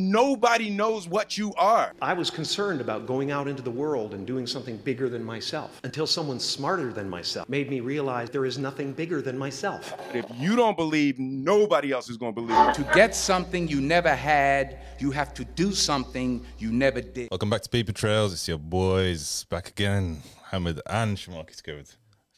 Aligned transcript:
nobody 0.00 0.70
knows 0.70 1.08
what 1.08 1.36
you 1.36 1.52
are. 1.54 1.92
I 2.00 2.14
was 2.14 2.30
concerned 2.30 2.80
about 2.80 3.06
going 3.06 3.30
out 3.30 3.48
into 3.48 3.62
the 3.62 3.70
world 3.70 4.14
and 4.14 4.26
doing 4.26 4.46
something 4.46 4.76
bigger 4.78 5.08
than 5.08 5.22
myself 5.22 5.80
until 5.84 6.06
someone 6.06 6.40
smarter 6.40 6.92
than 6.92 7.08
myself 7.08 7.48
made 7.48 7.68
me 7.68 7.80
realize 7.80 8.30
there 8.30 8.46
is 8.46 8.58
nothing 8.58 8.92
bigger 8.92 9.20
than 9.20 9.36
myself. 9.36 9.94
If 10.14 10.24
you 10.36 10.56
don't 10.56 10.76
believe, 10.76 11.18
nobody 11.18 11.92
else 11.92 12.08
is 12.08 12.16
going 12.16 12.34
to 12.34 12.40
believe. 12.40 12.74
To 12.74 12.82
get 12.94 13.14
something 13.14 13.68
you 13.68 13.80
never 13.80 14.14
had, 14.14 14.78
you 14.98 15.10
have 15.10 15.34
to 15.34 15.44
do 15.44 15.72
something 15.72 16.44
you 16.58 16.72
never 16.72 17.00
did. 17.00 17.30
Welcome 17.30 17.50
back 17.50 17.62
to 17.62 17.68
Paper 17.68 17.92
Trails. 17.92 18.32
It's 18.32 18.46
your 18.48 18.58
boys 18.58 19.44
back 19.44 19.68
again, 19.68 20.22
Hamid 20.50 20.80
and 20.86 21.16
Shamarkis 21.16 21.62
Good. 21.62 21.88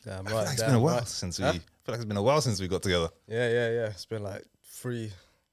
Damn 0.04 0.26
I 0.26 0.30
feel 0.30 0.38
right. 0.38 0.44
like 0.44 0.52
it's 0.52 0.60
damn 0.60 0.70
been 0.70 0.76
a 0.76 0.80
while 0.80 0.98
right. 0.98 1.08
since 1.08 1.38
we. 1.38 1.44
Huh? 1.44 1.50
I 1.50 1.52
feel 1.52 1.62
like 1.88 1.96
it's 1.96 2.04
been 2.04 2.16
a 2.16 2.22
while 2.22 2.40
since 2.40 2.60
we 2.60 2.68
got 2.68 2.82
together. 2.82 3.08
Yeah, 3.28 3.48
yeah, 3.48 3.70
yeah. 3.70 3.86
It's 3.86 4.04
been 4.04 4.22
like 4.22 4.44
three, 4.64 5.12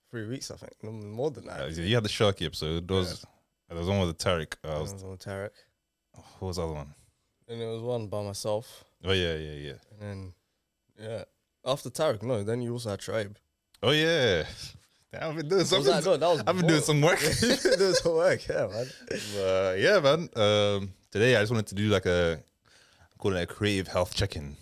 three 0.10 0.28
weeks, 0.28 0.52
I 0.52 0.56
think. 0.56 0.74
No, 0.84 0.92
More 0.92 1.32
than 1.32 1.46
that. 1.48 1.62
Uh, 1.62 1.68
you 1.68 1.96
had 1.96 2.04
the 2.04 2.10
Sharky 2.10 2.46
episode. 2.46 2.88
There 2.88 2.98
was, 2.98 3.26
there 3.68 3.78
was 3.78 3.88
one 3.88 4.00
with 4.00 4.18
the 4.18 4.24
Tarek. 4.24 4.54
Uh, 4.64 4.80
was, 4.82 4.94
was 4.94 5.04
on 5.04 5.18
Tarek, 5.18 5.52
Who 6.40 6.46
was 6.48 6.56
the 6.58 6.64
other 6.64 6.74
one? 6.74 6.94
and 7.48 7.62
it 7.62 7.66
was 7.66 7.82
one 7.82 8.08
by 8.08 8.22
myself, 8.24 8.84
Oh 9.04 9.12
yeah, 9.14 9.34
yeah, 9.36 9.52
yeah. 9.54 9.74
and 9.92 10.02
then 10.02 10.34
yeah, 11.00 11.24
after 11.66 11.90
Tarek, 11.90 12.22
no, 12.22 12.44
then 12.44 12.62
you 12.62 12.74
also 12.74 12.90
had 12.92 13.00
Tribe. 13.00 13.38
Oh 13.82 13.92
yeah. 13.92 14.44
Damn, 15.12 15.32
I've 15.32 15.36
been 15.38 15.48
doing 15.48 15.66
something. 15.66 15.92
that? 15.92 16.06
No, 16.06 16.18
that 16.18 16.28
was 16.30 16.44
I've 16.46 16.56
been 16.58 16.68
doing 16.68 16.82
some 16.82 17.02
work. 17.02 17.20
doing 17.40 17.94
some 17.96 18.14
work, 18.14 18.48
yeah, 18.48 18.68
man. 18.68 18.88
Uh, 19.36 19.76
yeah, 19.78 20.00
man. 20.00 20.30
Um, 20.36 20.94
today 21.12 21.36
I 21.36 21.40
just 21.40 21.52
wanted 21.52 21.66
to 21.68 21.76
do 21.76 21.88
like 21.90 22.06
a 22.06 22.44
call 23.18 23.36
it 23.36 23.42
a 23.42 23.48
creative 23.48 23.88
health 23.88 24.14
check-in 24.14 24.56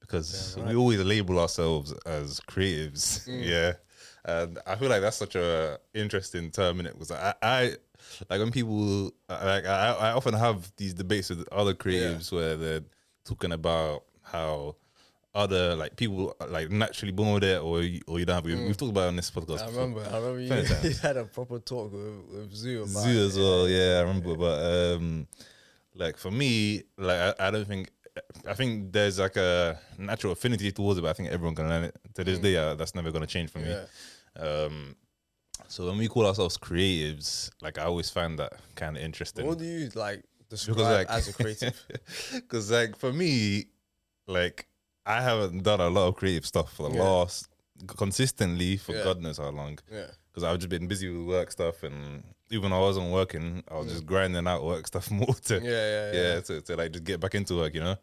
because 0.00 0.54
Yeah, 0.58 0.64
we 0.68 0.76
always 0.76 1.00
label 1.00 1.38
ourselves 1.40 1.92
as 2.04 2.40
creatives. 2.40 3.26
Mm. 3.26 3.44
Yeah, 3.46 3.72
and 4.26 4.58
I 4.66 4.74
feel 4.74 4.88
like 4.88 5.00
that's 5.00 5.16
such 5.16 5.36
a 5.36 5.78
interesting 5.94 6.50
term 6.50 6.80
in 6.80 6.86
it 6.86 6.92
because 6.94 7.12
I, 7.12 7.34
I 7.40 7.62
like 8.28 8.40
when 8.40 8.50
people 8.50 9.12
like 9.28 9.64
I, 9.66 9.96
I 9.98 10.12
often 10.12 10.34
have 10.34 10.70
these 10.76 10.94
debates 10.94 11.30
with 11.30 11.46
other 11.52 11.74
creatives 11.74 12.32
where 12.32 12.56
they're 12.56 12.84
talking 13.24 13.52
about 13.52 14.02
how 14.22 14.74
other 15.32 15.76
like 15.76 15.94
people 15.96 16.34
like 16.48 16.70
naturally 16.70 17.12
born 17.12 17.34
with 17.34 17.44
it 17.44 17.62
or 17.62 17.82
you, 17.82 18.00
or 18.08 18.18
you 18.18 18.24
don't 18.24 18.34
have. 18.34 18.44
We've, 18.44 18.58
we've 18.58 18.76
talked 18.76 18.90
about 18.90 19.04
it 19.04 19.08
on 19.08 19.16
this 19.16 19.30
podcast. 19.30 19.58
Mm. 19.58 19.62
I 19.62 19.66
before. 19.66 19.82
remember, 19.82 20.10
I 20.10 20.18
remember 20.18 20.40
you, 20.40 20.78
you 20.90 20.96
had 20.96 21.16
a 21.16 21.24
proper 21.24 21.58
talk 21.60 21.92
with, 21.92 22.24
with 22.32 22.52
Zoo 22.52 22.82
about 22.82 23.04
Zoo 23.04 23.10
it. 23.10 23.26
as 23.26 23.38
well. 23.38 23.68
Yeah, 23.68 23.98
I 23.98 24.00
remember. 24.00 24.34
But 24.34 24.96
um, 24.96 25.28
like 25.94 26.16
for 26.16 26.32
me, 26.32 26.82
like 26.98 27.18
I, 27.38 27.48
I 27.48 27.50
don't 27.52 27.66
think. 27.66 27.90
I 28.48 28.54
think 28.54 28.92
there's 28.92 29.18
like 29.18 29.36
a 29.36 29.78
natural 29.98 30.32
affinity 30.32 30.72
towards 30.72 30.98
it, 30.98 31.02
but 31.02 31.10
I 31.10 31.12
think 31.12 31.28
everyone 31.28 31.54
can 31.54 31.68
learn 31.68 31.84
it. 31.84 31.96
To 32.14 32.24
this 32.24 32.38
day, 32.38 32.56
uh, 32.56 32.74
that's 32.74 32.94
never 32.94 33.12
gonna 33.12 33.26
change 33.26 33.50
for 33.50 33.58
me. 33.58 33.76
Um, 34.38 34.96
so 35.68 35.86
when 35.86 35.98
we 35.98 36.08
call 36.08 36.26
ourselves 36.26 36.56
creatives, 36.58 37.50
like 37.60 37.78
I 37.78 37.84
always 37.84 38.10
find 38.10 38.38
that 38.38 38.52
kind 38.74 38.96
of 38.96 39.02
interesting. 39.02 39.46
What 39.46 39.58
do 39.58 39.64
you 39.64 39.90
like 39.94 40.22
describe 40.48 40.76
because 40.76 40.92
like 40.92 41.10
as 41.10 41.28
a 41.28 41.32
creative? 41.32 41.86
because 42.34 42.70
like 42.70 42.96
for 42.96 43.12
me, 43.12 43.66
like 44.26 44.66
I 45.04 45.22
haven't 45.22 45.62
done 45.62 45.80
a 45.80 45.88
lot 45.88 46.08
of 46.08 46.16
creative 46.16 46.46
stuff 46.46 46.72
for 46.72 46.88
the 46.88 46.96
Yeah. 46.96 47.02
last 47.02 47.48
consistently 47.88 48.76
for 48.78 48.94
Yeah. 48.94 49.04
God 49.04 49.20
knows 49.20 49.38
how 49.38 49.50
long 49.50 49.78
yeah, 49.92 50.06
because 50.30 50.44
I've 50.44 50.58
just 50.58 50.70
been 50.70 50.86
busy 50.86 51.08
with 51.10 51.26
work 51.26 51.50
stuff, 51.52 51.82
and 51.82 52.22
even 52.50 52.72
I 52.72 52.78
wasn't 52.78 53.12
working, 53.12 53.62
I 53.70 53.74
was 53.78 53.88
just 53.92 54.06
grinding 54.06 54.46
out 54.46 54.64
work 54.64 54.86
stuff 54.92 55.10
more 55.10 55.26
to 55.34 55.60
Mm. 55.60 55.64
yeah, 55.64 55.70
yeah, 55.70 56.12
yeah. 56.12 56.34
yeah, 56.34 56.40
to, 56.40 56.60
to 56.62 56.76
like 56.76 56.92
just 56.92 57.04
get 57.04 57.20
back 57.20 57.34
into 57.34 57.56
work, 57.56 57.74
you 57.74 57.80
know. 57.80 57.96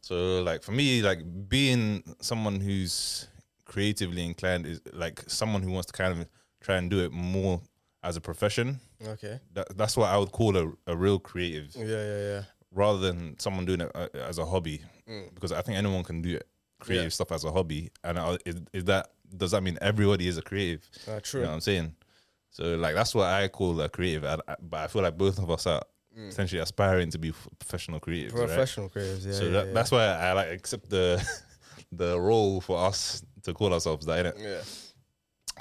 So 0.00 0.42
like 0.42 0.62
for 0.62 0.72
me, 0.72 1.02
like 1.02 1.20
being 1.48 2.02
someone 2.20 2.60
who's 2.60 3.28
creatively 3.74 4.24
inclined 4.26 4.66
is 4.66 4.80
like 4.92 5.16
someone 5.28 5.62
who 5.62 5.70
wants 5.70 5.86
to 5.86 5.92
kind 5.92 6.12
of 6.20 6.26
try 6.60 6.76
and 6.76 6.90
do 6.90 6.98
it 7.04 7.12
more 7.12 7.60
as 8.02 8.16
a 8.16 8.20
profession. 8.20 8.80
Okay. 9.06 9.38
That, 9.54 9.76
that's 9.76 9.96
what 9.96 10.08
I 10.10 10.18
would 10.18 10.32
call 10.32 10.56
a, 10.56 10.72
a 10.86 10.96
real 10.96 11.18
creative, 11.18 11.68
Yeah, 11.76 11.84
yeah, 11.86 12.18
yeah. 12.32 12.42
rather 12.72 12.98
than 12.98 13.38
someone 13.38 13.64
doing 13.66 13.82
it 13.82 13.90
uh, 13.94 14.08
as 14.30 14.38
a 14.38 14.44
hobby. 14.44 14.82
Mm. 15.08 15.34
Because 15.34 15.52
I 15.52 15.62
think 15.62 15.78
anyone 15.78 16.02
can 16.04 16.20
do 16.20 16.34
it, 16.36 16.46
creative 16.80 17.04
Yeah. 17.12 17.18
stuff 17.18 17.30
as 17.32 17.44
a 17.44 17.52
hobby, 17.52 17.90
and 18.02 18.18
is, 18.44 18.56
is 18.72 18.84
that 18.86 19.12
does 19.36 19.52
that 19.52 19.62
mean 19.62 19.78
everybody 19.80 20.26
is 20.26 20.36
a 20.38 20.42
creative? 20.42 20.82
Uh, 21.06 21.14
You 21.14 21.20
true. 21.20 21.40
know 21.42 21.48
what 21.48 21.54
I'm 21.54 21.60
saying? 21.60 21.94
So 22.50 22.64
like 22.74 22.94
that's 22.96 23.14
what 23.14 23.26
I 23.26 23.46
call 23.48 23.80
a 23.80 23.88
creative. 23.88 24.24
I, 24.24 24.38
I- 24.48 24.56
but 24.60 24.80
I 24.80 24.86
feel 24.88 25.02
like 25.02 25.16
both 25.16 25.38
of 25.38 25.48
us 25.50 25.66
are 25.66 25.82
essentially 26.28 26.60
aspiring 26.60 27.10
to 27.12 27.18
be 27.18 27.32
professional 27.60 28.00
creatives. 28.00 28.34
right? 28.34 28.46
Professional 28.48 28.88
creatives. 28.90 29.24
Yeah, 29.26 29.32
so 29.32 29.44
yeah, 29.44 29.50
that, 29.52 29.66
yeah. 29.68 29.72
that's 29.72 29.90
why 29.92 30.04
I 30.06 30.32
like 30.32 30.50
accept 30.50 30.90
the 30.90 31.24
the 31.92 32.18
role 32.20 32.60
for 32.60 32.76
us 32.88 33.22
to 33.42 33.52
call 33.54 33.72
ourselves 33.72 34.06
that. 34.06 34.24
Innit? 34.24 34.42
yeah. 34.42 34.60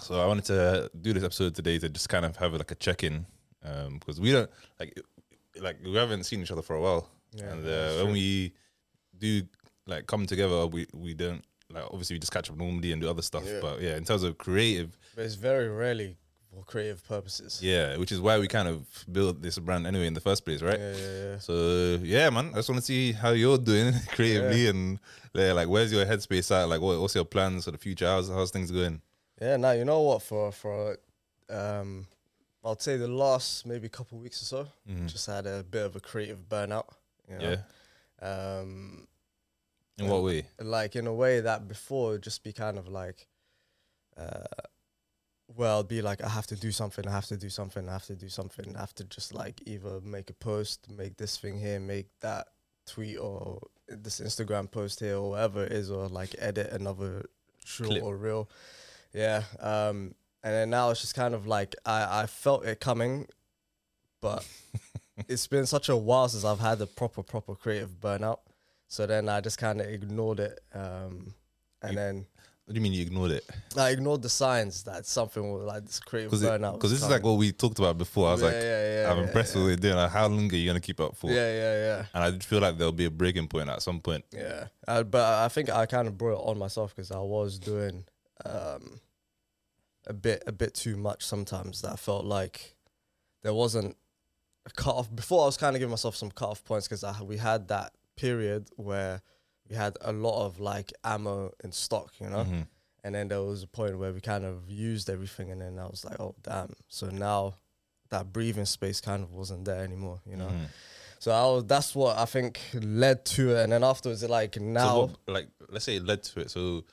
So 0.02 0.20
I 0.22 0.26
wanted 0.28 0.46
to 0.46 0.90
do 1.02 1.14
this 1.14 1.24
episode 1.24 1.56
today 1.56 1.78
to 1.80 1.90
just 1.90 2.08
kind 2.08 2.26
of 2.26 2.36
have 2.38 2.54
like 2.54 2.72
a 2.72 2.76
check 2.76 3.04
in 3.04 3.26
um, 3.64 3.98
because 4.00 4.20
we 4.20 4.32
don't 4.32 4.50
like 4.80 4.98
like 5.60 5.78
we 5.84 5.94
haven't 5.96 6.24
seen 6.24 6.42
each 6.42 6.52
other 6.52 6.62
for 6.62 6.76
a 6.76 6.82
while, 6.82 7.10
Yeah, 7.34 7.52
and 7.52 7.68
uh, 7.68 8.04
when 8.04 8.14
we 8.14 8.54
do 9.18 9.42
like 9.88 10.08
come 10.08 10.26
together, 10.26 10.68
we 10.68 10.88
we 10.94 11.14
don't 11.14 11.44
like 11.72 11.84
obviously 11.86 12.16
we 12.16 12.20
just 12.20 12.32
catch 12.32 12.50
up 12.50 12.58
normally 12.58 12.92
and 12.94 13.02
do 13.02 13.10
other 13.10 13.22
stuff. 13.22 13.44
Yeah. 13.46 13.60
But 13.62 13.82
yeah, 13.82 13.98
in 13.98 14.06
terms 14.06 14.24
of 14.24 14.38
creative, 14.38 14.98
But 15.16 15.26
it's 15.26 15.36
very 15.36 15.68
rarely 15.68 16.18
for 16.60 16.66
creative 16.66 17.04
purposes. 17.08 17.60
yeah, 17.62 17.98
which 17.98 18.12
is 18.12 18.20
why 18.20 18.38
we 18.40 18.48
kind 18.48 18.68
of 18.68 18.86
built 19.12 19.42
this 19.42 19.58
brand 19.60 19.88
anyway 19.88 20.08
in 20.08 20.14
the 20.14 20.22
first 20.22 20.44
place, 20.46 20.62
right? 20.62 20.80
yeah, 20.80 20.96
yeah. 20.96 21.24
yeah. 21.32 21.40
So 21.40 22.00
yeah, 22.04 22.30
man, 22.30 22.50
I 22.54 22.58
just 22.58 22.70
want 22.70 22.80
to 22.82 22.86
see 22.86 23.12
how 23.14 23.32
you're 23.32 23.58
doing 23.58 23.94
creatively 24.16 24.68
and 24.68 25.00
yeah, 25.34 25.54
like 25.54 25.68
where's 25.68 25.92
your 25.92 26.06
headspace 26.06 26.52
at? 26.56 26.70
Like, 26.70 26.82
what, 26.82 27.00
what's 27.00 27.16
your 27.16 27.26
plans 27.26 27.66
for 27.66 27.72
the 27.72 27.78
future? 27.78 28.08
How's 28.08 28.30
how's 28.30 28.52
things 28.52 28.72
going? 28.72 29.02
Yeah, 29.42 29.58
now 29.58 29.72
you 29.72 29.86
know 29.86 30.02
what? 30.02 30.22
For 30.22 30.52
for 30.52 30.98
um, 31.50 32.08
I'd 32.66 32.82
say 32.82 32.98
the 32.98 33.08
last 33.08 33.66
maybe 33.66 33.88
couple 33.90 34.20
weeks 34.20 34.42
or 34.42 34.46
so, 34.46 34.68
just 35.06 35.26
had 35.28 35.46
a 35.48 35.64
bit 35.64 35.86
of 35.86 35.96
a 35.96 36.00
creative 36.00 36.50
burnout. 36.50 36.86
You 37.30 37.38
know? 37.38 37.56
Yeah, 38.22 38.30
Um, 38.60 39.08
in 39.98 40.08
what 40.08 40.24
way? 40.24 40.48
like 40.60 40.96
in 40.96 41.08
a 41.08 41.14
way 41.14 41.40
that 41.42 41.68
before 41.68 42.18
just 42.18 42.44
be 42.44 42.52
kind 42.54 42.78
of 42.78 42.88
like, 42.88 43.28
uh, 44.18 44.44
well, 45.56 45.84
be 45.84 46.02
like 46.02 46.24
I 46.24 46.30
have 46.30 46.48
to 46.48 46.56
do 46.56 46.72
something, 46.72 47.08
I 47.08 47.12
have 47.12 47.26
to 47.28 47.38
do 47.38 47.50
something, 47.50 47.88
I 47.90 47.94
have 47.94 48.06
to 48.06 48.16
do 48.16 48.30
something, 48.30 48.76
I 48.76 48.80
have 48.80 48.94
to 48.96 49.04
just 49.04 49.34
like 49.34 49.62
either 49.66 50.00
make 50.02 50.30
a 50.30 50.34
post, 50.34 50.88
make 50.90 51.18
this 51.18 51.38
thing 51.38 51.60
here, 51.60 51.80
make 51.80 52.08
that 52.22 52.48
tweet 52.86 53.18
or 53.18 53.60
this 53.88 54.20
Instagram 54.20 54.70
post 54.70 55.00
here 55.00 55.16
or 55.18 55.32
whatever 55.32 55.64
it 55.66 55.72
is, 55.72 55.90
or 55.90 56.08
like 56.08 56.36
edit 56.40 56.72
another 56.72 57.26
short 57.66 57.90
Clip. 57.90 58.04
or 58.04 58.16
reel. 58.16 58.50
Yeah. 59.14 59.44
Um, 59.60 60.14
and 60.44 60.54
then 60.54 60.70
now 60.70 60.92
it's 60.92 61.02
just 61.02 61.16
kind 61.16 61.34
of 61.34 61.48
like 61.48 61.76
I, 61.86 62.22
I 62.22 62.26
felt 62.28 62.66
it 62.66 62.80
coming, 62.80 63.28
but 64.22 64.48
it's 65.28 65.48
been 65.48 65.66
such 65.66 65.90
a 65.90 65.98
while 65.98 66.30
since 66.30 66.46
I've 66.46 66.60
had 66.60 66.80
a 66.82 66.86
proper, 66.86 67.24
proper 67.24 67.56
creative 67.56 68.00
burnout. 68.00 68.40
So 68.88 69.06
then 69.06 69.28
I 69.30 69.42
just 69.42 69.58
kind 69.58 69.82
of 69.82 69.88
ignored 69.88 70.40
it. 70.40 70.60
Um, 70.74 71.34
and 71.82 71.92
You- 71.94 71.96
then 71.98 72.26
What 72.70 72.76
do 72.76 72.82
you 72.82 72.84
mean 72.84 72.94
you 72.94 73.02
ignored 73.02 73.32
it? 73.32 73.50
I 73.76 73.90
ignored 73.90 74.22
the 74.22 74.30
signs 74.30 74.84
that 74.84 75.08
something 75.08 75.52
was 75.52 75.64
like 75.64 75.88
this 75.88 76.00
creative 76.00 76.32
burnout. 76.32 76.74
Because 76.74 76.92
this 76.92 77.02
is 77.02 77.10
like 77.10 77.24
what 77.24 77.32
we 77.40 77.52
talked 77.52 77.80
about 77.80 77.98
before. 77.98 78.30
I 78.30 78.34
was 78.34 78.42
Yeah, 78.42 78.48
like, 78.50 78.56
yeah, 78.58 79.02
yeah, 79.02 79.12
I'm 79.12 79.24
impressed 79.24 79.56
with 79.56 79.64
what 79.64 79.68
you're 79.70 79.78
doing. 79.78 79.96
Like, 79.96 80.12
how 80.12 80.28
long 80.28 80.54
are 80.54 80.56
you 80.56 80.68
gonna 80.70 80.80
keep 80.80 81.00
up 81.00 81.16
for? 81.16 81.32
Yeah, 81.32 81.52
yeah, 81.52 81.74
yeah. 81.74 82.06
And 82.14 82.24
I 82.24 82.30
did 82.30 82.44
feel 82.44 82.60
like 82.60 82.78
there'll 82.78 82.92
be 82.92 83.06
a 83.06 83.10
breaking 83.10 83.48
point 83.48 83.70
at 83.70 83.82
some 83.82 84.02
point. 84.02 84.24
Yeah, 84.32 84.68
uh, 84.88 85.02
but 85.02 85.44
I 85.44 85.48
think 85.48 85.72
I 85.72 85.88
kind 85.88 86.08
of 86.08 86.16
brought 86.16 86.34
it 86.34 86.48
on 86.48 86.60
myself 86.60 86.96
because 86.96 87.10
I 87.12 87.18
was 87.18 87.58
doing 87.58 88.04
um, 88.46 89.00
a 90.06 90.14
bit, 90.14 90.44
a 90.46 90.52
bit 90.52 90.76
too 90.76 90.96
much 90.96 91.26
sometimes. 91.26 91.82
That 91.82 91.94
I 91.94 91.96
felt 91.96 92.26
like 92.26 92.76
there 93.42 93.56
wasn't 93.56 93.98
a 94.68 94.70
cut 94.70 94.94
off. 94.94 95.16
Before 95.16 95.42
I 95.42 95.46
was 95.48 95.58
kind 95.58 95.76
of 95.76 95.80
giving 95.80 95.90
myself 95.90 96.16
some 96.16 96.30
cut 96.30 96.50
off 96.50 96.64
points 96.64 96.88
because 96.88 97.04
we 97.24 97.38
had 97.38 97.70
that 97.70 97.94
period 98.16 98.70
where 98.76 99.24
we 99.70 99.76
had 99.76 99.98
a 100.02 100.12
lot 100.12 100.46
of 100.46 100.60
like 100.60 100.92
ammo 101.04 101.52
in 101.64 101.72
stock, 101.72 102.12
you 102.20 102.30
know. 102.30 102.44
Mhm. 102.44 102.68
And 103.04 103.16
then 103.16 103.30
there 103.30 103.42
was 103.42 103.64
a 103.64 103.68
point 103.68 103.98
where 103.98 104.12
we 104.12 104.20
kind 104.20 104.44
of 104.44 104.70
used 104.70 105.10
everything, 105.10 105.52
and 105.52 105.62
then 105.62 105.80
I 105.80 105.86
was 105.86 106.04
like, 106.04 106.20
oh 106.20 106.36
damn. 106.42 106.74
So 106.88 107.10
now 107.10 107.56
that 108.10 108.34
breathing 108.34 108.66
space 108.66 109.00
kind 109.00 109.24
of 109.24 109.32
wasn't 109.32 109.66
there 109.66 109.84
anymore, 109.84 110.20
you 110.26 110.36
know. 110.36 110.50
Mhm. 110.50 110.68
So 111.20 111.32
I 111.32 111.44
was, 111.54 111.66
that's 111.66 111.94
what 111.94 112.18
I 112.18 112.26
think 112.26 112.60
led 112.74 113.26
to 113.26 113.56
it, 113.56 113.64
and 113.64 113.72
then 113.74 113.84
afterwards, 113.84 114.24
like 114.24 114.60
now. 114.60 114.88
So 114.88 115.02
what, 115.02 115.16
like, 115.28 115.48
let's 115.70 115.86
say 115.86 115.98
it 115.98 116.06
led 116.06 116.24
to 116.24 116.40
it. 116.42 116.52
So 116.52 116.86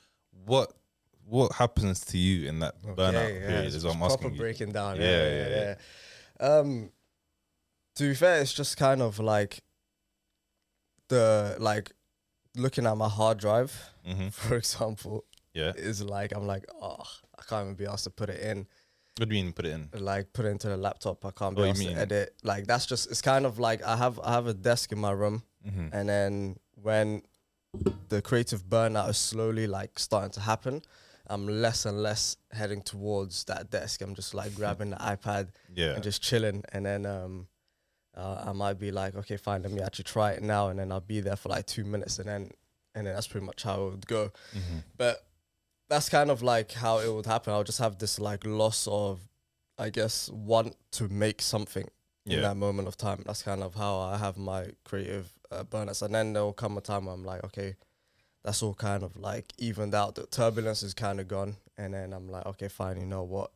what 0.45 0.73
what 1.25 1.53
happens 1.53 2.05
to 2.07 2.19
you 2.19 2.49
in 2.49 2.61
that 2.61 2.81
burnout 2.83 3.13
yeah, 3.35 3.47
period? 3.49 3.75
Is 3.75 3.85
what 3.85 3.97
I'm 3.97 4.03
asking 4.03 4.35
you. 4.35 4.39
breaking 4.39 4.73
down. 4.73 4.97
Yeah, 4.97 5.03
Yeah, 5.03 5.29
yeah, 5.29 5.49
yeah, 5.49 5.75
yeah. 6.41 6.47
Um, 6.47 6.91
to 7.97 8.09
be 8.09 8.15
fair, 8.15 8.41
it's 8.41 8.53
just 8.53 8.77
kind 8.77 9.03
of 9.03 9.19
like 9.19 9.63
the 11.09 11.57
like 11.59 11.93
looking 12.57 12.87
at 12.87 12.97
my 12.97 13.09
hard 13.09 13.39
drive, 13.39 13.73
Mhm. 14.07 14.33
for 14.41 14.57
example, 14.57 15.25
Yeah. 15.55 15.73
is 15.77 16.03
like 16.03 16.33
I'm 16.35 16.47
like, 16.47 16.65
oh, 16.81 17.05
I 17.39 17.43
can't 17.49 17.65
even 17.65 17.75
be 17.75 17.87
asked 17.87 18.05
to 18.05 18.11
put 18.11 18.29
it 18.31 18.41
in. 18.41 18.67
What 19.19 19.29
do 19.29 19.35
you 19.35 19.43
mean 19.45 19.53
put 19.53 19.65
it 19.67 19.73
in? 19.73 19.89
like 19.95 20.33
put 20.33 20.45
it 20.45 20.49
into 20.51 20.69
the 20.69 20.77
laptop. 20.77 21.25
I 21.25 21.31
can't 21.31 21.57
be 21.57 21.63
Oh, 21.63 21.67
asked 21.71 21.81
to 21.83 21.93
edit. 21.93 22.35
Like 22.43 22.67
that's 22.67 22.87
just 22.87 23.11
it's 23.11 23.23
kind 23.23 23.47
of 23.47 23.59
like 23.59 23.83
I 23.83 23.97
have 23.97 24.19
I 24.23 24.33
have 24.33 24.47
a 24.47 24.55
desk 24.55 24.93
in 24.93 24.99
my 24.99 25.13
room, 25.13 25.43
Mhm. 25.67 25.91
and 25.93 26.09
then 26.09 26.59
when 26.75 27.23
the 28.09 28.21
creative 28.23 28.65
burnout 28.65 29.09
is 29.11 29.19
slowly 29.19 29.67
like 29.67 29.99
starting 29.99 30.31
to 30.33 30.41
happen, 30.41 30.83
I'm 31.29 31.47
less 31.47 31.85
and 31.87 32.03
less 32.03 32.37
heading 32.53 32.83
towards 32.83 33.45
that 33.45 33.71
desk. 33.71 34.01
I'm 34.03 34.15
just 34.15 34.35
like 34.35 34.55
grabbing 34.61 34.91
the 34.91 34.97
iPad 34.97 35.49
Yeah. 35.75 35.95
and 35.95 36.03
just 36.05 36.23
chilling. 36.23 36.63
And 36.73 36.85
then 36.87 37.05
um, 37.07 37.49
uh, 38.17 38.45
I 38.47 38.53
might 38.53 38.79
be 38.79 38.91
like, 38.91 39.15
okay, 39.17 39.37
fine, 39.37 39.63
let 39.63 39.73
me 39.73 39.81
actually 39.83 40.05
try 40.05 40.33
it 40.33 40.43
now. 40.43 40.69
And 40.69 40.79
then 40.79 40.91
I'll 40.93 41.01
be 41.01 41.21
there 41.21 41.37
for 41.37 41.49
like 41.51 41.67
two 41.67 41.85
minutes, 41.85 42.19
and 42.19 42.29
then 42.29 42.51
and 42.95 43.07
then 43.07 43.15
that's 43.15 43.27
pretty 43.27 43.45
much 43.47 43.63
how 43.63 43.87
it 43.87 43.91
would 43.91 44.07
go. 44.07 44.33
Mm-hmm. 44.57 44.79
But 44.97 45.27
that's 45.89 46.09
kind 46.09 46.31
of 46.31 46.43
like 46.43 46.73
how 46.73 46.99
it 46.99 47.13
would 47.13 47.27
happen. 47.27 47.53
I'll 47.53 47.63
just 47.65 47.79
have 47.79 47.99
this 47.99 48.19
like 48.19 48.45
loss 48.47 48.89
of, 48.91 49.21
I 49.79 49.91
guess, 49.91 50.31
want 50.31 50.75
to 50.93 51.09
make 51.09 51.43
something 51.43 51.89
Yeah. 52.25 52.37
in 52.37 52.43
that 52.43 52.57
moment 52.57 52.89
of 52.89 52.97
time. 52.97 53.23
That's 53.27 53.43
kind 53.43 53.63
of 53.63 53.75
how 53.75 53.99
I 54.01 54.17
have 54.17 54.37
my 54.39 54.71
creative 54.85 55.31
uh, 55.53 55.65
burnouts. 55.65 56.03
And 56.03 56.15
then 56.15 56.33
there 56.33 56.43
will 56.43 56.55
come 56.55 56.77
a 56.79 56.81
time 56.81 57.05
where 57.05 57.15
I'm 57.15 57.23
like, 57.25 57.45
okay, 57.45 57.77
that's 58.43 58.63
all 58.63 58.75
kind 58.75 59.03
of 59.05 59.17
like 59.17 59.53
evened 59.59 59.95
out. 59.95 60.15
The 60.15 60.27
turbulence 60.27 60.83
is 60.83 60.95
kind 60.95 61.21
of 61.21 61.29
gone. 61.29 61.57
And 61.77 61.93
then 61.95 62.13
I'm 62.15 62.29
like, 62.31 62.47
okay, 62.47 62.69
fine, 62.69 62.99
you 62.99 63.07
know 63.07 63.23
what? 63.25 63.51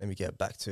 Let 0.00 0.08
me 0.08 0.14
get 0.14 0.38
back 0.38 0.56
to 0.58 0.70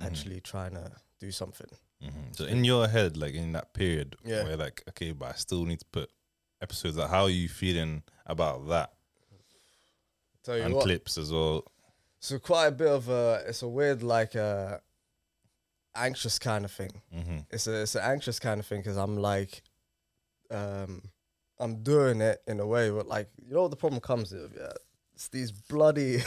Mm-hmm. 0.00 0.06
actually 0.06 0.40
trying 0.40 0.72
to 0.72 0.90
do 1.20 1.30
something. 1.30 1.68
Mhm. 2.02 2.36
So 2.36 2.44
in 2.46 2.64
your 2.64 2.88
head, 2.88 3.16
like 3.16 3.34
in 3.34 3.52
that 3.52 3.72
period 3.74 4.16
Yeah. 4.24 4.44
where 4.44 4.56
like, 4.56 4.82
okay, 4.90 5.12
but 5.12 5.28
I 5.34 5.34
still 5.38 5.64
need 5.64 5.80
to 5.80 5.86
put 5.92 6.10
episodes 6.62 6.98
out, 6.98 7.10
how 7.10 7.24
are 7.24 7.30
you 7.30 7.48
feeling 7.48 8.02
about 8.26 8.68
that? 8.68 8.92
Tell 10.42 10.56
you 10.56 10.62
and 10.62 10.74
what, 10.74 10.84
clips 10.84 11.18
as 11.18 11.30
well. 11.32 11.64
so 12.18 12.38
quite 12.38 12.66
a 12.68 12.72
bit 12.72 12.88
of 12.88 13.08
a, 13.08 13.44
it's 13.46 13.62
a 13.62 13.68
weird 13.68 14.02
like 14.02 14.34
uh, 14.36 14.78
anxious 15.94 16.38
kind 16.38 16.64
of 16.64 16.70
thing. 16.72 17.02
Mm-hmm. 17.14 17.38
it's 17.50 17.66
a 17.66 17.82
it's 17.82 17.94
an 17.94 18.02
anxious 18.04 18.38
kind 18.38 18.60
of 18.60 18.66
thing 18.66 18.80
because 18.80 18.96
I'm 18.96 19.16
like, 19.18 19.62
um, 20.50 21.02
I'm 21.58 21.82
doing 21.82 22.20
it 22.22 22.42
in 22.46 22.58
a 22.60 22.66
way, 22.66 22.90
but 22.90 23.06
like 23.06 23.28
you 23.46 23.52
know 23.54 23.62
what 23.62 23.70
the 23.70 23.76
problem 23.76 24.00
comes 24.00 24.32
with 24.32 24.56
yeah, 24.56 24.72
it's 25.14 25.28
these 25.28 25.52
bloody, 25.52 26.22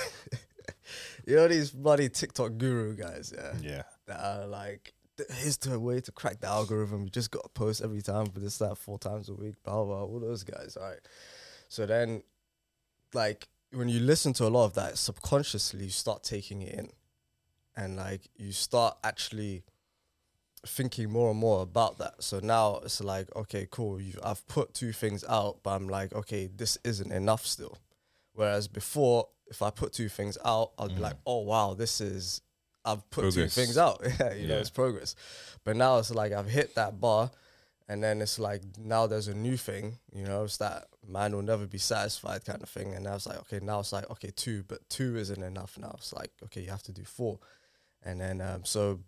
you 1.26 1.36
know 1.36 1.48
these 1.48 1.72
bloody 1.72 2.10
TikTok 2.10 2.58
guru 2.58 2.96
guys 2.96 3.34
yeah 3.36 3.54
Yeah. 3.62 3.84
that 4.06 4.19
are 4.24 4.46
like. 4.48 4.94
Here's 5.30 5.57
the 5.57 5.80
way 5.80 6.00
to 6.01 6.12
crack 6.12 6.39
the 6.39 6.48
algorithm. 6.48 7.04
You 7.04 7.10
just 7.10 7.31
got 7.31 7.44
to 7.44 7.50
post 7.50 7.81
every 7.81 8.01
time 8.01 8.27
for 8.27 8.39
this, 8.39 8.57
that, 8.57 8.77
four 8.77 8.98
times 8.98 9.30
a 9.30 9.33
week, 9.33 9.56
blah, 9.63 9.83
blah, 9.83 10.04
all 10.04 10.19
those 10.19 10.44
guys. 10.44 10.75
All 10.75 10.89
right. 10.89 11.00
So 11.69 11.86
then, 11.86 12.24
like, 13.13 13.48
when 13.71 13.89
you 13.89 14.00
listen 14.00 14.33
to 14.33 14.45
a 14.45 14.50
lot 14.50 14.65
of 14.65 14.74
that, 14.74 14.98
subconsciously 14.98 15.86
you 15.86 15.92
start 15.92 16.24
taking 16.24 16.62
it 16.62 16.74
in. 16.74 16.89
And, 17.75 17.95
like, 17.98 18.30
you 18.36 18.51
start 18.51 18.98
actually 19.04 19.63
thinking 20.65 21.12
more 21.12 21.31
and 21.31 21.39
more 21.39 21.62
about 21.62 21.98
that. 21.98 22.24
So 22.24 22.39
now 22.39 22.80
it's 22.83 23.04
like, 23.04 23.36
okay, 23.36 23.68
cool. 23.69 24.00
You, 24.00 24.13
I've 24.24 24.48
put 24.48 24.74
two 24.74 24.94
things 24.94 25.24
out, 25.27 25.59
but 25.63 25.71
I'm 25.71 25.89
like, 25.89 26.13
okay, 26.13 26.48
this 26.48 26.77
isn't 26.83 27.12
enough 27.12 27.45
still. 27.45 27.77
Whereas 28.33 28.68
before, 28.68 29.27
if 29.48 29.62
I 29.62 29.69
put 29.69 29.94
two 29.94 30.09
things 30.09 30.38
out, 30.44 30.71
I'd 30.80 30.89
be 30.89 30.95
mm. 30.95 31.01
like, 31.01 31.18
oh 31.25 31.42
wow, 31.42 31.74
this 31.74 32.01
is 32.01 32.42
I've 32.85 33.09
put 33.09 33.21
Progress. 33.24 33.56
two 33.56 33.62
things 33.62 33.77
out. 33.77 34.01
yeah, 34.19 34.33
you 34.33 34.47
know, 34.47 34.56
Yeah. 34.56 34.59
it's 34.62 34.69
progress. 34.69 35.15
But 35.63 35.75
now 35.77 35.97
it's 36.00 36.12
like 36.12 36.31
I've 36.33 36.50
hit 36.50 36.75
that 36.75 37.00
bar, 37.00 37.31
and 37.88 38.03
then 38.03 38.21
it's 38.21 38.38
like 38.39 38.62
now 38.77 39.07
there's 39.07 39.27
a 39.27 39.33
new 39.33 39.57
thing. 39.57 40.00
You 40.13 40.25
know, 40.25 40.44
it's 40.44 40.57
that 40.57 40.88
man 41.07 41.33
will 41.33 41.41
never 41.44 41.65
be 41.65 41.77
satisfied 41.77 42.44
kind 42.45 42.62
of 42.62 42.69
thing. 42.69 42.94
And 42.94 43.07
I 43.07 43.13
was 43.13 43.25
like, 43.27 43.38
okay, 43.41 43.59
now 43.62 43.80
it's 43.80 43.94
like 43.94 44.09
okay, 44.12 44.31
two, 44.35 44.63
but 44.68 44.88
two 44.89 45.15
isn't 45.18 45.41
enough. 45.44 45.77
Now 45.77 45.94
it's 45.97 46.12
like 46.13 46.31
okay, 46.45 46.62
you 46.62 46.69
have 46.71 46.83
to 46.83 46.91
do 46.91 47.03
four, 47.06 47.39
and 48.03 48.19
then 48.19 48.41
um, 48.41 48.65
so 48.65 49.00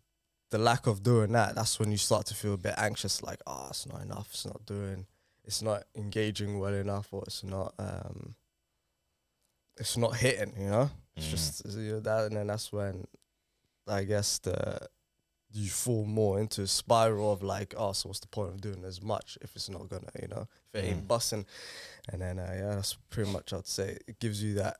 the 0.51 0.57
lack 0.60 0.88
of 0.88 1.01
doing 1.04 1.31
that, 1.33 1.56
that's 1.56 1.80
when 1.80 1.92
you 1.92 1.98
start 1.98 2.27
to 2.27 2.36
feel 2.36 2.54
a 2.54 2.57
bit 2.57 2.75
anxious, 2.77 3.24
like, 3.24 3.42
oh, 3.48 3.68
it's 3.72 3.88
not 3.88 4.01
enough, 4.04 4.30
it's 4.31 4.45
not 4.45 4.63
doing, 4.66 5.06
it's 5.44 5.62
not 5.63 5.83
engaging 5.95 6.60
well 6.60 6.74
enough, 6.74 7.07
or 7.12 7.24
it's 7.25 7.44
not, 7.44 7.74
um, 7.80 8.36
it's 9.77 9.98
not 9.98 10.16
hitting, 10.16 10.54
you 10.57 10.69
know. 10.69 10.89
It's 11.18 11.25
Mhm. 11.25 11.30
just 11.31 11.66
you 11.77 11.94
know, 11.94 12.00
that, 12.01 12.25
and 12.25 12.38
then 12.38 12.48
that's 12.48 12.72
when, 12.72 13.07
I 13.88 14.04
guess 14.04 14.40
the 14.40 14.88
you 15.56 15.70
fall 15.70 16.06
more 16.06 16.40
into 16.40 16.64
a 16.64 16.68
spiral 16.68 17.32
of 17.32 17.42
like, 17.42 17.74
oh, 17.78 17.94
so 17.94 18.10
what's 18.10 18.20
the 18.20 18.28
point 18.28 18.50
of 18.50 18.60
doing 18.60 18.84
as 18.84 19.02
much 19.02 19.38
if 19.42 19.56
it's 19.56 19.70
not 19.70 19.88
gonna, 19.90 20.10
you 20.22 20.28
know, 20.28 20.48
if 20.74 20.84
it 20.84 20.88
ain't 20.88 21.08
busting, 21.08 21.46
and 22.12 22.22
then 22.22 22.40
uh, 22.40 22.54
yeah, 22.54 22.76
that's 22.76 22.98
pretty 23.10 23.32
much 23.32 23.54
I'd 23.54 23.66
say 23.66 23.98
it 24.08 24.20
gives 24.20 24.44
you 24.44 24.56
that, 24.56 24.78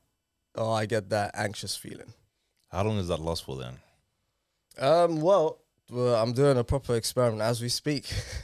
oh, 0.56 0.72
I 0.72 0.86
get 0.86 1.10
that 1.10 1.32
anxious 1.34 1.78
feeling. 1.78 2.14
How 2.70 2.84
long 2.84 2.98
is 2.98 3.08
that 3.08 3.22
last 3.22 3.46
for 3.46 3.56
then? 3.56 3.78
Um, 4.78 5.22
well, 5.22 5.60
well, 5.90 6.22
I'm 6.22 6.34
doing 6.34 6.58
a 6.58 6.64
proper 6.64 6.96
experiment 6.96 7.42
as 7.42 7.62
we 7.62 7.70
speak. 7.70 8.12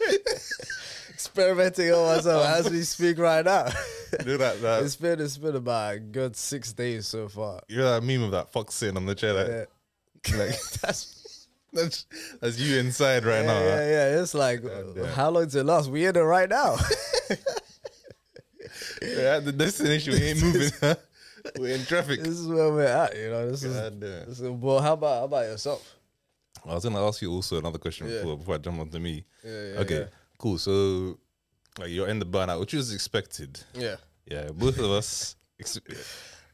Experimenting 1.10 1.92
on 1.92 2.16
myself 2.16 2.46
as 2.46 2.70
we 2.70 2.82
speak 2.82 3.18
right 3.18 3.44
now. 3.44 3.68
Do 4.24 4.36
that, 4.38 4.60
that 4.62 4.82
it's 4.82 4.96
been 4.96 5.20
it's 5.20 5.38
been 5.38 5.56
about 5.56 5.94
a 5.94 5.98
good 5.98 6.36
six 6.36 6.72
days 6.72 7.06
so 7.06 7.28
far. 7.28 7.60
you 7.68 7.78
know 7.78 7.90
that 7.92 8.02
meme 8.02 8.22
of 8.22 8.30
that 8.32 8.50
fox 8.52 8.74
sitting 8.74 8.96
on 8.96 9.06
the 9.06 9.14
chair 9.14 9.32
like, 9.32 9.48
Yeah, 9.48 10.36
like 10.38 10.60
that's, 10.82 11.48
that's 11.72 12.06
that's 12.40 12.58
you 12.58 12.78
inside 12.78 13.24
right 13.24 13.40
yeah, 13.40 13.46
now. 13.46 13.60
yeah, 13.60 13.76
huh? 13.76 13.82
yeah. 13.82 14.20
It's 14.22 14.34
like, 14.34 14.62
damn. 14.62 15.04
Uh, 15.04 15.06
how 15.14 15.30
long 15.30 15.44
does 15.44 15.54
it 15.54 15.64
last? 15.66 15.90
We 15.90 16.06
in 16.06 16.16
it 16.16 16.20
right 16.20 16.48
now. 16.48 16.76
Yeah, 19.02 19.36
at 19.36 19.44
the 19.44 19.52
destination 19.52 20.14
we 20.14 20.22
ain't 20.22 20.42
moving. 20.42 20.70
huh? 20.80 20.94
We're 21.58 21.74
in 21.76 21.84
traffic. 21.84 22.20
this 22.22 22.38
is 22.38 22.48
where 22.48 22.70
we're 22.72 22.84
at. 22.86 23.16
You 23.16 23.30
know, 23.30 23.50
this 23.50 23.62
is. 23.62 23.74
This 24.00 24.40
is 24.40 24.50
well, 24.50 24.80
how 24.80 24.94
about 24.94 25.18
how 25.18 25.24
about 25.24 25.44
yourself? 25.44 25.94
I 26.64 26.74
was 26.74 26.82
gonna 26.84 27.06
ask 27.06 27.22
you 27.22 27.30
also 27.30 27.58
another 27.58 27.78
question 27.78 28.08
Yeah. 28.08 28.18
before 28.18 28.36
before 28.38 28.54
I 28.56 28.58
jump 28.58 28.80
onto 28.80 28.98
me. 28.98 29.24
Yeah, 29.44 29.50
yeah, 29.50 29.78
okay, 29.80 29.98
yeah. 30.00 30.04
cool. 30.38 30.58
So 30.58 31.18
like 31.78 31.90
you're 31.90 32.08
in 32.08 32.18
the 32.18 32.26
burnout, 32.26 32.58
which 32.58 32.72
was 32.72 32.92
expected. 32.92 33.60
Yeah. 33.74 33.96
Yeah, 34.26 34.48
both 34.52 34.78
of 34.78 34.90
us. 34.90 35.36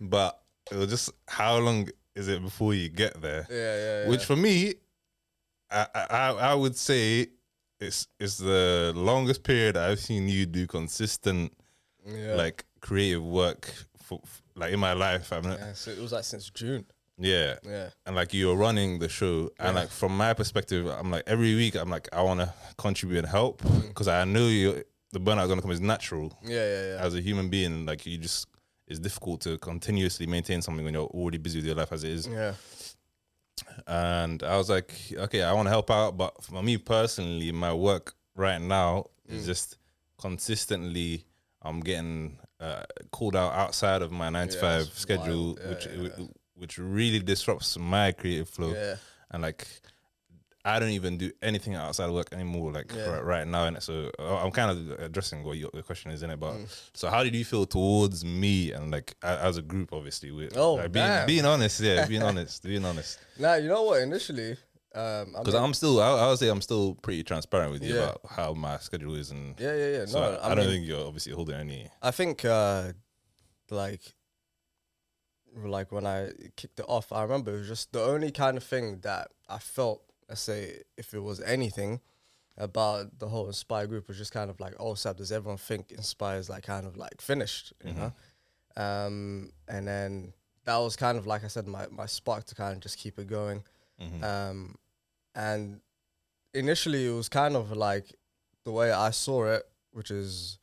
But 0.01 0.41
it 0.71 0.77
was 0.77 0.89
just 0.89 1.11
how 1.29 1.59
long 1.59 1.89
is 2.15 2.29
it 2.29 2.43
before 2.43 2.75
you 2.75 2.89
get 2.89 3.21
there? 3.21 3.47
Yeah, 3.51 3.57
yeah, 3.57 4.03
yeah. 4.05 4.09
Which 4.09 4.25
for 4.25 4.37
me, 4.37 4.75
I, 5.71 5.87
I 5.95 6.29
I 6.51 6.55
would 6.55 6.77
say 6.77 7.29
it's 7.81 8.09
it's 8.21 8.39
the 8.39 8.93
longest 8.95 9.43
period 9.43 9.77
I've 9.77 10.01
seen 10.01 10.29
you 10.29 10.47
do 10.47 10.67
consistent 10.67 11.53
yeah. 12.07 12.35
like 12.35 12.65
creative 12.81 13.25
work 13.25 13.73
for, 13.99 14.21
f 14.23 14.43
like 14.55 14.73
in 14.73 14.81
my 14.81 14.93
life. 14.93 15.33
I'm 15.33 15.45
yeah, 15.45 15.73
so 15.73 15.91
it 15.91 15.99
was 16.01 16.13
like 16.13 16.25
since 16.25 16.51
June. 16.51 16.85
yeah. 17.19 17.57
Yeah. 17.65 17.89
And 18.07 18.15
like 18.17 18.35
you're 18.35 18.57
running 18.57 18.99
the 18.99 19.09
show, 19.09 19.51
and 19.59 19.77
like 19.77 19.89
from 19.91 20.17
my 20.17 20.35
perspective, 20.35 20.87
I'm 20.87 21.11
like 21.11 21.25
every 21.27 21.55
week 21.55 21.75
I'm 21.77 21.91
like 21.91 22.09
I 22.13 22.23
want 22.23 22.41
to 22.41 22.53
contribute 22.77 23.19
and 23.19 23.29
help 23.29 23.63
Mm. 23.63 23.89
because 23.89 24.09
I 24.09 24.25
know 24.25 24.47
you 24.49 24.83
the 25.13 25.21
burnout 25.21 25.43
is 25.45 25.49
gonna 25.49 25.63
come 25.63 25.71
is 25.71 25.81
natural 25.81 26.37
Yeah, 26.43 26.57
yeah, 26.57 26.87
yeah. 26.95 27.05
as 27.05 27.15
a 27.15 27.21
human 27.21 27.49
being. 27.49 27.87
Like 27.87 28.07
you 28.07 28.19
just 28.19 28.47
it's 28.89 28.99
difficult 28.99 29.41
to 29.43 29.59
continuously 29.59 30.27
maintain 30.27 30.61
something 30.63 30.85
when 30.85 30.95
you're 30.95 31.07
already 31.07 31.39
busy 31.39 31.59
with 31.59 31.67
your 31.67 31.75
life 31.77 31.93
as 31.93 32.05
it 32.05 32.11
is. 32.11 32.27
Yeah. 32.27 32.55
And 33.87 34.43
I 34.43 34.57
was 34.57 34.69
like, 34.69 34.93
okay, 35.13 35.43
I 35.43 35.53
want 35.53 35.67
to 35.67 35.71
help 35.71 35.91
out, 35.91 36.17
but 36.17 36.43
for 36.43 36.63
me 36.63 36.77
personally, 36.79 37.53
my 37.53 37.73
work 37.73 38.15
right 38.37 38.61
now 38.61 39.07
Mm. 39.31 39.35
is 39.37 39.47
just 39.47 39.79
consistently 40.19 41.25
I'm 41.63 41.79
getting 41.79 42.39
uh, 42.59 42.83
called 43.13 43.37
out 43.37 43.53
outside 43.53 44.03
of 44.03 44.11
my 44.11 44.31
nine 44.31 44.49
to 44.49 44.59
five 44.59 44.87
schedule. 44.87 45.57
Yeah, 45.61 45.69
which 45.69 45.87
yeah. 45.87 46.25
which 46.55 46.79
really 46.79 47.21
disrupts 47.21 47.79
my 47.79 48.11
creative 48.13 48.49
flow. 48.49 48.73
Yeah. 48.73 48.97
And 49.31 49.43
like, 49.43 49.67
I 50.65 50.79
don't 50.79 50.91
even 50.91 51.19
do 51.19 51.33
anything 51.43 51.75
outside 51.75 52.05
of 52.09 52.15
work 52.15 52.33
anymore. 52.33 52.71
Like 52.73 52.93
Yeah. 52.95 53.09
right, 53.09 53.25
right 53.25 53.47
now, 53.49 53.65
and 53.65 53.83
so 53.83 54.11
uh, 54.19 54.37
I'm 54.37 54.53
kind 54.53 54.71
of 54.71 55.01
addressing 55.01 55.43
what 55.43 55.57
your 55.59 55.71
the 55.75 55.83
question 55.83 56.13
is 56.13 56.23
in 56.23 56.31
it. 56.31 56.39
Mm. 56.39 56.41
But 56.41 56.91
so, 56.95 57.09
how 57.11 57.25
did 57.25 57.35
you 57.35 57.45
feel 57.45 57.67
towards 57.67 58.25
me 58.25 58.71
and 58.73 58.91
like 58.91 59.15
as 59.23 59.57
a 59.57 59.63
group? 59.63 59.93
Obviously, 59.93 60.31
with 60.31 60.57
Oh, 60.57 60.75
like, 60.75 60.93
being 60.93 61.27
being 61.27 61.45
honest, 61.47 61.81
yeah, 61.81 62.07
being 62.13 62.23
honest, 62.23 62.63
being 62.63 62.85
honest. 62.85 63.19
Now 63.39 63.55
you 63.55 63.69
know 63.69 63.83
what? 63.83 64.03
Initially, 64.03 64.53
um, 64.95 65.35
I 65.35 65.41
Because 65.41 65.55
mean- 65.55 65.65
I'm 65.65 65.75
still, 65.75 66.01
I, 66.01 66.11
I 66.11 66.29
would 66.29 66.39
say 66.39 66.49
I'm 66.49 66.61
still 66.63 66.95
pretty 66.95 67.25
transparent 67.25 67.73
with 67.73 67.83
you 67.83 67.95
Yeah. 67.95 68.03
about 68.03 68.21
how 68.29 68.53
my 68.53 68.79
schedule 68.79 69.17
is, 69.17 69.31
and 69.33 69.59
yeah, 69.59 69.75
yeah, 69.75 69.89
yeah. 69.99 70.05
so 70.07 70.21
no, 70.21 70.27
I, 70.39 70.49
I, 70.49 70.53
I, 70.53 70.55
don't 70.55 70.67
think 70.67 70.87
you're 70.87 71.05
obviously 71.07 71.33
holding 71.33 71.57
any. 71.57 71.89
I 72.01 72.13
think 72.13 72.45
uh, 72.45 72.93
like 73.71 74.03
like 75.65 75.93
when 75.93 76.07
I 76.07 76.31
kicked 76.57 76.79
it 76.81 76.87
off, 76.89 77.13
I 77.13 77.23
remember 77.23 77.55
it 77.55 77.59
was 77.59 77.69
just 77.69 77.93
the 77.93 78.03
only 78.03 78.31
kind 78.31 78.57
of 78.57 78.63
thing 78.65 79.01
that 79.01 79.29
I 79.49 79.59
felt. 79.59 80.03
Let's 80.33 80.41
say 80.41 80.81
if 80.97 81.13
it 81.13 81.21
was 81.21 81.41
anything 81.43 82.01
about 82.57 83.19
the 83.19 83.29
whole 83.29 83.47
Inspyre 83.49 83.87
group 83.87 84.09
was 84.09 84.17
just 84.17 84.33
kind 84.33 84.49
of 84.51 84.61
like, 84.61 84.75
oh, 84.81 84.95
Sab, 84.95 85.19
does 85.19 85.31
everyone 85.31 85.59
think 85.59 85.89
Inspyre 85.89 86.39
is 86.39 86.49
like 86.49 86.65
kind 86.65 86.87
of 86.87 86.97
like 86.97 87.21
finished, 87.21 87.75
you 87.85 87.93
know? 87.93 88.13
Um, 88.83 89.53
and 89.69 89.87
then 89.87 90.33
that 90.65 90.79
was 90.79 90.97
kind 90.97 91.19
of 91.19 91.27
like 91.27 91.45
I 91.45 91.49
said, 91.49 91.67
my 91.67 91.87
my 91.91 92.07
spark 92.07 92.45
to 92.45 92.55
kind 92.55 92.73
of 92.75 92.81
just 92.81 92.97
keep 92.99 93.19
it 93.19 93.27
going. 93.27 93.63
Um, 94.25 94.77
and 95.35 95.81
initially, 96.55 97.07
it 97.07 97.15
was 97.15 97.29
kind 97.29 97.57
of 97.57 97.73
like 97.73 98.07
the 98.65 98.73
way 98.73 98.91
I 98.91 99.11
saw 99.11 99.45
it, 99.47 99.65
which 99.93 100.11
is 100.11 100.59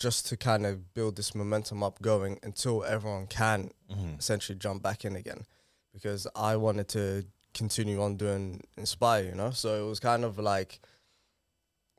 just 0.00 0.26
to 0.28 0.36
kind 0.36 0.66
of 0.66 0.94
build 0.94 1.14
this 1.16 1.34
momentum 1.34 1.82
up 1.82 2.02
going 2.02 2.38
until 2.42 2.82
everyone 2.84 3.26
can 3.28 3.70
essentially 4.18 4.58
jump 4.58 4.82
back 4.82 5.04
in 5.04 5.14
again. 5.16 5.46
Because 5.94 6.26
I 6.36 6.56
wanted 6.56 6.88
to 6.88 7.24
continue 7.58 8.00
on 8.00 8.16
doing 8.16 8.62
Inspyre, 8.78 9.26
you 9.26 9.34
know? 9.34 9.50
So 9.50 9.84
it 9.84 9.88
was 9.88 10.00
kind 10.00 10.24
of 10.24 10.38
like 10.38 10.80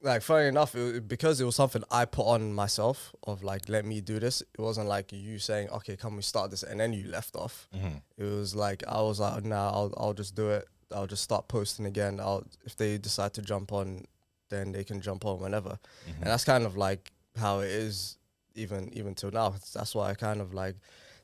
like 0.02 0.22
funny 0.22 0.48
enough, 0.48 0.76
it, 0.76 1.08
because 1.08 1.42
it 1.42 1.46
was 1.46 1.56
something 1.56 1.84
I 1.92 2.06
put 2.06 2.26
on 2.26 2.54
myself 2.54 3.14
of 3.24 3.44
like, 3.44 3.68
let 3.68 3.86
me 3.86 4.02
do 4.02 4.20
this. 4.20 4.42
It 4.42 4.62
wasn't 4.62 4.88
like 4.88 5.12
you 5.12 5.40
saying, 5.40 5.70
okay, 5.70 5.98
can 5.98 6.16
we 6.16 6.22
start 6.22 6.52
this, 6.52 6.64
and 6.64 6.80
then 6.80 6.94
you 6.94 7.08
left 7.10 7.36
off. 7.36 7.68
Mm-hmm. 7.76 7.98
It 8.18 8.24
was 8.24 8.56
like 8.56 8.84
I 8.88 9.02
was 9.02 9.20
like, 9.20 9.44
nah, 9.44 9.70
I'll 9.72 9.94
I'll 9.98 10.14
just 10.14 10.36
do 10.36 10.50
it. 10.50 10.68
I'll 10.96 11.08
just 11.08 11.24
start 11.24 11.48
posting 11.48 11.86
again. 11.86 12.20
I'll 12.20 12.46
if 12.66 12.76
they 12.76 12.98
decide 12.98 13.34
to 13.36 13.42
jump 13.42 13.72
on, 13.72 14.06
then 14.50 14.72
they 14.72 14.84
can 14.84 15.02
jump 15.02 15.26
on 15.26 15.40
whenever, 15.40 15.78
mm-hmm. 16.08 16.22
and 16.22 16.28
that's 16.28 16.46
kind 16.46 16.66
of 16.66 16.78
like 16.78 17.12
how 17.38 17.60
it 17.60 17.70
is 17.70 18.18
even 18.56 18.90
even 18.94 19.16
till 19.16 19.32
now. 19.32 19.54
That's 19.74 19.94
why 19.94 20.10
I 20.10 20.14
kind 20.14 20.42
of 20.42 20.54
like 20.54 20.76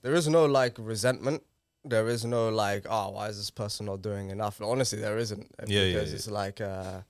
there 0.02 0.14
is 0.14 0.28
no 0.28 0.46
like 0.46 0.76
resentment. 0.78 1.44
There 1.88 2.10
is 2.10 2.26
no 2.26 2.50
like, 2.50 2.86
oh, 2.90 3.12
why 3.12 3.28
is 3.30 3.38
this 3.38 3.52
person 3.52 3.86
not 3.86 4.02
doing 4.02 4.30
enough? 4.30 4.62
Honestly, 4.62 5.00
there 5.00 5.18
isn't 5.18 5.48
uh, 5.60 5.66
Yeah, 5.68 5.82
yeah, 5.82 5.94
because 5.94 6.10
yeah. 6.10 6.16
it's 6.16 6.30
like 6.30 6.62
uh, 6.62 7.02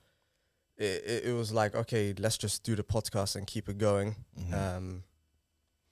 it, 0.76 1.24
it, 1.24 1.34
was 1.34 1.52
like 1.52 1.74
okay, 1.74 2.14
let's 2.18 2.36
just 2.36 2.62
do 2.62 2.76
the 2.76 2.82
podcast 2.82 3.36
and 3.36 3.46
keep 3.46 3.68
it 3.68 3.78
going. 3.78 4.16
Mm-hmm. 4.38 4.54
Um, 4.54 5.02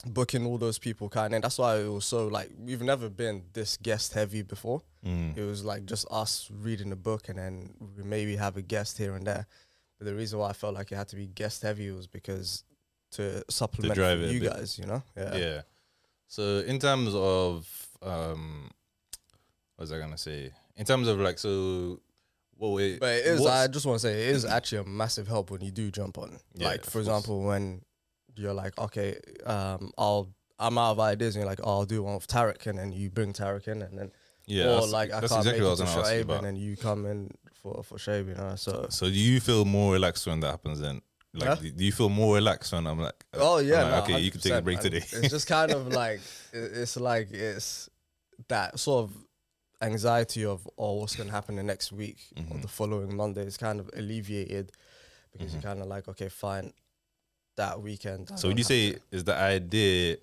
booking 0.07 0.45
all 0.45 0.59
those 0.59 0.79
people 0.79 1.09
kind, 1.09 1.35
and 1.35 1.43
that's 1.43 1.59
why 1.59 1.79
it 1.79 1.89
was 1.89 2.05
so 2.05 2.27
like 2.27 2.51
we've 2.59 2.83
never 2.83 3.09
been 3.09 3.45
this 3.55 3.77
guest 3.79 4.13
heavy 4.13 4.43
before. 4.43 4.83
Mm. 5.05 5.37
It 5.37 5.45
was 5.45 5.65
like 5.65 5.87
just 5.87 6.07
us 6.11 6.51
reading 6.53 6.91
the 6.91 6.97
book 6.97 7.29
and 7.29 7.39
then 7.39 7.71
we 7.97 8.03
maybe 8.03 8.37
have 8.37 8.57
a 8.57 8.63
guest 8.63 8.99
here 8.99 9.15
and 9.15 9.27
there. 9.27 9.47
But 9.99 10.07
the 10.07 10.15
reason 10.15 10.39
why 10.39 10.51
I 10.51 10.53
felt 10.53 10.75
like 10.75 10.93
it 10.93 10.97
had 10.97 11.09
to 11.09 11.17
be 11.17 11.27
guest 11.27 11.63
heavy 11.63 11.91
was 11.91 12.07
because 12.07 12.65
to 13.13 13.45
supplement 13.49 13.95
drive 13.95 14.19
for 14.19 14.25
it 14.25 14.31
a 14.31 14.33
you 14.33 14.41
guys, 14.41 14.79
you 14.79 14.87
know? 14.87 15.03
Yeah. 15.17 15.63
So 16.27 16.59
in 16.67 16.79
terms 16.79 17.15
of 17.15 17.89
um, 18.05 18.71
what 19.77 19.83
was 19.85 19.93
I 19.93 19.99
gonna 19.99 20.19
say? 20.19 20.53
In 20.77 20.85
terms 20.85 21.09
of 21.09 21.19
like, 21.21 21.39
so 21.39 22.01
what? 22.57 22.71
We, 22.73 22.99
But 22.99 23.15
it 23.17 23.27
is. 23.27 23.47
I 23.47 23.67
just 23.67 23.87
want 23.87 24.01
to 24.01 24.07
say 24.07 24.29
it 24.29 24.35
is 24.37 24.45
actually 24.45 24.79
a 24.79 24.85
massive 24.85 25.29
help 25.29 25.51
when 25.51 25.61
you 25.61 25.71
do 25.71 25.91
jump 25.91 26.19
on. 26.19 26.39
Yeah, 26.55 26.69
like 26.69 26.85
for 26.85 26.99
example, 26.99 27.43
when 27.43 27.83
you're 28.37 28.55
like, 28.55 28.77
okay, 28.79 29.19
um, 29.47 29.91
I'll 29.99 30.29
I'm 30.59 30.79
out 30.79 30.93
of 30.93 31.01
ideas, 31.01 31.35
and 31.35 31.43
you're 31.43 31.51
like, 31.51 31.61
oh, 31.65 31.71
I'll 31.81 31.85
do 31.85 32.03
one 32.03 32.15
with 32.15 32.27
Tarek, 32.29 32.67
and 32.67 32.79
then 32.79 32.93
you 32.93 33.11
bring 33.11 33.33
Tarek 33.33 33.67
in, 33.69 33.83
and 33.83 33.99
then 33.99 34.13
yeah, 34.47 34.65
or 34.65 34.69
that's- 34.75 34.91
like 34.93 35.13
I 35.13 35.21
that's 35.21 35.33
can't 35.33 35.41
exactly 35.47 35.61
make 35.61 35.69
what 35.69 35.69
I 35.69 35.69
it 35.69 35.71
was 35.71 35.79
to 35.81 36.03
gonna 36.03 36.17
you 36.17 36.35
and 36.35 36.47
then 36.47 36.57
you 36.57 36.77
come 36.77 37.07
in 37.07 37.31
for 37.63 37.83
for 37.83 37.97
Shaib, 37.97 38.29
you 38.29 38.35
know. 38.35 38.55
So 38.57 38.87
So 38.91 39.07
do 39.07 39.13
you 39.19 39.41
feel 39.41 39.65
more 39.65 39.95
relaxed 39.95 40.27
when 40.27 40.41
that 40.41 40.51
happens? 40.51 40.81
Then, 40.81 41.01
like, 41.33 41.49
Huh? 41.49 41.57
do 41.57 41.85
you 41.85 41.93
feel 41.93 42.09
more 42.09 42.35
relaxed 42.37 42.73
when 42.73 42.87
I'm 42.87 43.01
like, 43.01 43.25
Oh 43.33 43.59
yeah, 43.59 43.83
like, 43.83 43.91
no, 44.09 44.15
okay, 44.15 44.21
you 44.23 44.31
can 44.31 44.41
take 44.41 44.53
a 44.53 44.63
break 44.63 44.81
today. 44.81 44.99
It's 44.99 45.31
just 45.31 45.47
kind 45.47 45.73
of 45.73 45.89
like 46.03 46.21
it's 46.53 46.97
like 46.97 47.31
it's 47.33 47.89
that 48.49 48.79
sort 48.79 49.05
of 49.05 49.17
anxiety 49.83 50.45
of 50.45 50.69
oh 50.79 50.95
what's 50.95 51.17
gonna 51.17 51.31
happen 51.31 51.57
the 51.57 51.63
next 51.63 51.93
week 51.93 52.19
Mm-hmm. 52.37 52.55
or 52.57 52.61
the 52.61 52.69
following 52.69 53.15
Monday 53.17 53.43
is 53.43 53.57
kind 53.57 53.81
of 53.81 53.91
alleviated 53.97 54.73
because 55.33 55.53
you're 55.53 55.63
kind 55.63 55.81
of 55.81 55.87
like 55.89 56.09
okay 56.09 56.29
fine 56.29 56.73
that 57.57 57.81
weekend. 57.81 58.31
I 58.33 58.37
So 58.37 58.49
would 58.49 58.59
you 58.59 58.65
say 58.65 58.93
to- 58.93 59.01
is 59.11 59.25
the 59.25 59.35
idea 59.37 60.17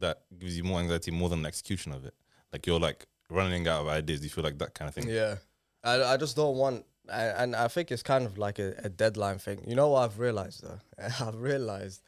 that 0.00 0.22
gives 0.38 0.56
you 0.56 0.64
more 0.64 0.80
anxiety 0.80 1.10
more 1.10 1.28
than 1.28 1.42
the 1.42 1.48
execution 1.48 1.92
of 1.92 2.04
it? 2.04 2.14
Like 2.52 2.66
you're 2.66 2.80
like 2.80 3.06
running 3.30 3.66
out 3.68 3.82
of 3.82 3.88
ideas. 3.88 4.20
Do 4.20 4.24
you 4.24 4.30
feel 4.30 4.44
like 4.44 4.58
that 4.58 4.74
kind 4.74 4.88
of 4.88 4.94
thing? 4.94 5.08
Yeah, 5.08 5.36
I, 5.82 6.02
I 6.02 6.16
just 6.16 6.36
don't 6.36 6.56
want, 6.56 6.84
I, 7.10 7.24
and 7.24 7.54
I 7.56 7.68
think 7.68 7.90
it's 7.92 8.02
kind 8.02 8.26
of 8.26 8.36
like 8.38 8.58
a, 8.58 8.74
a 8.84 8.88
deadline 8.88 9.38
thing. 9.38 9.64
You 9.66 9.74
know 9.76 9.88
what 9.88 10.00
I've 10.04 10.18
realized 10.18 10.62
though? 10.62 10.80
I've 11.26 11.40
realized 11.40 12.02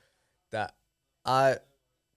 that 0.51 0.75
I 1.25 1.57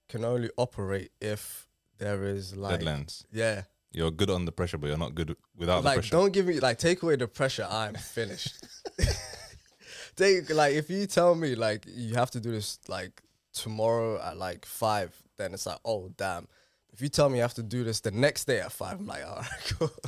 can 0.08 0.24
only 0.24 0.50
operate 0.56 1.12
if 1.20 1.66
there 2.00 2.24
is 2.24 2.56
like 2.56 2.80
Deadlines. 2.80 3.24
Yeah, 3.32 3.62
You're 3.92 4.10
good 4.10 4.30
under 4.30 4.50
pressure, 4.50 4.78
but 4.78 4.88
you're 4.88 4.98
not 4.98 5.14
good 5.14 5.36
without 5.56 5.82
the 5.82 5.86
like 5.86 5.94
pressure. 5.96 6.10
don't 6.10 6.32
give 6.32 6.46
me 6.46 6.58
like 6.60 6.78
take 6.78 7.02
away 7.04 7.16
the 7.16 7.28
pressure. 7.28 7.66
I'm 7.70 7.94
finished. 7.94 8.54
take 10.16 10.50
like 10.50 10.74
if 10.74 10.90
you 10.90 11.06
tell 11.06 11.34
me 11.34 11.54
like 11.54 11.84
you 11.86 12.14
have 12.14 12.30
to 12.32 12.40
do 12.40 12.50
this 12.50 12.78
like 12.88 13.22
tomorrow 13.52 14.20
at 14.20 14.36
like 14.36 14.66
five, 14.66 15.14
then 15.38 15.54
it's 15.54 15.66
like 15.66 15.78
oh 15.84 16.10
damn. 16.16 16.48
If 16.92 17.00
you 17.00 17.08
tell 17.08 17.28
me 17.28 17.36
you 17.38 17.42
have 17.42 17.54
to 17.54 17.62
do 17.62 17.84
this 17.84 18.00
the 18.00 18.10
next 18.10 18.46
day 18.46 18.58
at 18.60 18.72
five, 18.72 18.98
I'm 18.98 19.06
like 19.06 19.24
all 19.26 19.36
right, 19.36 19.74
cool. 19.78 19.90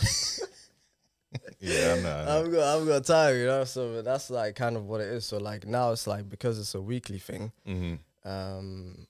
Yeah, 1.61 1.95
I 1.97 2.03
know. 2.03 2.11
I 2.11 2.25
know. 2.25 2.41
I'm 2.45 2.53
got 2.53 2.77
I'm 2.81 2.87
got 2.87 3.05
time, 3.07 3.37
you 3.37 3.47
know. 3.47 3.65
So 3.65 4.03
that's 4.03 4.29
like 4.29 4.55
kind 4.55 4.77
of 4.77 4.85
what 4.85 5.01
it 5.01 5.07
is. 5.09 5.25
So 5.25 5.39
like 5.39 5.67
now 5.67 5.93
it's 5.93 6.07
like 6.07 6.29
because 6.29 6.59
it's 6.59 6.75
a 6.75 6.81
weekly 6.83 7.19
thing. 7.19 7.53
Mhm. 7.67 7.99
Um, 8.25 9.07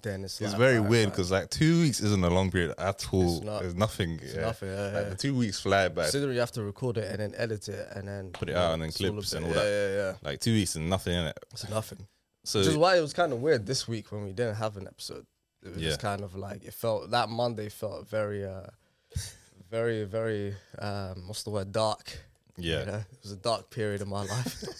then 0.00 0.24
it's 0.24 0.40
It's 0.40 0.52
like, 0.52 0.58
very 0.58 0.76
alright, 0.76 0.90
weird 0.90 1.10
because 1.10 1.30
like 1.30 1.50
two 1.50 1.80
weeks 1.82 2.00
isn't 2.00 2.24
a 2.24 2.30
long 2.30 2.50
period 2.50 2.74
at 2.78 3.06
all. 3.12 3.36
It's 3.38 3.44
not. 3.44 3.60
There's 3.62 3.74
nothing. 3.74 4.18
It's 4.22 4.34
yeah. 4.34 4.40
nothing, 4.42 4.68
yeah, 4.70 4.82
Like, 4.84 4.92
yeah. 4.94 5.08
the 5.10 5.16
two 5.16 5.34
weeks 5.34 5.60
fly 5.60 5.88
by. 5.88 6.02
considering 6.04 6.34
you 6.34 6.40
have 6.40 6.52
to 6.52 6.62
record 6.62 6.96
it 6.98 7.10
and 7.10 7.18
then 7.20 7.34
edit 7.36 7.68
it 7.68 7.88
and 7.94 8.08
then 8.08 8.30
Put 8.30 8.48
it 8.48 8.56
out 8.56 8.72
and 8.74 8.82
then 8.82 8.90
clips 8.92 9.32
and 9.34 9.44
all 9.44 9.50
yeah, 9.50 9.56
that. 9.58 9.64
Yeah, 9.64 9.96
yeah, 10.06 10.12
Like 10.22 10.40
two 10.40 10.52
weeks 10.54 10.76
and 10.76 10.88
nothing 10.88 11.14
in 11.14 11.26
it. 11.26 11.38
It's 11.52 11.68
nothing. 11.68 12.06
So 12.44 12.58
Which 12.60 12.68
is 12.68 12.76
why 12.76 12.96
it 12.96 13.00
was 13.02 13.12
kind 13.12 13.32
of 13.32 13.40
weird 13.42 13.66
this 13.66 13.86
week 13.86 14.10
when 14.10 14.24
we 14.24 14.32
didn't 14.32 14.56
have 14.56 14.76
an 14.76 14.86
episode. 14.86 15.26
It 15.64 15.74
was 15.74 15.78
Yeah. 15.82 15.88
just 15.90 16.00
kind 16.00 16.22
of 16.22 16.34
like 16.34 16.64
it 16.64 16.74
felt 16.74 17.10
that 17.10 17.28
Monday 17.28 17.68
felt 17.68 18.08
very, 18.08 18.44
uh, 18.44 18.66
very, 19.70 20.04
very 20.04 20.54
um, 20.78 21.28
what's 21.28 21.42
the 21.44 21.50
word? 21.50 21.70
Dark. 21.72 22.18
yeah. 22.56 22.80
You 22.80 22.86
know? 22.86 22.94
It 23.12 23.18
was 23.22 23.32
a 23.32 23.36
dark 23.36 23.70
period 23.70 24.00
in 24.02 24.08
my 24.08 24.24
life. 24.24 24.64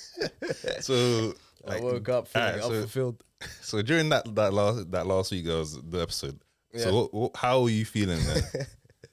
So 0.81 1.35
I 1.69 1.81
woke 1.81 2.09
up 2.09 2.29
feeling 2.29 2.49
alright, 2.49 2.63
so- 2.63 2.73
unfulfilled. 2.73 3.25
So 3.61 3.83
during 3.83 4.09
that 4.11 4.33
that 4.37 4.53
last 4.53 4.91
that 4.93 5.07
last 5.07 5.33
week 5.33 5.47
was 5.47 5.77
the 5.83 6.01
episode. 6.01 6.39
Yeah. 6.73 6.85
So 6.85 6.95
what, 6.95 7.15
what, 7.15 7.37
how 7.37 7.63
are 7.65 7.69
you 7.71 7.85
feeling 7.85 8.21
then? 8.25 8.43
Uh, 8.55 8.59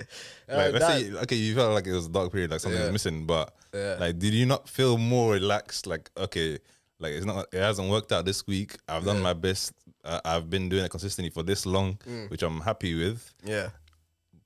like 0.57 0.73
let's 0.73 0.79
that- 0.79 1.01
say 1.01 1.11
okay, 1.23 1.35
you 1.35 1.55
felt 1.55 1.73
like 1.73 1.87
it 1.87 1.93
was 1.93 2.05
a 2.05 2.09
dark 2.09 2.31
period, 2.31 2.51
like 2.51 2.59
something 2.59 2.79
Yeah. 2.79 2.85
was 2.85 2.93
missing, 2.93 3.25
but 3.25 3.53
Yeah. 3.73 3.97
like 3.99 4.19
did 4.19 4.33
you 4.33 4.45
not 4.45 4.69
feel 4.69 4.97
more 4.97 5.33
relaxed? 5.33 5.87
Like 5.87 6.09
okay, 6.17 6.59
like 6.99 7.13
it's 7.13 7.25
not 7.25 7.47
it 7.51 7.59
hasn't 7.59 7.89
worked 7.89 8.11
out 8.11 8.25
this 8.25 8.45
week. 8.45 8.77
I've 8.87 9.03
done 9.05 9.21
my 9.21 9.33
best. 9.33 9.73
Uh, 10.03 10.21
I've 10.23 10.49
been 10.49 10.69
doing 10.69 10.85
it 10.85 10.89
consistently 10.91 11.29
for 11.31 11.43
this 11.43 11.65
long, 11.65 11.97
Mm. 12.07 12.29
which 12.29 12.41
I'm 12.43 12.61
happy 12.61 12.93
with. 12.95 13.33
yeah. 13.43 13.69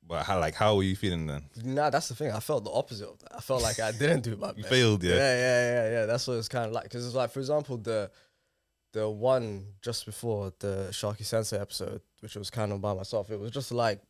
But 0.08 0.24
how 0.26 0.40
like 0.40 0.54
how 0.56 0.76
were 0.76 0.84
you 0.84 0.96
feeling 0.96 1.28
then? 1.28 1.44
Nah, 1.64 1.90
that's 1.90 2.10
the 2.10 2.16
thing. 2.16 2.32
I 2.32 2.40
felt 2.40 2.64
the 2.66 2.72
opposite 2.72 3.08
of 3.08 3.20
that. 3.20 3.36
I 3.36 3.40
felt 3.40 3.64
like 3.64 3.80
I 3.80 3.92
didn't 4.04 4.22
do 4.22 4.36
my 4.36 4.52
best. 4.52 4.68
failed, 4.68 5.04
yeah? 5.04 5.16
Yeah, 5.16 5.36
yeah, 5.36 5.72
yeah, 5.74 5.92
yeah. 5.92 6.06
That's 6.06 6.28
what 6.28 6.38
it's 6.38 6.50
kind 6.50 6.66
of 6.66 6.72
like. 6.74 6.84
Because 6.84 7.06
it's 7.06 7.16
like, 7.16 7.32
for 7.32 7.40
example, 7.40 7.78
the 7.78 8.12
the 8.92 9.10
one 9.10 9.66
just 9.82 10.06
before 10.06 10.54
the 10.60 10.88
Sharky 10.92 11.26
Sensei 11.26 11.58
episode, 11.58 12.02
which 12.20 12.36
was 12.36 12.50
kind 12.50 12.72
of 12.72 12.82
by 12.82 12.94
myself. 12.94 13.32
It 13.32 13.40
was 13.40 13.52
just 13.52 13.72
like 13.72 14.02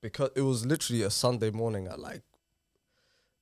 because 0.00 0.30
it 0.34 0.42
was 0.42 0.66
literally 0.66 1.02
a 1.02 1.10
Sunday 1.10 1.50
morning 1.50 1.86
at 1.86 1.98
like 2.00 2.22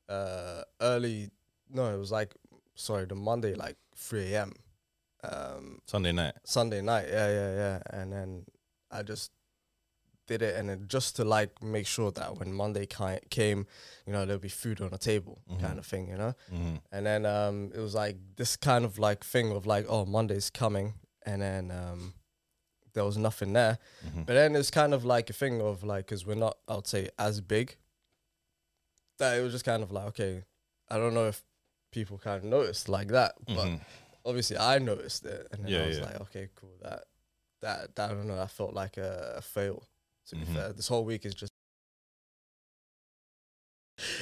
uh 0.09 0.63
early. 0.81 1.31
No, 1.73 1.95
it 1.95 1.99
was 1.99 2.11
like 2.11 2.35
sorry, 2.75 3.05
the 3.07 3.15
Monday 3.15 3.55
like 3.55 3.77
three 3.95 4.35
a.m. 4.35 4.53
Um, 5.23 5.81
Sunday 5.87 6.13
night. 6.13 6.35
Sunday 6.45 6.81
night. 6.81 7.07
Yeah, 7.09 7.29
yeah, 7.29 7.55
yeah. 7.55 7.79
And 7.91 8.13
then 8.13 8.45
I 8.91 9.03
just 9.03 9.31
did 10.31 10.43
it, 10.43 10.55
and 10.59 10.69
then 10.69 10.85
just 10.87 11.17
to 11.17 11.25
like 11.25 11.53
make 11.63 11.87
sure 11.87 12.11
that 12.13 12.39
when 12.39 12.53
Monday 12.53 12.87
ki- 12.87 13.27
came, 13.31 13.67
you 14.07 14.13
know, 14.13 14.25
there'll 14.25 14.41
be 14.41 14.49
food 14.65 14.81
on 14.81 14.91
the 14.91 14.99
table, 14.99 15.41
kind 15.61 15.79
of 15.79 15.85
thing, 15.85 16.09
you 16.09 16.17
know. 16.17 16.35
Mm-hmm. 16.53 16.77
And 16.93 17.03
then 17.05 17.27
um, 17.27 17.73
it 17.75 17.81
was 17.81 17.95
like 17.95 18.17
this 18.37 18.57
kind 18.57 18.85
of 18.85 18.99
like 18.99 19.25
thing 19.25 19.51
of 19.51 19.67
like, 19.67 19.87
oh, 19.89 20.05
Monday's 20.07 20.49
coming, 20.49 20.95
and 21.27 21.43
then 21.43 21.71
um, 21.71 22.15
there 22.95 23.05
was 23.05 23.17
nothing 23.19 23.53
there. 23.53 23.79
But 24.27 24.35
then 24.35 24.55
it's 24.57 24.71
kind 24.71 24.95
of 24.95 25.05
like 25.05 25.29
a 25.31 25.33
thing 25.33 25.61
of 25.61 25.83
like, 25.83 26.07
because 26.07 26.25
we're 26.25 26.37
not, 26.47 26.57
I 26.69 26.77
would 26.77 26.87
say, 26.87 27.09
as 27.19 27.41
big. 27.41 27.77
That 29.19 29.37
it 29.39 29.43
was 29.43 29.53
just 29.53 29.65
kind 29.65 29.83
of 29.83 29.91
like, 29.93 30.07
okay, 30.13 30.45
I 30.89 30.97
don't 30.97 31.13
know 31.15 31.27
if 31.27 31.43
people 31.93 32.19
kind 32.19 32.39
of 32.39 32.45
noticed 32.45 32.89
like 32.89 33.09
that, 33.09 33.35
but 33.47 33.67
Mhm. 33.69 33.81
obviously 34.25 34.57
I 34.57 34.79
noticed 34.79 35.27
it, 35.27 35.49
and 35.53 35.65
then 35.65 35.73
Yeah, 35.73 35.83
I 35.83 35.87
was 35.89 35.99
yeah. 35.99 36.05
like, 36.07 36.21
okay, 36.23 36.49
cool. 36.55 36.77
That 36.83 37.05
that 37.61 37.95
that 37.97 38.11
I 38.11 38.15
don't 38.15 38.27
know. 38.27 38.37
That 38.37 38.51
felt 38.51 38.73
like 38.75 38.97
a, 38.97 39.35
a 39.39 39.43
fail. 39.43 39.83
To 40.31 40.37
be 40.37 40.43
Mhm. 40.43 40.55
fair, 40.55 40.73
this 40.73 40.89
whole 40.89 41.05
week 41.05 41.25
is 41.27 41.35
just. 41.35 41.53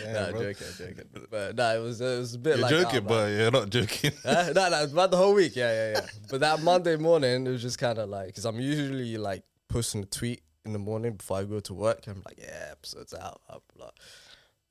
Yeah, 0.03 0.13
nah, 0.13 0.31
bro. 0.33 0.53
joking, 0.53 0.67
joking. 0.77 1.27
But 1.31 1.55
nah, 1.55 1.75
it 1.75 1.79
was 1.79 2.01
it 2.01 2.19
was 2.19 2.35
a 2.35 2.39
bit 2.39 2.59
You're 2.59 2.63
like 2.63 2.71
joking, 2.71 3.05
but 3.07 3.31
you're 3.31 3.51
not 3.53 3.71
joking. 3.71 4.11
Uh, 4.25 4.53
no, 4.55 4.69
no, 4.71 4.83
about 4.85 5.11
the 5.13 5.17
whole 5.17 5.35
week. 5.35 5.55
Yeah, 5.55 5.71
yeah, 5.71 5.91
yeah. 6.01 6.07
But 6.31 6.41
that 6.41 6.63
Monday 6.63 6.97
morning, 6.97 7.47
it 7.47 7.51
was 7.51 7.63
just 7.63 7.79
kind 7.79 7.97
of 7.99 8.09
like, 8.09 8.27
because 8.27 8.45
I'm 8.45 8.59
usually 8.59 9.17
like 9.19 9.45
posting 9.69 10.03
a 10.03 10.07
tweet 10.07 10.43
in 10.65 10.73
the 10.73 10.79
morning 10.81 11.13
before 11.13 11.39
I 11.39 11.45
go 11.45 11.61
to 11.61 11.75
work. 11.75 12.07
And 12.09 12.17
I'm 12.17 12.23
like, 12.27 12.39
yeah, 12.41 12.69
episode's 12.73 13.15
out, 13.15 13.41
blah, 13.49 13.59
blah. 13.77 13.91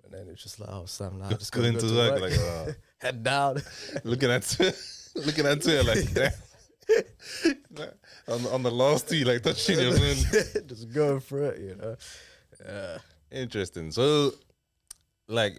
And 0.03 0.13
then 0.13 0.27
it's 0.29 0.43
just 0.43 0.59
like, 0.59 0.69
oh, 0.71 0.85
Sam, 0.87 1.19
now 1.19 1.29
just 1.31 1.53
Going 1.53 1.73
gotta 1.75 1.87
to 1.87 1.93
go 1.93 1.97
work, 2.11 2.21
like, 2.21 2.37
uh, 2.39 2.71
head 2.97 3.23
down. 3.23 3.61
looking 4.03 4.29
at 4.29 4.59
looking 5.15 5.45
at 5.45 5.61
Twitter 5.61 5.83
like. 5.83 6.33
on 8.27 8.43
the, 8.43 8.49
on 8.51 8.63
the 8.63 8.71
last 8.71 9.07
tweet, 9.07 9.27
like 9.27 9.41
touching 9.43 9.79
your 9.79 9.93
phone. 9.93 10.15
just 10.67 10.91
going 10.93 11.19
for 11.19 11.43
it, 11.43 11.59
you 11.59 11.75
know. 11.75 11.95
Yeah. 12.65 12.97
Interesting. 13.31 13.91
So, 13.91 14.31
like, 15.27 15.55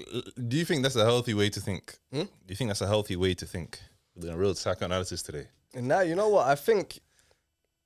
do 0.49 0.57
you 0.57 0.65
think 0.65 0.83
that's 0.83 0.97
a 0.97 1.05
healthy 1.05 1.35
way 1.35 1.51
to 1.51 1.61
think? 1.61 1.97
Hmm? 2.13 2.23
Do 2.23 2.29
you 2.49 2.57
think 2.57 2.69
that's 2.71 2.81
a 2.81 2.87
healthy 2.87 3.17
way 3.17 3.35
to 3.35 3.45
think? 3.47 3.79
We're 4.17 4.23
doing 4.23 4.35
a 4.35 4.39
real 4.39 4.55
psychoanalysis 4.55 5.23
today. 5.23 5.47
And 5.75 5.87
now, 5.87 6.01
you 6.01 6.15
know 6.15 6.29
what? 6.29 6.47
I 6.49 6.55
think, 6.55 6.99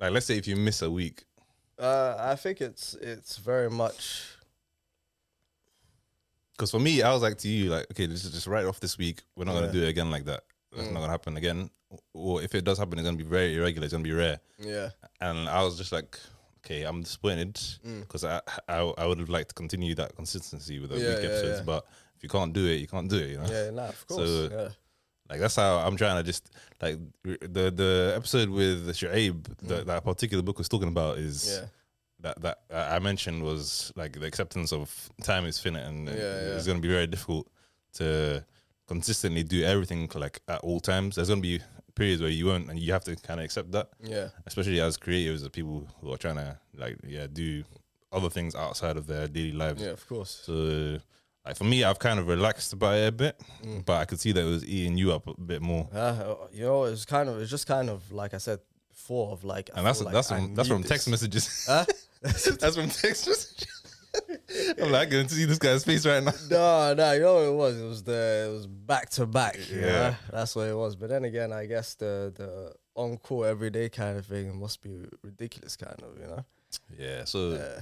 Like, 0.00 0.12
let's 0.12 0.26
say 0.26 0.38
if 0.38 0.46
you 0.46 0.56
miss 0.56 0.82
a 0.82 0.90
week, 0.90 1.24
uh, 1.78 2.14
I 2.18 2.36
think 2.36 2.60
it's 2.60 2.94
it's 2.94 3.38
very 3.38 3.68
much. 3.70 4.24
because 6.52 6.70
for 6.70 6.78
me, 6.78 7.02
I 7.02 7.12
was 7.12 7.22
like 7.22 7.38
to 7.38 7.48
you, 7.48 7.70
like, 7.70 7.86
okay, 7.90 8.06
just 8.06 8.46
write 8.46 8.66
off 8.66 8.78
this 8.78 8.96
week. 8.98 9.22
We're 9.34 9.44
not 9.46 9.54
Yeah. 9.54 9.60
gonna 9.62 9.72
do 9.72 9.82
it 9.82 9.88
again 9.88 10.10
like 10.10 10.24
that. 10.26 10.44
That's 10.74 10.88
Mm. 10.88 10.92
not 10.92 11.00
gonna 11.00 11.12
happen 11.12 11.36
again. 11.36 11.70
Or 12.14 12.42
if 12.42 12.54
it 12.54 12.64
does 12.64 12.78
happen, 12.78 12.98
it's 12.98 13.04
gonna 13.04 13.16
be 13.16 13.24
very 13.24 13.56
irregular. 13.56 13.84
It's 13.84 13.92
gonna 13.92 14.04
be 14.04 14.12
rare. 14.12 14.40
Yeah. 14.58 14.90
And 15.20 15.48
I 15.48 15.62
was 15.62 15.76
just 15.76 15.92
like, 15.92 16.18
okay, 16.64 16.82
I'm 16.84 17.02
disappointed 17.02 17.54
Mm. 17.86 18.00
because 18.00 18.24
I, 18.24 18.40
I 18.68 18.78
I 18.98 19.06
would 19.06 19.18
have 19.18 19.28
liked 19.28 19.48
to 19.50 19.54
continue 19.54 19.94
that 19.96 20.14
consistency 20.16 20.78
with 20.78 20.90
the 20.90 20.98
Yeah, 20.98 21.08
week 21.14 21.18
yeah, 21.24 21.28
episodes, 21.30 21.58
yeah. 21.58 21.64
but 21.64 21.86
if 22.16 22.22
you 22.22 22.28
can't 22.28 22.52
do 22.52 22.66
it, 22.66 22.76
you 22.80 22.86
can't 22.86 23.08
do 23.10 23.16
it. 23.16 23.30
You 23.30 23.38
know. 23.38 23.46
Yeah, 23.50 23.70
nah, 23.70 23.88
of 23.88 24.06
course. 24.06 24.28
So- 24.28 24.48
yeah. 24.50 24.68
Like 25.30 25.40
that's 25.40 25.56
how 25.56 25.78
I'm 25.78 25.96
trying 25.96 26.16
to 26.16 26.22
just 26.22 26.50
like 26.82 26.98
the 27.22 27.70
the 27.70 28.12
episode 28.16 28.50
with 28.50 28.86
Shuaib 28.88 29.44
that 29.68 29.86
that 29.86 30.04
particular 30.04 30.42
book 30.42 30.58
was 30.58 30.68
talking 30.68 30.88
about 30.88 31.16
is 31.18 31.44
Mm. 31.44 31.60
Yeah. 31.62 31.66
that 32.20 32.40
that 32.42 32.58
I 32.94 32.98
mentioned 32.98 33.42
was 33.42 33.92
like 33.96 34.12
the 34.20 34.26
acceptance 34.26 34.72
of 34.72 35.10
time 35.22 35.46
is 35.46 35.58
finite 35.58 35.84
and 35.86 36.08
Yeah, 36.08 36.54
it's 36.56 36.66
going 36.66 36.78
to 36.78 36.82
be 36.82 36.92
very 36.92 37.06
difficult 37.06 37.48
to 37.94 38.44
consistently 38.92 39.42
do 39.42 39.62
everything 39.64 40.08
like 40.14 40.40
at 40.48 40.60
all 40.60 40.80
times. 40.80 41.16
There's 41.16 41.28
going 41.28 41.42
to 41.42 41.48
be 41.48 41.60
periods 41.94 42.20
where 42.22 42.30
you 42.30 42.46
won't, 42.46 42.68
and 42.70 42.78
you 42.78 42.92
have 42.92 43.04
to 43.04 43.16
kind 43.16 43.40
of 43.40 43.44
accept 43.44 43.72
that. 43.72 43.88
Yeah. 44.02 44.28
Especially 44.46 44.80
as 44.80 44.96
creatives, 44.98 45.42
the 45.42 45.50
people 45.50 45.88
who 46.00 46.12
are 46.12 46.16
trying 46.18 46.36
to 46.36 46.58
like 46.76 46.96
yeah 47.06 47.26
do 47.32 47.64
other 48.12 48.30
things 48.30 48.54
outside 48.54 48.96
of 48.96 49.06
their 49.06 49.26
daily 49.28 49.52
lives. 49.52 49.80
Yeah, 49.82 49.90
of 49.90 50.06
course. 50.08 50.42
So. 50.46 50.98
Like 51.44 51.56
for 51.56 51.64
me, 51.64 51.82
I've 51.82 51.98
kind 51.98 52.20
of 52.20 52.28
relaxed 52.28 52.72
about 52.72 52.94
it 52.94 53.08
a 53.08 53.12
bit, 53.12 53.34
Mm. 53.64 53.84
but 53.84 53.94
I 54.00 54.04
could 54.04 54.20
see 54.20 54.30
that 54.30 54.40
it 54.46 54.48
was 54.48 54.64
eating 54.64 54.96
you 54.96 55.12
up 55.12 55.26
a 55.26 55.34
bit 55.40 55.60
more. 55.60 55.88
Uh, 55.92 56.34
you 56.52 56.62
know, 56.64 56.84
it's 56.84 57.04
kind 57.04 57.28
of, 57.28 57.40
it's 57.42 57.50
just 57.50 57.66
kind 57.66 57.90
of 57.90 58.12
like 58.12 58.32
I 58.32 58.38
said 58.38 58.60
before, 58.88 59.32
of 59.32 59.42
like, 59.42 59.68
I 59.74 59.78
And 59.78 59.86
that's 59.86 59.98
feel 59.98 60.04
like 60.06 60.14
that's 60.14 60.30
I 60.30 60.38
from 60.38 60.54
that's 60.54 60.68
from 60.68 60.84
text 60.84 61.08
messages. 61.08 61.66
Huh? 61.68 61.84
that's 62.22 62.76
from 62.76 62.88
text 62.90 63.26
messages. 63.26 63.66
I'm 64.80 64.90
like, 64.92 65.10
gonna 65.10 65.28
see 65.28 65.44
this 65.46 65.58
guy's 65.58 65.84
face 65.84 66.04
right 66.06 66.22
now. 66.22 66.32
No, 66.50 66.94
no, 66.94 67.12
you 67.12 67.20
know 67.20 67.34
what 67.34 67.44
it 67.44 67.54
was? 67.54 67.80
It 67.80 67.84
was 67.84 68.02
the 68.02 68.46
it 68.48 68.52
was 68.52 68.66
back 68.66 69.08
to 69.10 69.26
back. 69.26 69.58
Yeah. 69.70 69.80
Yeah, 69.86 70.14
that's 70.30 70.54
what 70.54 70.68
it 70.68 70.76
was. 70.76 70.96
But 70.96 71.08
then 71.10 71.24
again, 71.24 71.52
I 71.52 71.66
guess 71.66 71.94
the 71.94 72.32
the 72.34 72.72
on 72.94 73.16
call 73.16 73.44
every 73.44 73.70
day 73.70 73.88
kind 73.88 74.18
of 74.18 74.26
thing 74.26 74.58
must 74.60 74.82
be 74.82 74.90
ridiculous, 75.22 75.76
kind 75.76 75.96
of, 76.02 76.18
you 76.20 76.26
know. 76.26 76.44
Yeah. 76.98 77.24
So 77.24 77.52
Yeah. 77.52 77.80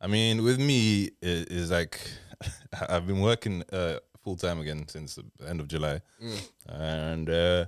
I 0.00 0.06
mean, 0.06 0.44
with 0.44 0.58
me, 0.60 1.10
it 1.22 1.50
is 1.50 1.70
like 1.70 2.00
I've 2.88 3.06
been 3.06 3.20
working 3.20 3.64
uh, 3.72 3.98
full 4.22 4.36
time 4.36 4.60
again 4.60 4.86
since 4.88 5.16
the 5.16 5.48
end 5.48 5.60
of 5.60 5.68
July, 5.68 6.00
Mm. 6.22 6.48
and 6.68 7.30
uh, 7.30 7.66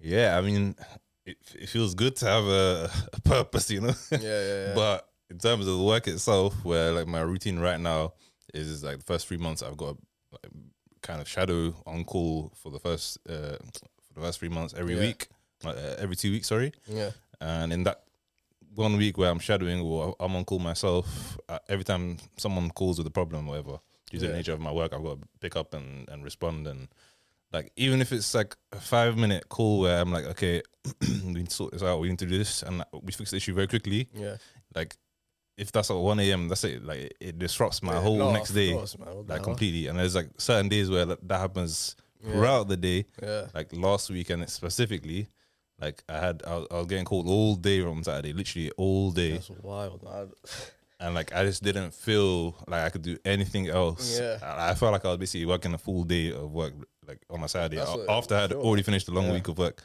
yeah, 0.00 0.38
I 0.38 0.40
mean, 0.42 0.74
it, 1.24 1.36
it 1.54 1.68
feels 1.68 1.94
good 1.94 2.14
to 2.16 2.26
have 2.26 2.44
a, 2.44 2.90
a 3.12 3.20
purpose, 3.20 3.70
you 3.70 3.80
know. 3.80 3.94
Yeah, 4.10 4.18
yeah, 4.20 4.66
yeah. 4.68 4.74
but 4.74 5.08
in 5.30 5.38
terms 5.38 5.66
of 5.66 5.76
the 5.78 5.82
work 5.84 6.06
itself, 6.08 6.54
where 6.64 6.92
like 6.92 7.06
my 7.06 7.20
routine 7.20 7.58
right 7.58 7.80
now 7.80 8.12
is 8.54 8.82
like 8.84 8.98
the 8.98 9.04
first 9.04 9.26
three 9.26 9.36
months, 9.38 9.62
I've 9.62 9.76
got 9.76 9.96
like, 10.32 10.52
kind 11.02 11.20
of 11.20 11.28
shadow 11.28 11.74
on 11.86 12.04
call 12.04 12.52
for 12.56 12.70
the 12.70 12.78
first 12.78 13.18
uh, 13.28 13.56
for 14.02 14.14
the 14.14 14.20
first 14.20 14.38
three 14.40 14.48
months 14.48 14.74
every 14.76 14.94
Yeah. 14.94 15.00
week, 15.00 15.28
uh, 15.64 15.74
every 15.98 16.16
two 16.16 16.30
weeks, 16.32 16.48
sorry. 16.48 16.72
yeah, 16.86 17.10
And 17.40 17.72
in 17.72 17.84
that 17.84 18.02
one 18.74 18.96
week 18.96 19.16
where 19.18 19.30
I'm 19.30 19.38
shadowing 19.38 19.80
or 19.80 20.14
I'm 20.20 20.34
on 20.36 20.44
call 20.44 20.58
myself, 20.58 21.38
uh, 21.48 21.58
every 21.68 21.84
time 21.84 22.18
someone 22.36 22.70
calls 22.70 22.98
with 22.98 23.06
a 23.06 23.10
problem 23.10 23.46
or 23.48 23.50
whatever, 23.52 23.78
due 24.10 24.18
to 24.18 24.28
the 24.28 24.32
nature 24.34 24.52
of 24.52 24.60
my 24.60 24.70
work, 24.72 24.92
I've 24.92 25.02
got 25.02 25.20
to 25.20 25.28
pick 25.40 25.56
up 25.56 25.74
and, 25.74 26.08
and 26.10 26.22
respond. 26.22 26.66
And 26.66 26.88
like, 27.52 27.72
even 27.76 28.00
if 28.00 28.12
it's 28.12 28.34
like 28.34 28.54
a 28.72 28.80
five 28.80 29.16
minute 29.16 29.48
call 29.48 29.80
where 29.80 30.00
I'm 30.00 30.12
like, 30.12 30.26
okay, 30.26 30.62
we 31.00 31.32
need 31.32 31.48
to 31.48 31.54
sort 31.54 31.72
this 31.72 31.82
out, 31.82 32.00
we 32.00 32.08
need 32.10 32.18
to 32.18 32.26
do 32.26 32.36
this, 32.38 32.62
and 32.62 32.84
we 33.02 33.12
fix 33.12 33.30
the 33.30 33.36
issue 33.38 33.54
very 33.54 33.66
quickly, 33.66 34.08
yeah. 34.14 34.36
like, 34.74 34.94
if 35.56 35.72
that's 35.72 35.90
at 35.90 35.96
1 35.96 36.20
a.m., 36.20 36.48
that's 36.48 36.64
it. 36.64 36.84
Like, 36.84 37.14
it 37.20 37.38
disrupts 37.38 37.82
my 37.82 37.94
Yeah, 37.94 38.00
whole 38.02 38.18
no, 38.18 38.32
next 38.32 38.50
day, 38.50 38.72
course, 38.72 38.98
man. 38.98 39.14
What 39.16 39.26
the 39.26 39.32
like, 39.34 39.42
completely. 39.42 39.86
And 39.86 39.98
there's 39.98 40.14
like 40.14 40.28
certain 40.38 40.68
days 40.68 40.90
where 40.90 41.06
that, 41.06 41.26
that 41.28 41.38
happens 41.40 41.96
Yeah. 42.22 42.32
throughout 42.32 42.68
the 42.68 42.76
day 42.76 43.06
Yeah, 43.22 43.46
like 43.54 43.72
last 43.74 44.10
weekend 44.10 44.48
specifically, 44.50 45.28
like 45.80 46.02
I 46.08 46.18
had 46.18 46.42
I 46.46 46.56
was, 46.56 46.66
I 46.70 46.74
was 46.78 46.86
getting 46.86 47.04
called 47.04 47.26
all 47.28 47.54
day 47.54 47.82
on 47.82 48.02
Saturday, 48.04 48.32
literally 48.32 48.70
all 48.76 49.10
day, 49.12 49.32
that's 49.32 49.50
wild, 49.62 50.02
man. 50.02 50.30
and 51.00 51.14
like 51.14 51.34
I 51.34 51.44
just 51.44 51.62
didn't 51.62 51.92
feel 51.94 52.56
like 52.66 52.82
I 52.84 52.88
could 52.90 53.02
do 53.02 53.16
anything 53.24 53.68
else. 53.68 54.18
Yeah. 54.18 54.38
I, 54.42 54.70
I 54.70 54.74
felt 54.74 54.92
like 54.92 55.04
I 55.04 55.08
was 55.08 55.18
basically 55.18 55.46
working 55.46 55.74
a 55.74 55.78
full 55.78 56.04
day 56.04 56.32
of 56.32 56.50
work, 56.52 56.72
like 57.06 57.20
on 57.30 57.40
my 57.40 57.46
Saturday 57.46 57.76
a- 57.78 57.84
what- 57.84 58.08
after 58.10 58.34
I 58.34 58.40
had 58.42 58.50
sure. 58.50 58.60
already 58.62 58.82
finished 58.82 59.08
a 59.08 59.12
long 59.12 59.26
Yeah. 59.26 59.32
week 59.34 59.48
of 59.48 59.58
work. 59.58 59.82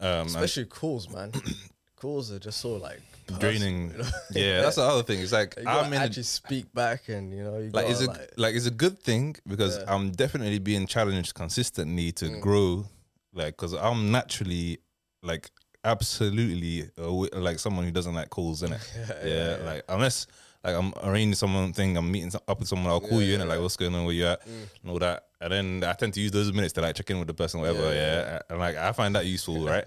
Um, 0.00 0.08
and 0.08 0.26
Especially 0.28 0.64
calls, 0.66 1.08
man. 1.10 1.32
calls 1.96 2.30
are 2.32 2.38
just 2.40 2.60
so 2.60 2.74
like 2.76 3.00
draining. 3.38 3.90
you 3.92 3.98
know? 3.98 4.08
Yeah, 4.32 4.60
that's 4.62 4.76
the 4.76 4.82
other 4.82 5.02
thing. 5.02 5.20
It's 5.20 5.32
like 5.32 5.54
You 5.58 5.68
I'm 5.68 5.92
in. 5.92 6.00
a- 6.00 6.04
actually 6.04 6.22
speak 6.24 6.72
back, 6.74 7.08
and 7.08 7.32
you 7.32 7.42
know, 7.44 7.58
you 7.58 7.70
like 7.70 7.86
it's 7.88 8.00
a 8.02 8.06
like, 8.06 8.30
like 8.36 8.54
it's 8.54 8.66
a 8.66 8.70
good 8.70 8.98
thing 8.98 9.36
because 9.46 9.78
Yeah. 9.78 9.94
I'm 9.94 10.10
definitely 10.12 10.58
being 10.58 10.86
challenged 10.86 11.34
consistently 11.34 12.12
to 12.12 12.26
Mm. 12.26 12.40
grow, 12.40 12.86
like 13.32 13.56
because 13.56 13.72
I'm 13.74 14.10
naturally 14.10 14.78
like 15.22 15.50
absolutely 15.84 16.82
a 16.96 17.02
wi- 17.02 17.28
like 17.34 17.58
someone 17.58 17.84
who 17.84 17.90
doesn't 17.90 18.14
like 18.14 18.30
calls 18.30 18.62
in 18.62 18.72
it. 18.72 18.92
yeah, 19.24 19.56
like 19.64 19.84
unless 19.88 20.26
like 20.64 20.74
I'm 20.76 20.92
arranging 21.02 21.34
something, 21.34 21.96
I'm 21.96 22.10
meeting 22.10 22.32
up 22.48 22.58
with 22.58 22.68
someone, 22.68 22.90
I'll 22.90 23.00
call 23.00 23.20
Yeah, 23.20 23.28
you 23.28 23.34
in 23.34 23.40
yeah, 23.40 23.46
like 23.46 23.60
what's 23.60 23.76
going 23.76 23.94
on, 23.94 24.04
where 24.06 24.14
you 24.14 24.26
at, 24.26 24.40
and 24.46 24.90
all 24.90 24.98
that. 24.98 25.26
And 25.40 25.52
then 25.52 25.84
I 25.84 25.92
tend 25.92 26.14
to 26.14 26.20
use 26.20 26.30
those 26.30 26.50
minutes 26.54 26.72
to 26.74 26.80
like 26.80 26.94
check 26.96 27.10
in 27.10 27.18
with 27.18 27.28
the 27.28 27.34
person, 27.34 27.60
whatever. 27.60 27.92
Yeah, 27.92 27.94
Yeah, 27.94 28.38
and 28.48 28.58
like 28.58 28.76
I 28.76 28.92
find 28.92 29.14
that 29.14 29.26
useful, 29.26 29.66
right? 29.74 29.84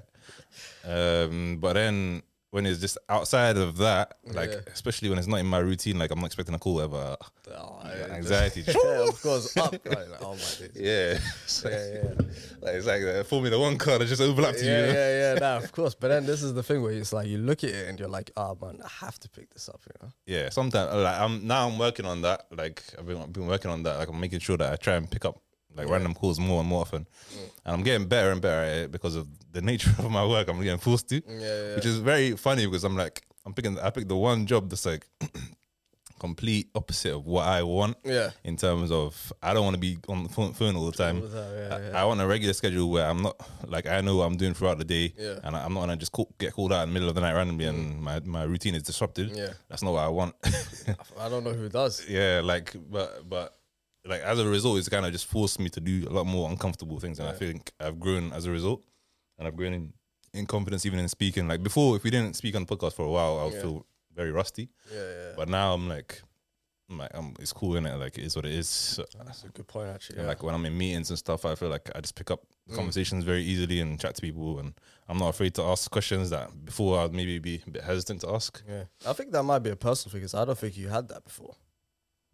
Um, 0.85 1.57
but 1.59 1.73
then 1.73 2.21
when 2.51 2.65
it's 2.65 2.79
just 2.79 2.97
outside 3.09 3.57
of 3.57 3.77
that, 3.77 4.17
like 4.25 4.49
Yeah. 4.51 4.59
especially 4.73 5.09
when 5.09 5.17
it's 5.17 5.27
not 5.27 5.37
in 5.41 5.45
my 5.45 5.57
routine, 5.59 5.99
like 5.99 6.11
I'm 6.11 6.19
not 6.19 6.27
expecting 6.27 6.55
a 6.55 6.59
call 6.59 6.79
ever. 6.81 7.17
oh, 7.19 7.79
Yeah, 7.83 7.89
yeah, 7.89 7.97
just- 7.97 8.11
anxiety. 8.11 8.63
yeah, 8.67 9.07
of 9.09 9.21
course, 9.21 9.57
up. 9.57 9.71
Like, 9.73 9.85
like, 9.85 10.21
oh 10.21 10.31
my 10.33 10.37
days. 10.37 10.71
Yeah. 10.75 11.19
Yeah, 11.71 11.93
yeah. 11.93 12.25
like 12.61 12.75
it's 12.75 12.87
like 12.87 13.01
the 13.01 13.25
Formula 13.27 13.59
One 13.59 13.77
car 13.77 13.99
that 13.99 14.07
just 14.07 14.21
overlapped 14.21 14.59
you. 14.61 14.67
yeah, 14.69 14.79
you 14.79 14.87
know? 14.87 14.93
yeah, 14.93 15.33
yeah, 15.33 15.39
nah, 15.41 15.57
of 15.57 15.71
course. 15.71 15.93
But 15.95 16.07
then 16.09 16.25
this 16.25 16.41
is 16.41 16.53
the 16.53 16.63
thing 16.63 16.81
where 16.81 16.93
it's 16.93 17.11
like 17.13 17.27
you 17.27 17.37
look 17.37 17.63
at 17.63 17.71
it 17.71 17.89
and 17.89 17.99
you're 17.99 18.07
like, 18.09 18.31
oh 18.37 18.57
man, 18.61 18.79
I 18.83 18.89
have 19.05 19.19
to 19.19 19.29
pick 19.29 19.49
this 19.53 19.67
up, 19.69 19.81
you 19.85 19.93
know? 20.07 20.13
Yeah, 20.25 20.49
sometimes 20.49 20.93
like 20.93 21.19
I'm 21.19 21.45
now 21.45 21.67
I'm 21.67 21.77
working 21.77 22.05
on 22.05 22.21
that. 22.21 22.45
Like 22.55 22.81
I've 22.97 23.05
been, 23.05 23.17
I've 23.17 23.33
been 23.33 23.47
working 23.47 23.71
on 23.71 23.83
that. 23.83 23.97
Like 23.99 24.07
I'm 24.09 24.19
making 24.19 24.39
sure 24.39 24.55
that 24.57 24.71
I 24.71 24.75
try 24.77 24.95
and 24.95 25.09
pick 25.11 25.25
up 25.25 25.41
like 25.77 25.87
random 25.89 26.13
calls 26.13 26.39
more 26.39 26.59
and 26.59 26.67
more 26.69 26.81
often, 26.81 27.05
and 27.65 27.75
I'm 27.75 27.83
getting 27.83 28.07
better 28.07 28.31
and 28.31 28.41
better 28.41 28.61
at 28.63 28.77
it 28.85 28.91
because 28.91 29.15
of 29.15 29.27
the 29.51 29.61
nature 29.71 29.91
of 29.99 30.09
my 30.11 30.25
work. 30.25 30.47
I'm 30.49 30.61
getting 30.61 30.79
forced 30.79 31.07
to, 31.09 31.21
Yeah, 31.27 31.39
yeah. 31.39 31.75
which 31.75 31.85
is 31.85 31.99
very 31.99 32.35
funny 32.35 32.65
because 32.65 32.83
I'm 32.83 32.97
like 32.97 33.23
I'm 33.45 33.53
picking 33.53 33.79
I 33.79 33.89
picked 33.91 34.09
the 34.09 34.15
one 34.17 34.45
job 34.45 34.69
that's 34.69 34.85
like 34.85 35.05
complete 36.19 36.67
opposite 36.73 37.13
of 37.13 37.25
what 37.27 37.45
I 37.45 37.61
want. 37.61 37.95
Yeah. 38.03 38.31
In 38.43 38.57
terms 38.57 38.91
of 38.91 39.31
I 39.43 39.53
don't 39.53 39.63
want 39.63 39.75
to 39.75 39.79
be 39.79 39.97
on 40.09 40.23
the 40.23 40.29
phone, 40.29 40.53
phone 40.53 40.75
all 40.75 40.87
the 40.87 40.91
time. 40.97 41.17
All 41.21 41.27
the 41.27 41.41
time, 41.41 41.53
yeah, 41.55 41.75
I, 41.75 41.89
yeah. 41.91 42.01
I 42.01 42.05
want 42.05 42.19
a 42.21 42.25
regular 42.27 42.53
schedule 42.53 42.89
where 42.89 43.05
I'm 43.07 43.21
not 43.21 43.35
like 43.67 43.85
I 43.85 44.01
know 44.01 44.17
what 44.17 44.23
I'm 44.25 44.35
doing 44.35 44.55
throughout 44.55 44.79
the 44.79 44.83
day, 44.85 45.13
Yeah. 45.17 45.25
Mm. 45.35 45.39
and 45.43 45.55
I, 45.55 45.63
I'm 45.65 45.73
not 45.75 45.81
gonna 45.81 45.95
just 45.97 46.11
call, 46.11 46.33
get 46.39 46.53
called 46.53 46.73
out 46.73 46.83
in 46.83 46.89
the 46.89 46.93
middle 46.93 47.07
of 47.09 47.13
the 47.15 47.21
night 47.21 47.33
randomly, 47.33 47.65
and 47.65 48.01
my, 48.01 48.19
my 48.21 48.43
routine 48.43 48.73
is 48.73 48.81
disrupted. 48.83 49.35
Yeah. 49.35 49.53
That's 49.69 49.83
not 49.83 49.93
what 49.93 50.03
I 50.03 50.07
want. 50.07 50.33
I 51.19 51.29
don't 51.29 51.43
know 51.43 51.53
who 51.53 51.69
does. 51.69 52.03
yeah, 52.09 52.41
like 52.43 52.75
but 52.89 53.29
but 53.29 53.56
like 54.07 54.21
as 54.21 54.39
a 54.39 54.47
result, 54.47 54.79
it's 54.79 54.89
kind 54.89 55.05
of 55.05 55.11
just 55.11 55.25
forced 55.25 55.59
me 55.59 55.69
to 55.69 55.79
do 55.79 56.07
a 56.09 56.11
lot 56.13 56.25
more 56.25 56.49
uncomfortable 56.49 56.99
things, 56.99 57.19
and 57.19 57.27
I 57.27 57.33
think 57.33 57.71
I've 57.79 57.99
grown 57.99 58.31
as 58.33 58.45
a 58.45 58.51
result, 58.51 58.83
and 59.37 59.47
I've 59.47 59.55
grown 59.55 59.73
in, 59.73 59.93
in 60.33 60.45
confidence 60.45 60.85
even 60.85 60.99
in 60.99 61.07
speaking. 61.07 61.47
Like 61.47 61.63
before, 61.63 61.95
if 61.95 62.03
we 62.03 62.09
didn't 62.09 62.35
speak 62.35 62.55
on 62.55 62.65
the 62.65 62.75
podcast 62.75 62.93
for 62.93 63.05
a 63.05 63.09
while, 63.09 63.39
I 63.39 63.43
would 63.45 63.53
Yeah. 63.53 63.61
feel 63.61 63.85
very 64.15 64.31
rusty. 64.31 64.69
Yeah, 64.93 64.99
yeah. 65.01 65.33
But 65.35 65.49
now 65.49 65.73
I'm 65.73 65.87
like, 65.87 66.21
I'm 66.89 66.97
like, 66.99 67.11
I'm, 67.13 67.33
it's 67.39 67.51
cool 67.53 67.75
in 67.75 67.85
it. 67.85 67.95
Like 67.97 68.17
it 68.17 68.23
is 68.23 68.35
what 68.35 68.45
it 68.45 68.51
is. 68.53 68.67
So, 68.69 69.05
That's 69.25 69.43
a 69.43 69.49
good 69.49 69.67
point, 69.67 69.89
actually. 69.89 70.19
Yeah. 70.21 70.27
Like 70.27 70.41
when 70.41 70.55
I'm 70.55 70.65
in 70.65 70.77
meetings 70.77 71.09
and 71.09 71.19
stuff, 71.19 71.45
I 71.45 71.53
feel 71.55 71.69
like 71.69 71.89
I 71.95 71.99
just 72.01 72.15
pick 72.15 72.31
up 72.31 72.41
Mm. 72.69 72.75
conversations 72.75 73.23
very 73.23 73.43
easily 73.43 73.79
and 73.79 73.97
chat 73.97 74.15
to 74.15 74.21
people, 74.21 74.59
and 74.59 74.73
I'm 75.07 75.17
not 75.19 75.29
afraid 75.29 75.53
to 75.55 75.63
ask 75.63 75.89
questions 75.89 76.31
that 76.31 76.49
before 76.65 76.99
I'd 76.99 77.13
maybe 77.13 77.39
be 77.39 77.61
a 77.65 77.69
bit 77.71 77.81
hesitant 77.81 78.19
to 78.21 78.29
ask. 78.31 78.61
yeah. 78.67 78.83
I 79.05 79.13
think 79.13 79.31
that 79.31 79.43
might 79.43 79.59
be 79.59 79.69
a 79.69 79.75
personal 79.77 80.11
thing 80.11 80.19
because 80.19 80.33
I 80.35 80.43
don't 80.43 80.57
think 80.57 80.75
you 80.75 80.89
had 80.89 81.07
that 81.07 81.23
before. 81.23 81.55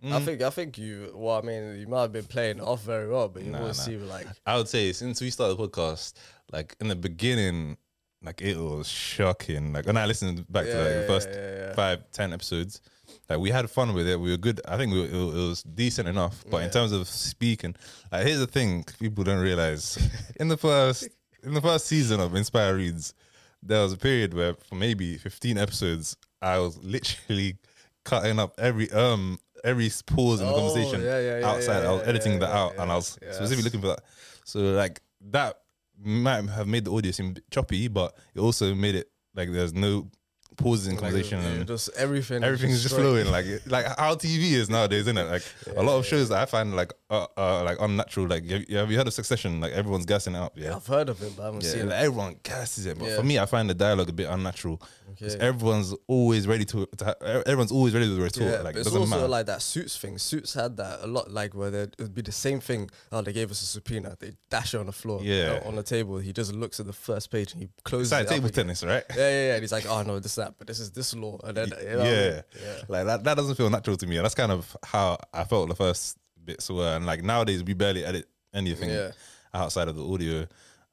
I 0.06 0.20
Mm. 0.20 0.26
think 0.26 0.42
I 0.42 0.50
think 0.50 0.78
you. 0.78 1.12
Well, 1.16 1.38
I 1.38 1.42
mean, 1.42 1.80
you 1.80 1.88
might 1.88 2.02
have 2.02 2.12
been 2.12 2.26
playing 2.26 2.60
off 2.60 2.84
very 2.84 3.08
well, 3.10 3.30
but 3.30 3.42
you 3.44 3.52
Nah, 3.52 3.60
always 3.60 3.78
nah. 3.78 3.84
seem 3.84 4.08
like 4.10 4.28
I 4.46 4.58
would 4.58 4.68
say 4.68 4.92
since 4.92 5.22
we 5.22 5.30
started 5.30 5.58
the 5.58 5.68
podcast, 5.68 6.14
like 6.52 6.76
in 6.82 6.90
the 6.90 6.96
beginning, 6.96 7.78
like 8.22 8.42
it 8.42 8.58
was 8.58 8.88
shocking. 8.90 9.72
Like 9.72 9.86
when 9.86 9.96
I 9.96 10.06
listened 10.06 10.46
back 10.52 10.66
to 10.66 10.72
Yeah, 10.78 10.84
like 10.84 10.94
the 10.96 11.02
yeah, 11.02 11.08
first 11.08 11.30
yeah, 11.32 11.74
five, 11.74 12.12
ten 12.12 12.34
episodes, 12.34 12.82
like 13.30 13.40
we 13.40 13.50
had 13.50 13.70
fun 13.70 13.94
with 13.94 14.08
it. 14.08 14.20
We 14.20 14.32
were 14.32 14.38
good. 14.38 14.60
I 14.68 14.76
think 14.76 14.92
we 14.92 15.00
were, 15.02 15.06
it, 15.08 15.14
it 15.14 15.48
was 15.50 15.64
decent 15.64 16.10
enough. 16.10 16.44
But 16.50 16.64
in 16.64 16.70
terms 16.70 16.92
of 16.92 17.08
speaking, 17.08 17.74
like 18.12 18.26
here's 18.28 18.40
the 18.40 18.48
thing: 18.48 18.84
people 19.00 19.24
don't 19.24 19.40
realize 19.42 19.98
in 20.36 20.50
the 20.50 20.58
first 20.58 21.08
in 21.44 21.54
the 21.54 21.62
first 21.62 21.86
season 21.88 22.20
of 22.20 22.32
Inspyre 22.36 22.76
Reads, 22.76 23.14
there 23.62 23.82
was 23.82 23.94
a 23.94 23.98
period 23.98 24.34
where 24.34 24.54
for 24.54 24.76
maybe 24.76 25.18
15 25.18 25.58
episodes, 25.58 26.18
I 26.42 26.60
was 26.60 26.78
literally 26.84 27.56
cutting 28.04 28.38
up 28.38 28.54
every 28.58 28.92
um 28.92 29.40
every 29.64 29.90
pause 30.06 30.42
in 30.42 30.48
the 30.48 30.54
Oh, 30.54 30.56
conversation 30.58 31.02
yeah, 31.04 31.20
yeah, 31.20 31.40
yeah, 31.40 31.48
outside. 31.48 31.82
yeah, 31.84 31.90
I 31.90 31.92
was 31.94 32.04
editing 32.08 32.34
yeah, 32.34 32.40
that 32.40 32.50
yeah, 32.50 32.60
out, 32.62 32.74
and 32.78 32.92
I 32.92 32.96
was 32.96 33.18
yeah, 33.22 33.32
specifically 33.32 33.64
looking 33.64 33.82
for 33.82 33.88
that. 33.88 34.02
So 34.46 34.60
like 34.60 35.02
that 35.32 35.60
might 36.04 36.44
have 36.50 36.68
made 36.68 36.86
the 36.86 36.92
audio 36.94 37.12
seem 37.12 37.36
choppy, 37.52 37.88
but 37.88 38.16
it 38.36 38.40
also 38.40 38.74
made 38.76 38.96
it 38.96 39.10
like 39.36 39.52
there's 39.52 39.74
no 39.74 40.10
pauses 40.58 40.86
in 40.88 40.94
Like, 40.94 41.00
conversation 41.02 41.40
yeah, 41.42 41.48
and 41.48 41.68
just 41.68 41.90
everything. 41.96 42.44
everything 42.44 42.70
is 42.70 42.84
just 42.84 42.94
flowing 42.94 43.32
like 43.32 43.46
it- 43.46 43.66
like 43.72 43.86
how 43.98 44.14
TV 44.14 44.52
is 44.54 44.70
nowadays, 44.70 45.02
isn't 45.02 45.18
it? 45.18 45.24
Like 45.28 45.42
a 45.78 45.82
lot 45.82 45.98
of 45.98 46.06
shows 46.06 46.30
that 46.30 46.40
I 46.42 46.46
find 46.46 46.76
like 46.76 46.94
uh, 47.10 47.26
uh 47.38 47.64
like 47.64 47.78
unnatural. 47.80 48.28
Like 48.28 48.46
have 48.50 48.66
you, 48.70 48.78
have 48.78 48.92
you 48.92 48.98
heard 48.98 49.08
of 49.08 49.14
Succession? 49.14 49.60
Like 49.62 49.72
everyone's 49.72 50.06
gassing 50.06 50.36
it 50.36 50.40
up. 50.40 50.54
Yeah. 50.56 50.76
I've 50.76 50.86
heard 50.86 51.10
of 51.10 51.22
it, 51.24 51.34
but 51.36 51.42
I 51.44 51.46
haven't 51.48 51.64
Yeah, 51.64 51.72
seen 51.72 51.90
like, 51.90 51.98
it. 52.00 52.04
everyone 52.04 52.36
gasses 52.44 52.86
it, 52.86 53.00
but 53.00 53.08
Yeah. 53.08 53.16
for 53.16 53.24
me, 53.24 53.40
I 53.40 53.46
find 53.48 53.68
the 53.70 53.74
dialogue 53.74 54.10
a 54.10 54.14
bit 54.14 54.28
unnatural. 54.30 54.80
'Cause 55.20 55.36
Okay. 55.36 55.46
everyone's 55.46 55.94
always 56.08 56.48
ready 56.48 56.66
to, 56.66 56.86
to 56.98 57.06
ha- 57.06 57.16
everyone's 57.46 57.72
always 57.72 57.94
ready 57.94 58.08
to 58.08 58.22
retort. 58.22 58.52
Yeah, 58.52 58.62
like 58.62 58.76
it 58.76 58.80
it's 58.80 58.88
doesn't 58.88 59.02
also 59.02 59.16
matter. 59.16 59.28
like 59.28 59.46
that 59.48 59.62
Suits 59.62 59.98
thing. 59.98 60.18
Suits 60.18 60.54
had 60.54 60.78
that 60.78 61.00
a 61.04 61.08
lot, 61.08 61.32
like 61.32 61.54
where 61.56 61.74
it 61.74 61.96
would 62.00 62.14
be 62.14 62.22
the 62.22 62.32
same 62.32 62.60
thing. 62.60 62.90
Oh, 63.12 63.22
they 63.22 63.34
gave 63.34 63.52
us 63.52 63.62
a 63.62 63.66
subpoena. 63.66 64.16
They 64.20 64.34
dash 64.50 64.74
it 64.74 64.78
on 64.80 64.86
the 64.88 64.92
floor. 64.92 65.20
Yeah. 65.24 65.62
uh, 65.64 65.68
on 65.68 65.76
the 65.76 65.84
table. 65.84 66.18
He 66.18 66.34
just 66.34 66.54
looks 66.54 66.80
at 66.80 66.86
the 66.86 66.94
first 66.94 67.32
page 67.32 67.54
and 67.54 67.62
he 67.62 67.70
closes 67.84 68.12
it's 68.12 68.20
like 68.20 68.26
it 68.28 68.30
table 68.36 68.50
tennis, 68.50 68.84
right? 68.84 69.04
Yeah, 69.10 69.16
yeah, 69.18 69.48
yeah. 69.48 69.54
And 69.56 69.62
he's 69.64 69.72
like, 69.72 69.86
oh 69.88 70.04
no, 70.04 70.20
this 70.20 70.36
that, 70.36 70.56
but 70.58 70.68
this 70.68 70.80
is 70.80 70.92
this 70.92 71.14
law. 71.16 71.40
And 71.44 71.58
then, 71.58 71.68
you 71.82 71.98
know 71.98 72.04
yeah. 72.04 72.42
yeah. 72.62 72.82
like 72.88 73.06
that. 73.06 73.24
That 73.24 73.36
doesn't 73.38 73.56
feel 73.56 73.70
natural 73.70 73.98
to 73.98 74.08
me, 74.08 74.18
and 74.18 74.26
that's 74.26 74.36
kind 74.36 74.52
of 74.52 74.76
how 74.84 75.18
I 75.34 75.44
felt 75.44 75.70
the 75.70 75.76
first 75.76 76.18
bits 76.44 76.70
were. 76.70 76.96
And 76.96 77.06
like 77.06 77.24
nowadays, 77.24 77.64
we 77.64 77.74
barely 77.74 78.04
edit 78.04 78.28
anything 78.54 78.90
Yeah. 78.90 79.12
outside 79.54 79.88
of 79.88 79.96
the 79.96 80.06
audio, 80.06 80.46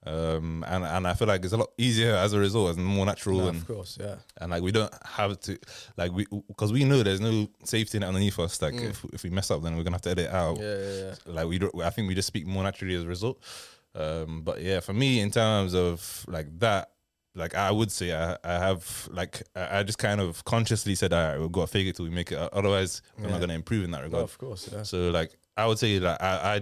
um, 0.06 0.64
and 0.66 0.84
and 0.84 1.06
I 1.06 1.14
feel 1.14 1.28
like 1.28 1.44
it's 1.44 1.52
a 1.52 1.58
lot 1.58 1.70
easier 1.76 2.14
as 2.14 2.32
a 2.32 2.38
result, 2.38 2.76
and 2.76 2.84
more 2.86 3.04
natural, 3.04 3.38
No, 3.40 3.48
and 3.48 3.58
of 3.58 3.66
course, 3.66 3.98
yeah. 4.00 4.16
and 4.40 4.50
like 4.50 4.62
we 4.62 4.72
don't 4.72 4.92
have 5.04 5.38
to 5.40 5.58
like 5.96 6.12
we 6.12 6.26
because 6.48 6.72
we 6.72 6.84
know 6.84 7.02
there's 7.02 7.20
no 7.20 7.48
safety 7.64 7.98
net 7.98 8.08
underneath 8.08 8.38
us. 8.38 8.60
Like 8.62 8.74
Mm. 8.74 8.90
if 8.90 9.04
if 9.12 9.22
we 9.24 9.30
mess 9.30 9.50
up, 9.50 9.62
then 9.62 9.76
we're 9.76 9.82
gonna 9.84 9.96
have 9.96 10.02
to 10.02 10.10
edit 10.10 10.30
out. 10.30 10.58
Yeah, 10.58 10.78
yeah, 10.78 10.92
yeah. 11.04 11.14
like 11.26 11.46
we 11.46 11.58
don't 11.58 11.74
i 11.82 11.90
think 11.90 12.08
we 12.08 12.14
just 12.14 12.28
speak 12.28 12.46
more 12.46 12.62
naturally 12.62 12.94
as 12.94 13.04
a 13.04 13.08
result 13.08 13.38
um 13.94 14.42
but 14.42 14.62
yeah 14.62 14.80
for 14.80 14.92
me 14.92 15.20
in 15.20 15.30
terms 15.30 15.74
of 15.74 16.24
like 16.28 16.46
that 16.60 16.90
like 17.34 17.54
i 17.56 17.70
would 17.70 17.90
say 17.90 18.12
i, 18.14 18.36
I 18.44 18.52
have 18.52 19.08
like 19.12 19.42
I, 19.56 19.78
I 19.78 19.82
just 19.82 19.98
kind 19.98 20.20
of 20.20 20.44
consciously 20.44 20.94
said 20.94 21.12
all 21.12 21.22
right 21.28 21.38
we've 21.40 21.50
got 21.52 21.62
to 21.62 21.66
fake 21.66 21.88
it 21.88 21.96
till 21.96 22.04
we 22.04 22.10
make 22.10 22.30
it 22.32 22.38
otherwise 22.38 23.02
we're 23.18 23.24
Yeah. 23.24 23.30
not 23.32 23.38
going 23.38 23.48
to 23.50 23.54
improve 23.56 23.84
in 23.84 23.90
that 23.90 23.98
No, 23.98 24.04
regard 24.04 24.24
of 24.24 24.38
course, 24.38 24.68
yeah. 24.72 24.82
so 24.84 25.10
like 25.10 25.36
i 25.56 25.66
would 25.66 25.78
say 25.78 25.98
that 25.98 26.22
i 26.22 26.56
i 26.56 26.60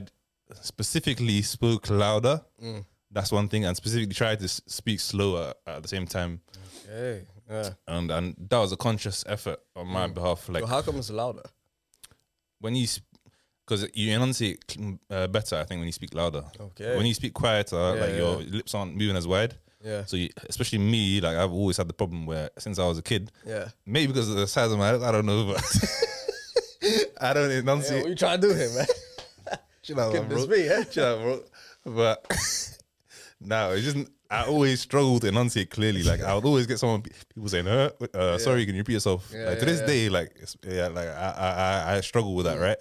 specifically 0.63 1.43
spoke 1.43 1.89
louder 1.91 2.41
Mm. 2.63 2.85
That's 3.11 3.33
one 3.33 3.49
thing 3.49 3.65
and 3.65 3.77
specifically 3.77 4.15
try 4.15 4.37
to 4.37 4.45
s- 4.45 4.61
speak 4.67 5.01
slower 5.01 5.55
at 5.67 5.83
the 5.83 5.89
same 5.89 6.07
time 6.07 6.41
Okay, 6.87 7.25
yeah. 7.51 7.71
and 7.87 8.11
and 8.11 8.35
that 8.51 8.59
was 8.59 8.73
a 8.73 8.77
conscious 8.77 9.25
effort 9.27 9.61
on 9.77 9.87
my 9.87 10.07
behalf 10.07 10.49
like 10.49 10.63
Well, 10.63 10.71
how 10.71 10.83
come 10.83 10.97
it's 10.97 11.11
louder? 11.11 11.43
when 12.61 12.75
you 12.75 12.87
because 13.67 13.87
you 13.95 14.13
enunciate 14.13 14.77
uh, 15.11 15.27
better 15.27 15.57
i 15.57 15.65
think 15.65 15.79
when 15.79 15.87
you 15.87 15.93
speak 15.93 16.15
louder 16.15 16.45
Okay. 16.61 16.97
when 16.97 17.07
you 17.07 17.15
speak 17.15 17.35
quieter, 17.35 17.77
Yeah, 17.77 18.01
like 18.01 18.15
your 18.15 18.37
lips 18.43 18.75
aren't 18.75 18.97
moving 18.97 19.17
as 19.17 19.27
wide. 19.27 19.55
yeah, 19.85 20.05
So, 20.07 20.17
you, 20.17 20.29
especially 20.49 20.79
me, 20.79 21.21
like 21.21 21.37
I've 21.37 21.53
always 21.53 21.77
had 21.77 21.87
the 21.89 21.93
problem 21.95 22.27
where 22.27 22.51
since 22.59 22.79
I 22.79 22.87
was 22.89 22.99
a 22.99 23.03
kid, 23.03 23.31
yeah. 23.47 23.69
maybe 23.87 24.09
because 24.13 24.29
of 24.29 24.37
the 24.37 24.47
size 24.47 24.73
of 24.73 24.79
my 24.79 24.91
lips, 24.93 25.05
I 25.05 25.13
don't 25.13 25.27
know, 25.27 25.53
but 25.53 25.63
I 27.21 27.33
don't 27.33 27.51
Yeah, 27.51 27.59
enunciate. 27.59 28.01
what 28.03 28.09
you 28.11 28.15
trying 28.17 28.41
to 28.41 28.49
do 28.49 28.55
here, 28.55 28.71
man? 28.75 28.87
Chill 29.83 30.01
out, 30.01 30.13
man, 30.13 30.23
Goodness 30.29 30.47
bro. 30.47 30.57
me, 30.57 30.69
eh? 30.69 30.85
Chill 30.85 31.05
out, 31.05 31.19
bro. 31.23 31.41
But 31.95 32.27
no, 33.41 33.73
it's 33.73 33.85
just 33.85 34.11
I 34.31 34.45
always 34.45 34.81
struggle 34.81 35.19
to 35.21 35.29
enunciate 35.29 35.71
clearly. 35.71 36.03
Like 36.03 36.23
I 36.23 36.35
would 36.35 36.45
always 36.45 36.67
get 36.67 36.79
someone 36.79 37.03
people 37.03 37.49
saying, 37.49 37.67
"Uh, 37.67 37.91
uh 38.15 38.39
sorry, 38.39 38.67
can 38.67 38.75
you 38.75 38.81
repeat 38.81 38.95
yourself?" 38.95 39.31
Yeah, 39.33 39.47
like 39.47 39.59
to 39.61 39.65
yeah, 39.65 39.73
this 39.73 39.81
yeah. 39.81 39.87
day, 39.87 40.09
like 40.09 40.37
yeah, 40.67 40.89
like 40.89 41.09
I, 41.09 41.85
I 41.89 41.97
I 41.97 42.01
struggle 42.01 42.35
with 42.35 42.47
that. 42.47 42.59
Right? 42.59 42.77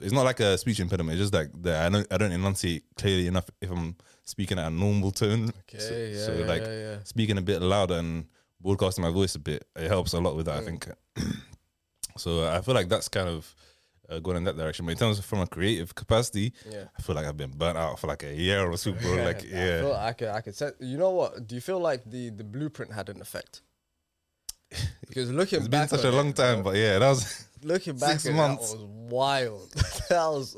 It's 0.00 0.12
not 0.12 0.24
like 0.24 0.40
a 0.40 0.58
speech 0.58 0.80
impediment. 0.80 1.18
It's 1.18 1.30
just 1.30 1.34
like 1.34 1.50
that 1.62 1.86
I 1.86 1.88
don't 1.88 2.06
I 2.12 2.18
don't 2.18 2.32
enunciate 2.32 2.84
clearly 2.96 3.26
enough 3.26 3.48
if 3.60 3.70
I'm 3.70 3.96
speaking 4.24 4.58
at 4.58 4.66
a 4.66 4.70
normal 4.70 5.12
tone. 5.12 5.52
Okay, 5.60 5.78
so, 5.78 5.94
yeah, 5.94 6.26
so 6.26 6.32
yeah, 6.34 6.46
like 6.46 6.62
yeah, 6.62 6.78
yeah. 6.78 6.96
speaking 7.04 7.38
a 7.38 7.42
bit 7.42 7.62
louder 7.62 7.94
and 7.94 8.26
broadcasting 8.60 9.02
my 9.02 9.10
voice 9.10 9.34
a 9.34 9.38
bit, 9.38 9.64
it 9.76 9.88
helps 9.88 10.12
a 10.12 10.20
lot 10.20 10.36
with 10.36 10.46
that. 10.46 10.58
I 10.58 10.64
think. 10.64 10.88
so 12.18 12.46
I 12.46 12.60
feel 12.60 12.74
like 12.74 12.88
that's 12.88 13.08
kind 13.08 13.28
of. 13.28 13.54
Uh, 14.08 14.18
going 14.18 14.36
in 14.36 14.44
that 14.44 14.56
direction, 14.56 14.84
but 14.84 14.90
in 14.92 14.98
terms 14.98 15.18
of 15.18 15.24
from 15.24 15.38
a 15.40 15.46
creative 15.46 15.94
capacity, 15.94 16.52
Yeah. 16.70 16.84
I 16.98 17.02
feel 17.02 17.14
like 17.14 17.24
I've 17.24 17.36
been 17.36 17.52
burnt 17.52 17.78
out 17.78 17.98
for 18.00 18.08
like 18.08 18.24
a 18.24 18.34
year 18.34 18.68
or 18.68 18.76
so, 18.76 18.92
bro. 18.92 19.14
Like, 19.24 19.42
I 19.44 19.46
yeah, 19.48 19.80
feel 19.80 19.92
I 19.94 20.12
could, 20.12 20.28
I 20.28 20.40
could 20.40 20.56
say, 20.56 20.70
you 20.80 20.98
know 20.98 21.10
what? 21.10 21.46
Do 21.46 21.54
you 21.54 21.60
feel 21.60 21.78
like 21.78 22.04
the 22.04 22.30
the 22.30 22.44
blueprint 22.44 22.92
had 22.92 23.08
an 23.08 23.20
effect? 23.20 23.62
Because 25.06 25.30
looking 25.30 25.58
it's 25.60 25.68
been 25.68 25.80
back, 25.82 25.90
such 25.90 26.04
a 26.04 26.10
long 26.10 26.28
it, 26.30 26.36
time, 26.36 26.62
bro, 26.62 26.72
but 26.72 26.78
yeah, 26.78 26.98
that 26.98 27.08
was 27.08 27.46
looking 27.62 27.96
back, 27.98 28.18
six 28.20 28.34
months. 28.34 28.72
that 28.72 28.78
was 28.78 28.86
wild. 29.10 29.70
that 30.08 30.26
was 30.28 30.56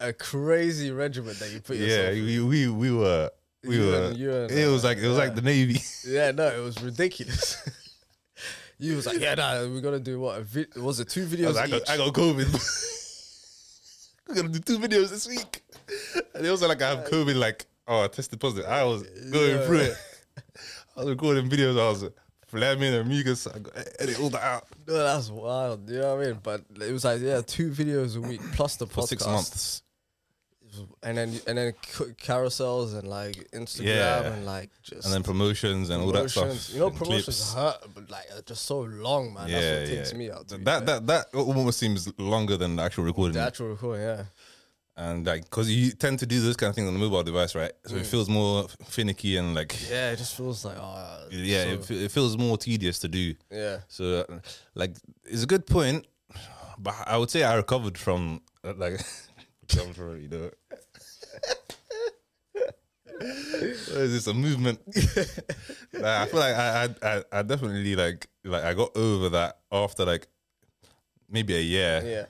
a 0.00 0.12
crazy 0.12 0.90
regiment 0.90 1.38
that 1.38 1.50
you 1.52 1.60
put 1.60 1.76
yeah. 1.76 2.10
yourself. 2.10 2.14
We 2.14 2.40
we 2.40 2.68
we 2.68 2.90
were 2.92 3.30
we 3.64 3.76
You 3.76 3.86
were. 3.86 4.04
and- 4.08 4.20
and, 4.20 4.50
it 4.50 4.66
was 4.66 4.84
uh, 4.84 4.88
like 4.88 4.98
it 4.98 5.08
was 5.08 5.16
like 5.18 5.34
the 5.34 5.42
navy. 5.42 5.80
Yeah, 6.04 6.32
no, 6.32 6.46
it 6.48 6.62
was 6.62 6.82
ridiculous. 6.82 7.56
You 8.78 8.96
was 8.96 9.06
like, 9.06 9.18
yeah, 9.20 9.34
nah, 9.34 9.62
we're 9.62 9.80
gonna 9.80 9.98
do 10.00 10.20
what? 10.20 10.38
A 10.38 10.42
vi- 10.42 10.66
was 10.76 11.00
it 11.00 11.08
two 11.08 11.26
videos 11.26 11.46
was 11.48 11.56
like, 11.56 11.66
I, 11.72 11.78
got, 11.78 11.90
I 11.90 11.96
got 11.96 12.12
COVID. 12.14 12.92
We're 14.28 14.34
gonna 14.34 14.48
do 14.48 14.58
two 14.58 14.78
videos 14.80 15.10
this 15.10 15.28
week, 15.28 15.62
and 16.34 16.44
they 16.44 16.48
also 16.48 16.66
like 16.66 16.82
I 16.82 16.88
have 16.88 17.04
COVID. 17.08 17.36
Like, 17.36 17.64
oh, 17.86 18.02
I 18.02 18.08
tested 18.08 18.40
positive. 18.40 18.68
I 18.68 18.82
was 18.82 19.04
going 19.04 19.50
Yeah. 19.56 19.66
through 19.66 19.78
it. 19.78 19.94
I 20.96 21.00
was 21.00 21.08
recording 21.10 21.48
videos. 21.48 21.78
I 21.80 21.88
was 21.90 22.10
flaming 22.48 22.92
and 22.92 23.08
mucus. 23.08 23.46
I 23.46 23.58
got 23.60 23.72
edit 24.00 24.18
all 24.20 24.30
that 24.30 24.42
out 24.42 24.64
no, 24.86 24.94
that's 24.94 25.30
wild. 25.30 25.88
You 25.90 25.98
know 26.00 26.16
what 26.16 26.24
I 26.26 26.30
mean? 26.30 26.40
But 26.42 26.62
it 26.80 26.92
was 26.92 27.04
like, 27.04 27.20
yeah, 27.20 27.40
two 27.44 27.70
videos 27.70 28.16
a 28.16 28.20
week 28.20 28.40
plus 28.54 28.76
the 28.76 28.86
podcast. 28.86 28.92
for 28.94 29.06
six 29.06 29.26
months. 29.26 29.82
And 31.02 31.16
then 31.18 31.40
and 31.46 31.58
then 31.58 31.72
carousels 32.22 32.96
and 32.98 33.08
like 33.08 33.36
Instagram 33.52 33.84
Yeah. 33.84 34.32
and 34.32 34.46
like 34.46 34.70
just 34.82 35.04
And 35.04 35.14
then 35.14 35.22
promotions 35.22 35.90
and 35.90 36.02
all 36.02 36.12
that 36.12 36.30
stuff. 36.30 36.70
You 36.72 36.80
know, 36.80 36.90
promotions 36.90 37.24
clips. 37.52 37.54
hurt, 37.54 37.78
but 37.94 38.10
like 38.10 38.26
just 38.46 38.64
so 38.64 38.80
long, 38.80 39.34
man. 39.34 39.50
That's 39.50 39.90
what 39.90 39.96
takes 39.96 40.14
me 40.14 40.30
out. 40.30 40.48
Be 40.48 40.56
that 40.64 40.86
that 40.86 41.06
that 41.06 41.26
almost 41.34 41.78
seems 41.78 42.08
longer 42.18 42.56
than 42.56 42.76
the 42.76 42.82
actual 42.82 43.04
recording. 43.04 43.34
the 43.34 43.40
actual 43.46 43.68
recording, 43.68 44.02
yeah. 44.04 44.24
and 44.96 45.26
like 45.26 45.44
because 45.44 45.70
you 45.70 45.92
tend 45.92 46.18
to 46.20 46.26
do 46.26 46.40
those 46.40 46.56
kind 46.56 46.70
of 46.70 46.74
things 46.74 46.88
on 46.88 46.94
the 46.94 47.00
mobile 47.00 47.22
device, 47.22 47.54
right? 47.54 47.72
So 47.86 47.96
it 47.96 48.06
feels 48.06 48.28
more 48.28 48.66
finicky 48.84 49.36
and 49.36 49.54
like 49.54 49.74
Yeah, 49.90 50.12
it 50.12 50.16
just 50.16 50.34
feels 50.36 50.64
like 50.64 50.76
oh 50.78 51.26
yeah, 51.30 51.64
so- 51.64 51.94
it, 51.94 52.02
it 52.04 52.10
feels 52.12 52.36
more 52.38 52.56
tedious 52.58 52.98
to 53.00 53.08
do. 53.08 53.34
yeah. 53.50 53.78
So 53.88 54.24
uh, 54.28 54.38
like 54.74 54.96
it's 55.24 55.42
a 55.42 55.46
good 55.46 55.66
point, 55.66 56.06
but 56.78 56.94
I 57.06 57.16
would 57.18 57.30
say 57.30 57.42
I 57.44 57.54
recovered 57.56 57.98
from 57.98 58.40
uh, 58.64 58.72
like 58.76 59.00
recovered 59.70 59.96
from 59.96 60.20
you 60.22 60.28
know. 60.28 60.50
Is 63.20 64.12
this 64.12 64.26
a 64.26 64.34
movement? 64.34 64.78
Like, 65.92 66.04
I 66.04 66.26
feel 66.26 66.40
like 66.40 66.54
I, 66.54 66.84
I 66.84 66.88
I 67.16 67.24
I 67.32 67.42
definitely 67.42 67.96
like 67.96 68.28
like 68.44 68.64
I 68.64 68.74
got 68.74 68.94
over 68.96 69.30
that 69.30 69.60
after 69.72 70.04
like 70.04 70.26
maybe 71.30 71.56
a 71.56 71.60
year 71.60 72.02
Yeah. 72.04 72.24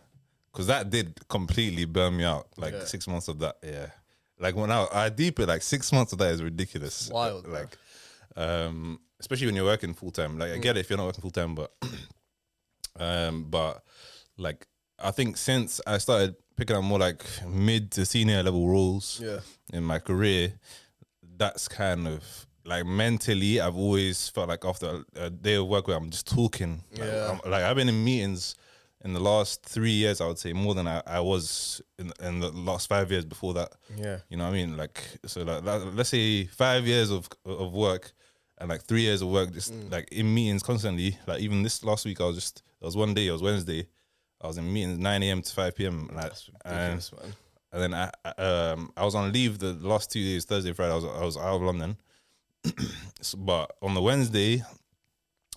because 0.52 0.68
that 0.68 0.88
did 0.90 1.18
completely 1.28 1.84
burn 1.84 2.16
me 2.16 2.22
out. 2.24 2.46
Like 2.56 2.74
Yeah. 2.74 2.84
six 2.84 3.08
months 3.08 3.26
of 3.26 3.40
that, 3.40 3.56
yeah. 3.64 3.88
Like 4.38 4.54
when 4.54 4.70
I 4.70 4.86
I 4.92 5.08
deep 5.08 5.40
it, 5.40 5.48
like 5.48 5.62
six 5.62 5.90
months 5.92 6.12
of 6.12 6.18
that 6.18 6.32
is 6.32 6.42
ridiculous. 6.42 7.10
Wild, 7.12 7.48
like, 7.48 7.76
um, 8.36 9.00
especially 9.18 9.46
when 9.46 9.56
you're 9.56 9.64
working 9.64 9.94
full 9.94 10.12
time. 10.12 10.38
Like 10.38 10.52
I 10.52 10.58
get 10.58 10.76
it 10.76 10.80
if 10.80 10.90
you're 10.90 10.98
not 10.98 11.06
working 11.06 11.22
full 11.22 11.30
time, 11.32 11.54
but 11.56 11.72
um, 13.00 13.46
but 13.50 13.82
like 14.38 14.66
I 14.98 15.10
think 15.10 15.36
since 15.36 15.80
I 15.86 15.98
started 15.98 16.36
picking 16.56 16.76
up 16.76 16.84
more 16.84 16.98
like 16.98 17.22
mid 17.48 17.90
to 17.92 18.04
senior 18.06 18.42
level 18.42 18.68
roles, 18.68 19.20
Yeah. 19.22 19.40
in 19.72 19.84
my 19.84 19.98
career, 19.98 20.54
that's 21.36 21.68
kind 21.68 22.08
of 22.08 22.46
like 22.64 22.84
mentally, 22.86 23.60
I've 23.60 23.76
always 23.76 24.28
felt 24.30 24.48
like 24.48 24.64
after 24.64 25.04
a, 25.14 25.30
day 25.30 25.54
of 25.54 25.66
work 25.68 25.86
where 25.86 25.96
I'm 25.96 26.10
just 26.10 26.26
talking. 26.26 26.82
Like, 26.92 27.08
Yeah. 27.08 27.38
Like 27.46 27.62
I've 27.62 27.76
been 27.76 27.88
in 27.88 28.02
meetings 28.04 28.54
in 29.04 29.12
the 29.12 29.20
last 29.20 29.62
three 29.62 29.92
years, 29.92 30.20
I 30.20 30.26
would 30.26 30.38
say 30.38 30.52
more 30.52 30.74
than 30.74 30.88
I, 30.88 31.00
I 31.06 31.20
was 31.20 31.80
in, 31.98 32.12
in 32.20 32.40
the 32.40 32.50
last 32.50 32.88
five 32.88 33.10
years 33.12 33.24
before 33.24 33.54
that. 33.54 33.72
Yeah. 33.96 34.18
You 34.28 34.36
know 34.38 34.44
what 34.44 34.50
I 34.50 34.54
mean? 34.54 34.76
Like, 34.76 35.00
so 35.26 35.42
like, 35.42 35.64
that- 35.64 35.94
let's 35.94 36.08
say 36.08 36.46
five 36.46 36.86
years 36.86 37.10
of 37.10 37.28
of 37.44 37.72
work 37.72 38.12
and 38.58 38.68
like 38.70 38.82
three 38.82 39.02
years 39.02 39.20
of 39.22 39.28
work, 39.28 39.52
just 39.52 39.72
Mm. 39.72 39.92
like 39.92 40.08
in 40.10 40.32
meetings 40.34 40.62
constantly. 40.62 41.18
Like 41.26 41.40
even 41.40 41.62
this 41.62 41.84
last 41.84 42.04
week, 42.06 42.20
I 42.20 42.24
was 42.24 42.36
just, 42.36 42.62
it 42.80 42.84
was 42.84 42.96
one 42.96 43.14
day, 43.14 43.26
it 43.28 43.32
was 43.32 43.42
Wednesday. 43.42 43.86
I 44.40 44.46
was 44.46 44.58
in 44.58 44.70
meetings 44.72 44.98
9 44.98 45.22
a.m. 45.22 45.42
to 45.42 45.52
5 45.52 45.74
p.m. 45.76 46.08
Like, 46.12 46.24
That's 46.24 46.50
and 46.64 47.10
and 47.72 47.82
then 47.82 47.94
I, 47.94 48.10
I, 48.24 48.30
um, 48.42 48.92
I 48.96 49.04
was 49.04 49.14
on 49.14 49.32
leave 49.32 49.58
the 49.58 49.72
last 49.74 50.10
two 50.10 50.22
days, 50.22 50.44
Thursday, 50.44 50.72
Friday. 50.72 50.92
I 50.92 50.94
was 50.96 51.04
I 51.04 51.24
was 51.24 51.36
out 51.36 51.56
of 51.56 51.62
London, 51.62 51.96
So- 53.20 53.38
but 53.38 53.72
on 53.82 53.94
the 53.94 54.02
Wednesday, 54.02 54.62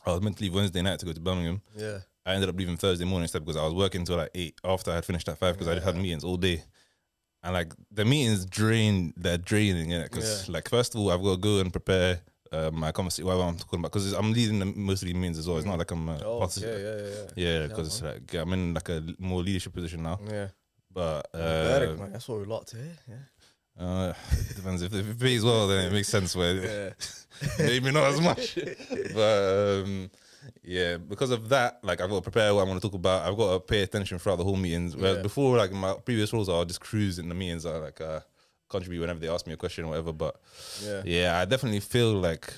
I 0.06 0.12
was 0.12 0.22
meant 0.22 0.38
to 0.38 0.44
leave 0.44 0.54
Wednesday 0.54 0.82
night 0.82 1.00
to 1.00 1.06
go 1.06 1.14
to 1.14 1.20
Birmingham. 1.20 1.62
Yeah. 1.76 2.00
I 2.26 2.34
ended 2.34 2.50
up 2.50 2.58
leaving 2.58 2.78
Thursday 2.78 3.06
morning 3.06 3.24
instead 3.24 3.44
because 3.44 3.58
I 3.58 3.64
was 3.64 3.74
working 3.74 4.06
till 4.06 4.18
like 4.18 4.32
eight 4.36 4.60
after 4.64 4.92
I 4.92 4.96
had 4.96 5.06
finished 5.06 5.28
at 5.30 5.38
five 5.38 5.56
because 5.56 5.68
I 5.68 5.74
just 5.76 5.86
had 5.86 5.96
meetings 5.96 6.24
all 6.24 6.38
day. 6.38 6.64
And 7.44 7.54
like 7.54 7.74
the 7.92 8.06
meetings 8.06 8.46
drain, 8.46 9.14
they're 9.18 9.38
draining 9.38 9.92
it 9.92 10.10
because 10.12 10.48
Yeah. 10.48 10.54
like 10.54 10.70
first 10.70 10.94
of 10.94 11.02
all 11.02 11.12
I've 11.12 11.24
got 11.24 11.36
to 11.36 11.38
go 11.42 11.60
and 11.60 11.72
prepare 11.72 12.20
uh, 12.52 12.72
my 12.72 12.92
conversation, 12.92 13.26
whatever 13.26 13.44
I'm 13.44 13.58
talking 13.58 13.80
about 13.80 13.92
because 13.92 14.14
I'm 14.14 14.34
leading 14.34 14.60
the, 14.60 14.66
most 14.66 15.02
of 15.04 15.08
the 15.08 15.14
meetings 15.14 15.38
as 15.38 15.48
well. 15.48 15.58
It's 15.58 15.66
not 15.66 15.78
like 15.80 15.92
I'm 15.92 16.10
uh, 16.10 16.20
Oh, 16.26 16.50
yeah, 16.58 16.68
yeah, 16.68 16.78
yeah, 16.78 16.96
yeah. 17.36 17.60
yeah, 17.62 17.68
because 17.68 18.02
like 18.02 18.34
I'm 18.34 18.54
in 18.54 18.74
like 18.74 18.90
a 18.90 19.04
more 19.20 19.42
leadership 19.42 19.74
position 19.74 20.04
now. 20.04 20.20
Yeah. 20.30 20.48
But 20.92 21.28
uh, 21.34 21.96
man. 21.98 22.12
That's 22.12 22.28
what 22.28 22.40
we 22.40 22.46
like 22.46 22.66
to 22.66 22.76
hear. 22.78 22.98
Yeah. 23.08 23.86
uh, 23.86 24.14
it 24.32 24.56
depends 24.56 24.82
if, 24.82 24.94
if 24.94 25.10
it 25.10 25.20
pays 25.20 25.44
well, 25.44 25.68
then 25.68 25.86
it 25.86 25.94
makes 25.94 26.08
sense. 26.08 26.36
Where 26.36 26.56
Yeah. 26.56 26.90
maybe 27.60 27.92
not 27.92 28.06
as 28.06 28.20
much, 28.22 28.58
but 29.14 29.84
um, 29.84 30.10
yeah, 30.64 30.98
because 30.98 31.30
of 31.32 31.50
that, 31.50 31.80
like 31.84 32.02
I've 32.02 32.10
got 32.10 32.16
to 32.18 32.22
prepare 32.22 32.54
what 32.56 32.62
I 32.62 32.64
want 32.70 32.82
to 32.82 32.88
talk 32.88 32.96
about. 32.96 33.28
I've 33.30 33.38
got 33.38 33.54
to 33.54 33.60
pay 33.60 33.84
attention 33.84 34.18
throughout 34.18 34.38
the 34.38 34.44
whole 34.44 34.56
meetings. 34.56 34.96
Whereas 34.96 35.18
Yeah. 35.18 35.22
before, 35.22 35.58
like 35.58 35.72
my 35.72 35.94
previous 36.04 36.34
roles, 36.34 36.50
I'll 36.50 36.66
just 36.66 36.82
cruise 36.82 37.20
in 37.20 37.30
the 37.30 37.36
meetings. 37.36 37.66
I 37.66 37.78
like 37.78 38.02
uh, 38.02 38.22
contribute 38.70 39.02
whenever 39.02 39.20
they 39.20 39.30
ask 39.30 39.46
me 39.48 39.54
a 39.54 39.58
question 39.58 39.86
or 39.86 39.90
whatever. 39.90 40.14
But 40.14 40.40
Yeah. 40.84 41.02
yeah, 41.06 41.40
I 41.40 41.46
definitely 41.46 41.80
feel 41.82 42.14
like 42.14 42.54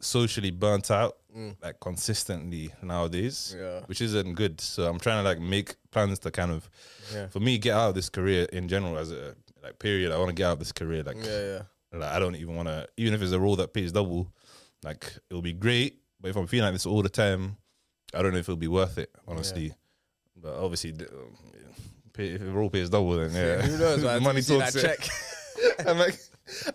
socially 0.00 0.50
burnt 0.50 0.90
out, 0.90 1.18
Mm. 1.36 1.56
like 1.62 1.78
consistently 1.80 2.70
nowadays. 2.82 3.54
Yeah. 3.58 3.80
which 3.86 4.00
isn't 4.00 4.34
good. 4.34 4.60
So 4.60 4.88
I'm 4.88 4.98
trying 4.98 5.22
to 5.22 5.28
like 5.28 5.40
make 5.40 5.76
plans 5.90 6.18
to 6.20 6.30
kind 6.30 6.50
of, 6.50 6.68
Yeah. 7.14 7.28
for 7.28 7.40
me, 7.40 7.58
get 7.58 7.74
out 7.74 7.90
of 7.90 7.94
this 7.94 8.08
career 8.08 8.44
in 8.52 8.68
general 8.68 8.98
as 8.98 9.10
a 9.12 9.34
like 9.62 9.78
period. 9.78 10.10
I 10.12 10.18
want 10.18 10.28
to 10.30 10.34
get 10.34 10.46
out 10.46 10.54
of 10.54 10.58
this 10.58 10.72
career. 10.72 11.02
Like, 11.04 11.16
Yeah, 11.24 11.44
yeah. 11.52 11.62
like 11.98 12.10
I 12.10 12.18
don't 12.18 12.36
even 12.36 12.56
want 12.56 12.68
to, 12.68 12.88
even 12.96 13.14
if 13.14 13.22
it's 13.22 13.32
a 13.32 13.38
role 13.40 13.56
that 13.56 13.72
pays 13.72 13.92
double, 13.92 14.32
like 14.82 15.16
it'll 15.30 15.42
be 15.42 15.52
great. 15.52 16.00
But 16.20 16.30
if 16.30 16.36
I'm 16.36 16.46
feeling 16.48 16.66
like 16.66 16.74
this 16.74 16.86
all 16.86 17.02
the 17.02 17.08
time, 17.08 17.56
I 18.14 18.22
don't 18.22 18.32
know 18.32 18.38
if 18.38 18.44
it'll 18.48 18.56
be 18.56 18.68
worth 18.68 18.98
it, 18.98 19.10
honestly. 19.26 19.72
But 20.36 20.54
obviously, 20.54 20.90
um, 20.92 21.36
pay, 22.12 22.28
if 22.28 22.40
the 22.40 22.52
role 22.52 22.70
pays 22.70 22.88
double, 22.90 23.16
then 23.16 23.32
yeah, 23.32 23.62
Who 23.66 23.78
knows, 23.78 24.02
man? 24.04 24.22
money 24.28 24.42
talks. 24.42 24.72
that 24.74 24.82
check. 24.82 25.08
I'm 25.86 25.98
like, 25.98 26.18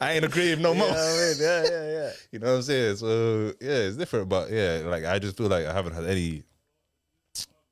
I 0.02 0.13
ain't 0.13 0.26
a 0.26 0.30
creative 0.30 0.60
no 0.60 0.73
more. 0.73 0.88
Yeah, 0.88 0.93
I 0.93 1.17
mean, 1.17 1.36
yeah, 1.39 1.63
yeah, 1.63 1.91
yeah. 1.91 2.12
You 2.32 2.39
know 2.39 2.47
what 2.47 2.56
I'm 2.58 2.62
saying? 2.63 2.95
So 2.97 3.54
yeah, 3.62 3.71
it's 3.88 3.97
different, 3.97 4.30
but 4.30 4.50
yeah, 4.52 4.82
like 4.86 5.06
I 5.06 5.19
just 5.19 5.38
feel 5.38 5.47
like 5.47 5.65
I 5.65 5.73
haven't 5.73 5.93
had 5.93 6.06
any. 6.06 6.43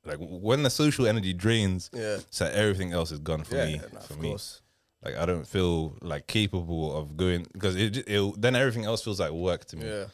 Like 0.04 0.18
when 0.20 0.62
the 0.62 0.70
social 0.70 1.06
energy 1.08 1.32
drains, 1.32 1.90
Yeah. 1.92 2.18
so 2.30 2.46
everything 2.46 2.92
else 2.92 3.10
is 3.10 3.18
gone 3.18 3.42
for 3.42 3.56
Yeah, 3.56 3.64
me. 3.66 3.80
nah, 3.92 4.00
for 4.00 4.14
of 4.14 4.20
me, 4.20 4.28
course. 4.28 4.60
like 5.04 5.16
I 5.16 5.26
don't 5.26 5.44
feel 5.46 5.96
like 6.00 6.28
capable 6.28 6.96
of 6.96 7.16
going 7.16 7.44
because 7.52 7.74
it, 7.74 7.96
it 8.08 8.40
then 8.40 8.54
everything 8.54 8.84
else 8.84 9.02
feels 9.02 9.18
like 9.18 9.32
work 9.32 9.64
to 9.66 9.76
me. 9.76 9.88
Yeah. 9.88 10.04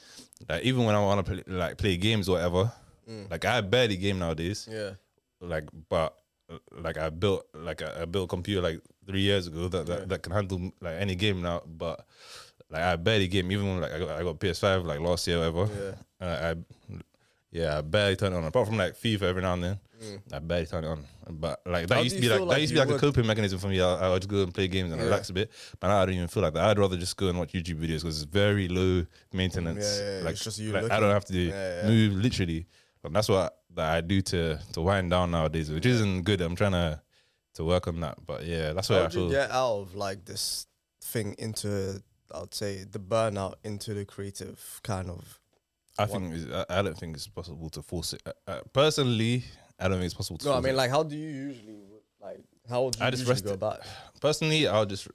Like 0.49 0.63
even 0.65 0.85
when 0.87 0.95
I 0.95 1.01
want 1.01 1.27
to 1.27 1.31
play, 1.33 1.43
like 1.47 1.77
play 1.77 1.99
games 1.99 2.27
or 2.29 2.33
whatever, 2.37 2.73
like 3.31 3.45
I 3.45 3.61
barely 3.61 3.97
game 3.99 4.19
nowadays. 4.19 4.67
Mm. 4.71 4.75
Yeah. 4.75 4.91
Like, 5.47 5.65
but 5.91 6.17
like 6.73 6.99
I 6.99 7.11
built 7.11 7.47
like 7.55 7.83
I, 7.83 8.03
I 8.03 8.05
built 8.05 8.25
a 8.25 8.29
computer 8.29 8.61
like 8.63 8.81
three 9.07 9.21
years 9.23 9.47
ago 9.47 9.69
that 9.69 9.87
that, 9.87 10.09
that 10.09 10.23
can 10.23 10.33
handle 10.33 10.73
like 10.81 10.97
any 11.01 11.15
game 11.15 11.43
now. 11.43 11.63
But 11.67 12.05
like 12.71 12.83
I 12.83 12.97
barely 12.97 13.29
game 13.29 13.51
even 13.53 13.67
when 13.67 13.81
like 13.81 13.93
I 13.93 13.99
got 13.99 14.11
I 14.21 14.23
got 14.23 14.39
PS5 14.39 14.85
like 14.85 15.01
last 15.01 15.27
year 15.27 15.39
or 15.43 15.53
whatever. 15.53 15.73
Yeah. 15.85 15.95
Uh, 16.23 16.55
I 16.55 16.95
yeah 17.51 17.79
I 17.79 17.81
barely 17.81 18.15
turn 18.15 18.33
it 18.33 18.37
on 18.37 18.45
apart 18.45 18.69
from 18.69 18.77
like 18.77 18.95
FIFA 18.97 19.23
every 19.23 19.43
now 19.43 19.55
and 19.55 19.65
then. 19.65 19.81
I 20.33 20.39
barely 20.39 20.67
turn 20.67 20.85
it 20.85 20.89
on. 20.89 21.05
But 21.31 21.61
like 21.67 21.89
that 21.89 21.95
Mm. 21.95 21.97
How 21.97 22.03
used 22.03 22.15
to 22.17 22.23
be 22.23 22.29
like 22.29 22.39
feel 22.39 22.47
that 22.47 22.61
used 22.61 22.75
to 22.75 22.81
be 22.81 22.87
like 22.87 22.97
a 22.97 23.01
coping 23.01 23.27
mechanism 23.27 23.59
for 23.59 23.67
me. 23.69 23.81
I, 23.81 24.07
I 24.07 24.09
would 24.11 24.23
just 24.23 24.31
go 24.31 24.43
and 24.45 24.55
play 24.55 24.69
games 24.69 24.93
and 24.93 25.01
Yeah. 25.01 25.07
relax 25.07 25.31
a 25.31 25.33
bit. 25.33 25.51
But 25.81 25.89
now 25.89 26.01
I 26.01 26.07
don't 26.07 26.15
even 26.15 26.29
feel 26.29 26.45
like 26.45 26.55
that. 26.55 26.65
I'd 26.65 26.79
rather 26.79 26.97
just 26.97 27.17
go 27.17 27.29
and 27.29 27.39
watch 27.41 27.53
YouTube 27.53 27.81
videos 27.81 28.03
because 28.03 28.23
it's 28.23 28.31
very 28.31 28.69
low 28.69 29.05
maintenance. 29.33 29.99
Yeah, 30.01 30.05
yeah, 30.05 30.19
yeah. 30.19 30.25
Like, 30.25 30.33
It's 30.35 30.45
just 30.45 30.59
you 30.61 30.71
like, 30.73 30.91
I 30.93 31.01
don't 31.01 31.11
have 31.11 31.25
to 31.25 31.33
do 31.33 31.41
Yeah, 31.41 31.83
yeah. 31.83 31.89
move 31.89 32.13
literally. 32.15 32.67
And 33.05 33.17
that's 33.17 33.29
what 33.29 33.57
that 33.75 33.95
I 33.97 34.01
do 34.01 34.21
to 34.23 34.59
to 34.73 34.81
wind 34.81 35.11
down 35.11 35.31
nowadays, 35.31 35.71
which 35.71 35.87
isn't 35.87 36.23
good. 36.23 36.41
I'm 36.41 36.57
trying 36.57 36.73
to 36.73 37.01
to 37.55 37.65
work 37.65 37.87
on 37.89 38.01
that. 38.01 38.19
But 38.27 38.45
yeah, 38.45 38.73
that's 38.73 38.89
what 38.89 38.99
How 38.99 39.05
I 39.05 39.07
did 39.09 39.15
you 39.15 39.21
feel. 39.23 39.31
get 39.31 39.51
out 39.51 39.77
of 39.81 39.95
like 39.95 40.25
this 40.25 40.67
thing 41.03 41.35
into, 41.39 42.03
I'd 42.35 42.55
say, 42.55 42.85
the 42.85 42.99
burnout 42.99 43.55
into 43.65 43.93
the 43.95 44.05
creative 44.05 44.81
kind 44.83 45.11
of? 45.11 45.39
I 45.99 46.07
think 46.07 46.35
it's- 46.35 46.65
I, 46.71 46.79
I 46.79 46.83
don't 46.83 46.97
think 46.97 47.17
it's 47.17 47.29
possible 47.29 47.69
to 47.71 47.83
force 47.83 48.15
it. 48.15 48.23
Uh, 48.25 48.33
uh, 48.51 48.61
personally, 48.73 49.45
I 49.79 49.89
don't 49.89 49.99
think 49.99 50.07
it's 50.07 50.15
possible 50.15 50.39
to. 50.39 50.45
No, 50.47 50.53
I 50.53 50.55
force 50.57 50.65
mean, 50.65 50.75
it. 50.75 50.77
like, 50.79 50.91
how 50.91 51.03
do 51.03 51.17
you 51.17 51.29
usually 51.29 51.81
like? 52.21 52.41
How 52.71 52.85
would 52.85 52.97
you 52.99 53.05
I 53.05 53.11
just 53.11 53.21
usually 53.23 53.33
rest 53.35 53.45
go 53.45 53.51
it. 53.51 53.55
about? 53.55 53.79
it? 53.81 53.87
personally, 54.21 54.67
I'll 54.69 54.87
just 54.87 55.09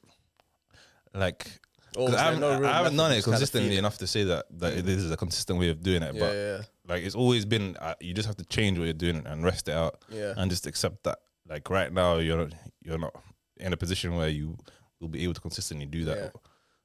like 1.13 1.59
Was 1.97 2.13
I 2.13 2.23
haven't, 2.25 2.39
no 2.41 2.63
I 2.65 2.73
haven't 2.77 2.95
done 2.95 3.11
it 3.11 3.15
just 3.15 3.25
kinda 3.25 3.37
consistently 3.39 3.77
enough 3.77 3.97
to 3.99 4.07
say 4.07 4.23
that 4.25 4.45
that 4.59 4.85
this 4.85 4.97
is 4.97 5.11
a 5.11 5.17
consistent 5.17 5.59
way 5.59 5.69
of 5.69 5.81
doing 5.81 6.03
it. 6.03 6.13
Yeah, 6.15 6.19
but 6.19 6.33
yeah, 6.35 6.61
like 6.87 7.03
it's 7.03 7.15
always 7.15 7.43
been, 7.45 7.75
uh, 7.77 7.95
you 7.99 8.13
just 8.13 8.27
have 8.27 8.37
to 8.37 8.45
change 8.45 8.77
what 8.77 8.85
you're 8.85 8.93
doing 8.93 9.25
and 9.25 9.43
rest 9.43 9.67
it 9.67 9.73
out, 9.75 10.03
Yeah. 10.09 10.33
and 10.37 10.49
just 10.51 10.65
accept 10.67 11.03
that. 11.03 11.19
Like 11.49 11.69
right 11.69 11.91
now, 11.91 12.17
you're 12.17 12.37
not, 12.37 12.53
you're 12.83 12.97
not 12.99 13.15
in 13.57 13.73
a 13.73 13.77
position 13.77 14.15
where 14.15 14.29
you 14.29 14.57
will 14.99 15.07
be 15.09 15.23
able 15.23 15.33
to 15.33 15.41
consistently 15.41 15.85
do 15.85 16.05
that. 16.05 16.33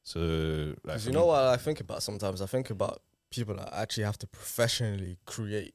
So, 0.04 0.74
like, 0.84 1.00
you 1.04 1.08
me- 1.10 1.12
know 1.14 1.26
what 1.26 1.42
I 1.44 1.56
think 1.56 1.80
about 1.80 2.02
sometimes? 2.02 2.40
I 2.42 2.46
think 2.46 2.70
about 2.70 3.02
people 3.30 3.54
that 3.56 3.72
actually 3.72 4.04
have 4.04 4.18
to 4.18 4.26
professionally 4.26 5.18
create. 5.26 5.74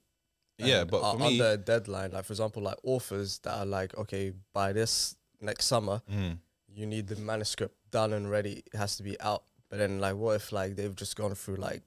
Yeah, 0.58 0.84
but 0.86 1.02
are 1.04 1.18
me- 1.18 1.28
under 1.40 1.52
a 1.52 1.58
deadline, 1.58 2.12
like 2.12 2.26
for 2.26 2.34
example, 2.34 2.64
like 2.64 2.78
authors 2.84 3.40
that 3.40 3.54
are 3.58 3.66
like, 3.66 3.96
okay, 3.98 4.34
by 4.54 4.74
this 4.74 5.16
next 5.40 5.66
summer, 5.66 6.02
Mm. 6.12 6.40
You 6.78 6.86
need 6.86 7.08
the 7.08 7.16
manuscript 7.18 7.76
done 7.92 8.14
and 8.14 8.30
ready. 8.30 8.64
It 8.74 8.78
has 8.78 8.98
to 8.98 9.04
be 9.04 9.20
out. 9.20 9.44
But 9.70 9.80
then, 9.80 10.00
like, 10.00 10.16
what 10.16 10.36
if 10.36 10.52
like 10.52 10.76
they've 10.76 10.96
just 10.96 11.16
gone 11.16 11.34
through 11.36 11.56
like 11.58 11.82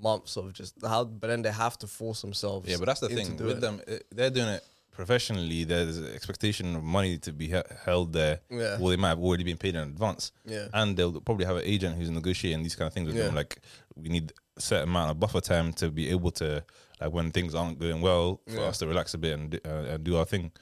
months 0.00 0.36
of 0.36 0.52
just 0.52 0.74
how? 0.82 1.04
But 1.04 1.28
then 1.28 1.42
they 1.42 1.50
have 1.50 1.76
to 1.78 1.86
force 1.86 2.20
themselves. 2.20 2.68
Yeah, 2.68 2.76
but 2.78 2.86
that's 2.86 3.00
the 3.00 3.08
thing 3.08 3.36
with 3.36 3.58
it. 3.58 3.60
them. 3.60 3.80
eh, 3.88 3.98
They're 4.12 4.30
doing 4.30 4.48
it 4.48 4.64
professionally. 4.92 5.64
There's 5.64 5.98
an 5.98 6.12
expectation 6.14 6.76
of 6.76 6.82
money 6.84 7.18
to 7.18 7.32
be 7.32 7.48
he- 7.48 7.62
held 7.84 8.12
there. 8.12 8.40
Yeah. 8.50 8.78
Well, 8.78 8.88
they 8.90 8.96
might 8.96 9.08
have 9.10 9.18
already 9.20 9.44
been 9.44 9.56
paid 9.58 9.74
in 9.74 9.82
advance. 9.82 10.32
Yeah. 10.44 10.68
And 10.72 10.96
they'll 10.96 11.20
probably 11.20 11.46
have 11.46 11.56
an 11.56 11.64
agent 11.64 11.96
who's 11.96 12.10
negotiating 12.10 12.62
these 12.62 12.76
kind 12.76 12.86
of 12.86 12.94
things 12.94 13.06
with 13.08 13.16
them. 13.16 13.32
Yeah. 13.32 13.36
Like 13.40 13.58
we 13.96 14.08
need 14.08 14.32
a 14.56 14.60
certain 14.60 14.88
amount 14.88 15.10
of 15.10 15.18
buffer 15.20 15.40
time 15.40 15.72
to 15.74 15.90
be 15.90 16.08
able 16.10 16.30
to 16.32 16.64
like 17.00 17.12
when 17.12 17.30
things 17.30 17.54
aren't 17.54 17.78
going 17.78 18.00
well 18.00 18.40
for 18.46 18.54
Yeah. 18.60 18.62
us 18.68 18.78
to 18.78 18.86
relax 18.86 19.12
a 19.14 19.18
bit 19.18 19.34
and, 19.38 19.60
uh, 19.66 19.68
and 19.94 20.04
do 20.04 20.16
our 20.16 20.24
thing. 20.24 20.52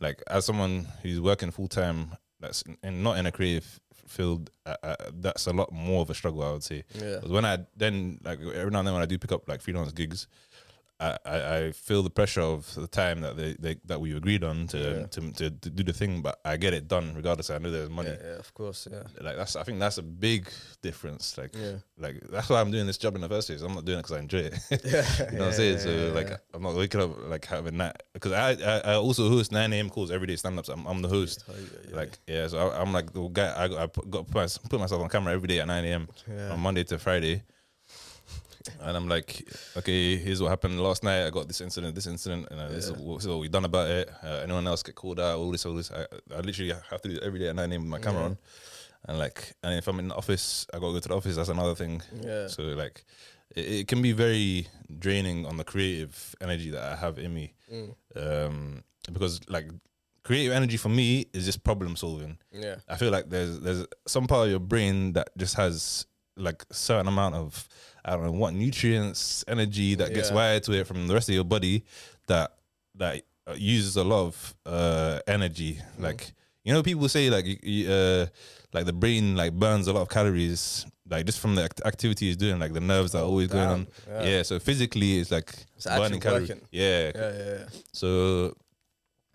Like 0.00 0.22
as 0.26 0.44
someone 0.44 0.88
who's 1.02 1.20
working 1.20 1.50
full 1.52 1.68
time, 1.68 2.12
that's 2.44 2.62
in, 2.62 2.76
in- 2.82 3.02
not 3.02 3.18
in 3.18 3.26
a 3.26 3.32
creative 3.32 3.80
field. 4.06 4.50
Uh, 4.66 4.76
uh, 4.82 4.96
that's 5.14 5.46
a 5.46 5.52
lot 5.52 5.72
more 5.72 6.02
of 6.02 6.10
a 6.10 6.14
struggle, 6.14 6.42
I 6.42 6.52
would 6.52 6.62
say. 6.62 6.84
Yeah. 6.94 7.20
when 7.26 7.44
I 7.44 7.58
then 7.76 8.20
like 8.24 8.38
every 8.40 8.70
now 8.70 8.78
and 8.80 8.86
then 8.88 8.94
when 8.94 9.02
I 9.02 9.06
do 9.06 9.18
pick 9.18 9.32
up 9.32 9.48
like 9.48 9.60
freelance 9.60 9.92
gigs, 9.92 10.26
I, 11.00 11.18
I, 11.26 11.72
feel 11.72 12.02
the 12.02 12.10
pressure 12.10 12.40
of 12.40 12.72
the 12.76 12.86
time 12.86 13.20
that 13.22 13.36
they, 13.36 13.54
they 13.58 13.76
that 13.86 14.00
we 14.00 14.16
agreed 14.16 14.44
on 14.44 14.68
to, 14.68 14.78
Yeah. 14.78 15.06
to, 15.06 15.32
to 15.32 15.50
to 15.50 15.70
do 15.70 15.82
the 15.82 15.92
thing, 15.92 16.22
but 16.22 16.38
I 16.44 16.56
get 16.56 16.72
it 16.72 16.86
done 16.86 17.14
regardless. 17.16 17.50
I 17.50 17.58
know 17.58 17.70
there's 17.70 17.90
money. 17.90 18.10
Yeah, 18.10 18.26
yeah, 18.32 18.38
of 18.38 18.54
course, 18.54 18.86
yeah. 18.90 19.02
Like 19.20 19.36
that's 19.36 19.56
I 19.56 19.64
think 19.64 19.80
that's 19.80 19.98
a 19.98 20.02
big 20.02 20.48
difference. 20.82 21.36
Like 21.36 21.54
Yeah. 21.56 21.78
like 21.98 22.20
that's 22.30 22.48
why 22.48 22.60
I'm 22.60 22.70
doing 22.70 22.86
this 22.86 22.96
job 22.98 23.16
in 23.16 23.22
the 23.22 23.28
first 23.28 23.48
place. 23.48 23.60
I'm 23.62 23.74
not 23.74 23.84
doing 23.84 23.98
it 23.98 24.02
because 24.02 24.16
I 24.16 24.20
enjoy 24.20 24.38
it. 24.38 24.54
Yeah, 24.84 25.30
you 25.32 25.38
know 25.38 25.44
what 25.44 25.48
I'm 25.48 25.52
saying? 25.54 25.78
so 25.78 26.12
like. 26.14 26.30
I'm 26.54 26.62
not 26.62 26.76
waking 26.76 27.00
up 27.00 27.10
like 27.28 27.44
having 27.46 27.78
that 27.78 28.04
because 28.12 28.32
I, 28.32 28.52
I 28.52 28.92
I 28.92 28.94
also 28.94 29.28
host 29.28 29.50
9 29.50 29.72
a.m. 29.72 29.90
calls 29.90 30.10
every 30.12 30.28
day 30.28 30.36
stand 30.36 30.58
ups. 30.58 30.68
I'm, 30.68 30.86
I'm 30.86 31.02
the 31.02 31.08
host. 31.08 31.44
Oh. 31.48 31.52
Like 31.90 32.18
yeah, 32.28 32.46
so 32.46 32.58
I, 32.58 32.80
I'm 32.80 32.92
like 32.92 33.12
the 33.12 33.26
guy. 33.28 33.52
I 33.56 33.68
got, 33.68 33.78
I 33.78 33.86
put, 33.88 34.08
got 34.10 34.30
put, 34.30 34.78
myself 34.78 35.02
on 35.02 35.08
camera 35.08 35.32
every 35.34 35.48
day 35.48 35.58
at 35.60 35.66
9 35.66 35.84
a.m. 35.84 36.08
On 36.52 36.60
Monday 36.60 36.84
to 36.84 36.98
Friday. 36.98 37.42
And 38.80 38.96
I'm 38.96 39.08
like, 39.08 39.46
okay, 39.76 40.16
here's 40.16 40.40
what 40.40 40.48
happened 40.48 40.80
last 40.80 41.02
night. 41.04 41.26
I 41.26 41.30
got 41.30 41.48
this 41.48 41.60
incident, 41.60 41.94
this 41.94 42.06
incident, 42.06 42.48
and 42.50 42.58
uh, 42.60 42.68
this, 42.68 42.86
is 42.86 42.92
what, 42.92 43.16
this 43.16 43.24
is 43.24 43.28
what 43.28 43.40
we 43.40 43.48
done 43.48 43.64
about 43.66 43.88
it. 43.90 44.10
Uh, 44.22 44.40
anyone 44.42 44.66
else 44.66 44.82
get 44.82 44.94
called 44.94 45.20
out? 45.20 45.38
All 45.38 45.50
this, 45.50 45.66
all 45.66 45.74
this. 45.74 45.90
I, 45.90 46.06
I 46.34 46.40
literally 46.40 46.72
have 46.90 47.02
to 47.02 47.08
do 47.08 47.16
it 47.16 47.22
every 47.22 47.38
day 47.40 47.48
at 47.48 47.56
9 47.56 47.70
a.m. 47.72 47.82
with 47.82 47.90
my 47.90 47.98
camera 47.98 48.20
Yeah. 48.22 48.26
on. 48.28 48.38
And 49.06 49.18
like, 49.18 49.52
and 49.62 49.74
if 49.74 49.86
I'm 49.86 49.98
in 49.98 50.08
the 50.08 50.14
office, 50.14 50.66
I 50.72 50.78
got 50.78 50.86
to 50.86 50.92
go 50.94 51.00
to 51.00 51.08
the 51.08 51.14
office. 51.14 51.36
That's 51.36 51.50
another 51.50 51.74
thing. 51.74 52.00
Yeah. 52.22 52.46
So 52.46 52.62
like, 52.62 53.04
it, 53.54 53.60
it 53.66 53.88
can 53.88 54.00
be 54.00 54.12
very 54.12 54.66
draining 54.98 55.44
on 55.44 55.58
the 55.58 55.64
creative 55.64 56.34
energy 56.40 56.70
that 56.70 56.82
I 56.92 56.96
have 56.96 57.18
in 57.18 57.34
me. 57.34 57.52
Mm. 57.70 57.94
Um, 58.16 58.84
because 59.12 59.40
like, 59.48 59.68
creative 60.22 60.52
energy 60.54 60.78
for 60.78 60.88
me 60.88 61.26
is 61.34 61.44
just 61.44 61.62
problem 61.64 61.96
solving. 61.96 62.38
Yeah. 62.50 62.76
I 62.88 62.96
feel 62.96 63.10
like 63.10 63.28
there's 63.28 63.60
there's 63.60 63.84
some 64.06 64.26
part 64.26 64.46
of 64.46 64.50
your 64.50 64.60
brain 64.60 65.12
that 65.12 65.28
just 65.36 65.54
has 65.56 66.06
like 66.38 66.64
a 66.70 66.74
certain 66.74 67.06
amount 67.06 67.34
of 67.34 67.68
I 68.04 68.12
don't 68.12 68.24
know 68.24 68.32
what 68.32 68.54
nutrients, 68.54 69.44
energy 69.48 69.94
that 69.96 70.12
gets 70.14 70.28
Yeah. 70.30 70.36
wired 70.36 70.62
to 70.64 70.72
it 70.72 70.86
from 70.86 71.06
the 71.06 71.14
rest 71.14 71.28
of 71.28 71.34
your 71.34 71.44
body 71.44 71.84
that 72.26 72.52
that 72.96 73.22
uh, 73.46 73.54
uses 73.56 73.96
a 73.96 74.04
lot 74.04 74.26
of 74.26 74.54
uh, 74.66 75.20
energy. 75.26 75.74
Mm-hmm. 75.74 76.02
Like 76.04 76.32
you 76.64 76.72
know, 76.72 76.82
people 76.82 77.08
say 77.08 77.30
like 77.30 77.44
uh, 77.46 78.26
like 78.72 78.86
the 78.86 78.92
brain 78.92 79.36
like 79.36 79.52
burns 79.52 79.86
a 79.88 79.92
lot 79.92 80.02
of 80.02 80.08
calories. 80.08 80.86
Like 81.10 81.26
just 81.26 81.38
from 81.38 81.54
the 81.54 81.64
act- 81.64 81.82
activity 81.84 82.28
it's 82.28 82.38
doing, 82.38 82.58
like 82.58 82.72
the 82.72 82.80
nerves 82.80 83.14
are 83.14 83.22
always 83.22 83.48
going 83.48 83.68
on. 83.68 83.86
Yeah. 84.08 84.22
Yeah. 84.24 84.42
so 84.42 84.58
physically 84.58 85.18
it's 85.18 85.30
like 85.30 85.52
It's 85.76 85.84
burning 85.84 86.18
calories. 86.20 86.48
Yeah, 86.48 86.56
Yeah, 86.70 87.10
yeah, 87.14 87.44
yeah. 87.44 87.64
so, 87.92 88.54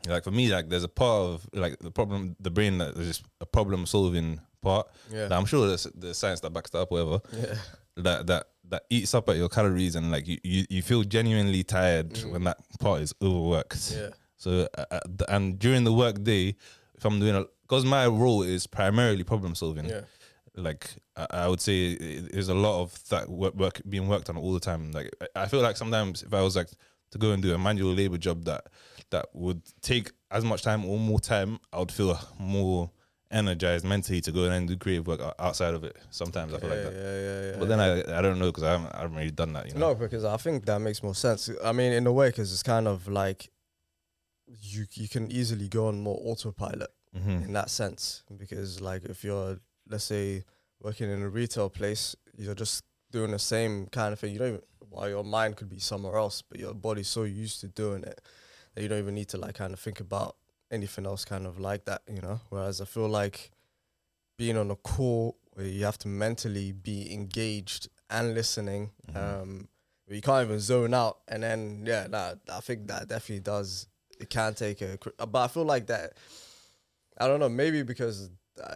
like 0.08 0.24
for 0.24 0.32
me, 0.32 0.52
like 0.52 0.68
there's 0.70 0.84
a 0.84 0.88
part 0.90 1.22
of 1.30 1.48
like 1.54 1.78
the 1.80 1.92
problem, 1.92 2.36
the 2.40 2.50
brain 2.50 2.80
that 2.80 2.96
is 2.98 3.08
just 3.08 3.24
a 3.40 3.46
problem 3.46 3.86
solving 3.86 4.40
part. 4.64 4.88
Yeah. 5.12 5.28
That 5.28 5.38
I'm 5.38 5.46
sure 5.46 5.68
there's 5.68 5.84
the 5.94 6.14
science 6.16 6.40
that 6.40 6.52
backs 6.52 6.72
that 6.72 6.80
up, 6.80 6.90
whatever. 6.92 7.22
Yeah. 7.34 7.56
That 7.98 8.28
that 8.28 8.48
that 8.70 8.84
eats 8.90 9.14
up 9.14 9.28
at 9.30 9.36
your 9.38 9.50
calories 9.50 9.96
and 9.96 10.12
like 10.12 10.28
you 10.28 10.38
you, 10.44 10.66
you 10.70 10.82
feel 10.82 11.04
genuinely 11.04 11.64
tired 11.64 12.18
when 12.32 12.44
that 12.46 12.58
part 12.80 13.02
is 13.02 13.14
overworked. 13.22 13.78
Mm. 13.78 14.02
Yeah. 14.02 14.10
So 14.38 14.68
uh, 14.78 14.86
uh, 14.92 15.00
and 15.28 15.60
during 15.60 15.84
the 15.84 15.94
work 15.94 16.24
day, 16.24 16.56
if 16.96 17.06
I'm 17.06 17.20
doing 17.20 17.36
a 17.36 17.46
because 17.64 17.86
my 17.86 18.08
role 18.08 18.42
is 18.44 18.66
primarily 18.68 19.24
problem 19.24 19.56
solving. 19.56 19.86
Yeah. 19.86 20.02
Like 20.56 20.90
I, 21.16 21.28
I 21.32 21.48
would 21.48 21.62
say, 21.62 21.96
there's 21.96 22.50
a 22.50 22.54
lot 22.56 22.82
of 22.82 23.08
that 23.10 23.30
work, 23.30 23.54
work 23.56 23.82
being 23.88 24.08
worked 24.08 24.30
on 24.30 24.38
all 24.38 24.52
the 24.54 24.60
time. 24.60 24.92
Like 24.92 25.10
I- 25.36 25.44
I 25.44 25.48
feel 25.48 25.62
like 25.62 25.78
sometimes 25.78 26.24
if 26.24 26.34
I 26.34 26.42
was 26.42 26.56
like 26.56 26.70
to 27.12 27.18
go 27.18 27.32
and 27.32 27.42
do 27.42 27.54
a 27.54 27.58
manual 27.58 27.94
labor 27.94 28.18
job 28.18 28.44
that 28.46 28.66
that 29.12 29.28
would 29.34 29.62
take 29.82 30.12
as 30.32 30.44
much 30.44 30.62
time 30.64 30.86
or 30.86 30.98
more 31.00 31.20
time, 31.20 31.60
I 31.74 31.80
would 31.80 31.92
feel 31.92 32.20
more 32.40 32.92
energized 33.32 33.86
mentally 33.86 34.22
to 34.22 34.32
go 34.32 34.46
and 34.46 34.68
do 34.68 34.76
creative 34.76 35.06
work 35.08 35.22
outside 35.38 35.74
of 35.74 35.84
it. 35.84 35.96
Sometimes 36.10 36.54
I 36.54 36.60
feel 36.60 36.70
like 36.70 36.80
yeah, 36.80 36.84
that. 36.86 36.94
yeah, 36.94 37.20
yeah, 37.22 37.52
yeah. 37.52 37.58
But 37.60 37.68
then 37.68 37.80
I 37.80 38.18
I 38.20 38.22
don't 38.22 38.40
know 38.40 38.48
because 38.48 38.64
I 38.64 38.72
haven't 38.72 38.96
I 38.96 39.02
haven't 39.02 39.18
really 39.18 39.32
done 39.32 39.54
that. 39.54 39.68
You 39.68 39.74
know. 39.74 39.90
No, 39.90 39.96
because 39.96 40.26
I 40.26 40.38
think 40.38 40.66
that 40.66 40.80
makes 40.80 41.04
more 41.04 41.16
sense. 41.16 41.50
I 41.64 41.72
mean, 41.72 41.92
in 41.94 42.08
a 42.08 42.12
way, 42.12 42.30
because 42.30 42.52
it's 42.52 42.64
kind 42.64 42.88
of 42.88 43.08
like 43.08 43.50
you 44.48 44.86
you 44.94 45.08
can 45.08 45.32
easily 45.32 45.68
go 45.68 45.88
on 45.88 46.02
more 46.02 46.20
autopilot 46.24 46.90
Mhm. 47.16 47.46
in 47.46 47.54
that 47.54 47.70
sense. 47.70 48.24
Because 48.38 48.82
like 48.82 49.04
if 49.06 49.24
you're 49.24 49.60
let's 49.88 50.04
say 50.06 50.44
working 50.82 51.10
in 51.10 51.22
a 51.22 51.30
retail 51.30 51.70
place, 51.70 52.16
you're 52.38 52.56
just 52.56 52.84
doing 53.12 53.32
the 53.32 53.40
same 53.40 53.88
kind 53.88 54.14
of 54.14 54.20
thing. 54.20 54.34
You 54.34 54.40
don't 54.40 54.48
even 54.50 54.62
while 54.90 55.08
your 55.10 55.24
mind 55.24 55.56
could 55.56 55.70
be 55.70 55.80
somewhere 55.80 56.18
else, 56.18 56.42
but 56.42 56.60
your 56.60 56.74
body's 56.74 57.08
so 57.08 57.24
used 57.24 57.62
to 57.62 57.68
doing 57.68 58.04
it 58.04 58.22
that 58.74 58.82
you 58.82 58.88
don't 58.90 59.00
even 59.00 59.14
need 59.14 59.30
to 59.30 59.38
like 59.38 59.54
kind 59.56 59.72
of 59.74 59.80
think 59.80 60.00
about 60.00 60.36
anything 60.72 61.06
else 61.06 61.26
kind 61.26 61.46
of 61.46 61.60
like 61.60 61.86
that, 61.86 62.02
you 62.08 62.22
know. 62.22 62.40
Whereas 62.50 62.82
I 62.82 62.86
feel 62.86 63.08
like 63.08 63.52
being 64.38 64.58
on 64.58 64.72
a 64.72 64.76
call 64.76 65.38
where 65.54 65.66
you 65.66 65.86
have 65.86 65.98
to 66.00 66.08
mentally 66.08 66.72
be 66.72 67.14
engaged 67.14 67.90
and 68.10 68.34
listening, 68.34 68.92
mm-hmm. 69.12 69.18
um, 69.18 69.68
where 70.06 70.16
you 70.16 70.22
can't 70.22 70.46
even 70.46 70.60
zone 70.60 70.94
out, 70.94 71.20
and 71.28 71.44
then 71.44 71.84
yeah, 71.86 72.08
nah, 72.10 72.34
I 72.52 72.60
think 72.62 72.88
that 72.88 73.08
definitely 73.08 73.42
does. 73.42 73.88
It 74.20 74.30
can 74.30 74.54
take 74.54 74.82
a, 74.82 74.98
uh, 75.20 75.26
but 75.26 75.44
I 75.44 75.48
feel 75.48 75.66
like 75.66 75.88
that. 75.88 76.14
I 77.18 77.28
don't 77.28 77.40
know, 77.40 77.50
maybe 77.50 77.84
because 77.84 78.30
I, 78.64 78.76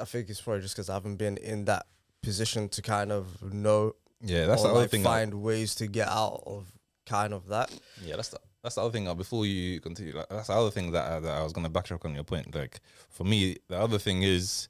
I 0.00 0.04
think 0.04 0.28
it's 0.28 0.40
probably 0.40 0.62
just 0.62 0.76
because 0.76 0.88
I 0.88 0.94
haven't 0.94 1.16
been 1.16 1.36
in 1.36 1.64
that 1.64 1.86
position 2.22 2.68
to 2.70 2.82
kind 2.82 3.10
of 3.10 3.52
know 3.52 3.94
Yeah, 4.20 4.46
that's 4.46 4.62
the 4.62 4.68
other 4.68 4.80
like 4.80 4.90
thing. 4.90 5.02
I- 5.02 5.04
find 5.04 5.34
ways 5.42 5.74
to 5.76 5.86
get 5.86 6.08
out 6.08 6.42
of 6.46 6.72
kind 7.06 7.32
of 7.32 7.48
that. 7.48 7.70
Yeah, 8.04 8.16
that's 8.16 8.28
the 8.28 8.40
that's 8.66 8.74
the 8.74 8.80
other 8.82 8.90
thing. 8.90 9.06
Uh, 9.06 9.14
before 9.14 9.46
you 9.46 9.80
continue, 9.80 10.12
like, 10.16 10.28
that's 10.28 10.48
the 10.48 10.54
other 10.54 10.70
thing 10.72 10.90
that 10.90 11.04
I, 11.12 11.20
that 11.20 11.30
I 11.38 11.42
was 11.44 11.52
gonna 11.52 11.70
backtrack 11.70 12.04
on 12.04 12.14
your 12.14 12.24
point. 12.24 12.52
Like 12.52 12.80
for 13.08 13.22
me, 13.24 13.56
the 13.68 13.78
other 13.78 13.98
thing 13.98 14.22
is, 14.22 14.68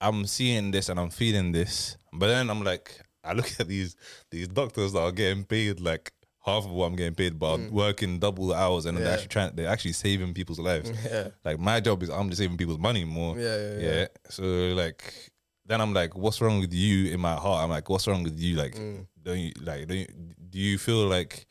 I'm 0.00 0.26
seeing 0.26 0.70
this 0.70 0.88
and 0.90 1.00
I'm 1.00 1.08
feeling 1.10 1.52
this, 1.52 1.96
but 2.12 2.26
then 2.26 2.50
I'm 2.50 2.62
like, 2.62 3.00
I 3.24 3.32
look 3.32 3.50
at 3.58 3.68
these 3.68 3.96
these 4.30 4.48
doctors 4.48 4.92
that 4.92 5.00
are 5.00 5.12
getting 5.12 5.44
paid 5.44 5.80
like 5.80 6.12
half 6.44 6.64
of 6.64 6.70
what 6.70 6.86
I'm 6.86 6.94
getting 6.96 7.14
paid, 7.14 7.38
but 7.38 7.58
are 7.58 7.70
working 7.70 8.18
double 8.18 8.48
the 8.48 8.54
hours, 8.54 8.84
and 8.86 8.96
Mm. 8.96 9.00
Yeah. 9.00 9.04
they're 9.06 9.14
actually 9.14 9.28
trying, 9.28 9.56
they're 9.56 9.68
actually 9.68 9.92
saving 9.94 10.34
people's 10.34 10.58
lives. 10.60 10.90
Yeah. 11.10 11.28
Like 11.44 11.58
my 11.58 11.80
job 11.80 12.02
is 12.02 12.10
I'm 12.10 12.28
just 12.28 12.40
saving 12.42 12.58
people's 12.58 12.78
money 12.78 13.04
more. 13.04 13.38
Yeah, 13.38 13.56
yeah, 13.56 13.78
yeah. 13.78 14.06
So 14.28 14.42
like 14.44 15.30
then 15.64 15.80
I'm 15.80 15.92
like, 15.94 16.14
what's 16.16 16.40
wrong 16.40 16.60
with 16.60 16.72
you 16.72 17.12
in 17.12 17.18
my 17.20 17.34
heart? 17.34 17.64
I'm 17.64 17.70
like, 17.70 17.88
what's 17.88 18.06
wrong 18.06 18.22
with 18.22 18.38
you? 18.38 18.56
Like 18.56 18.74
Mm. 18.76 19.06
don't 19.24 19.38
you 19.40 19.52
like 19.62 19.88
don't 19.88 19.98
you, 19.98 20.06
do 20.50 20.58
you 20.60 20.76
feel 20.78 21.06
like 21.08 21.46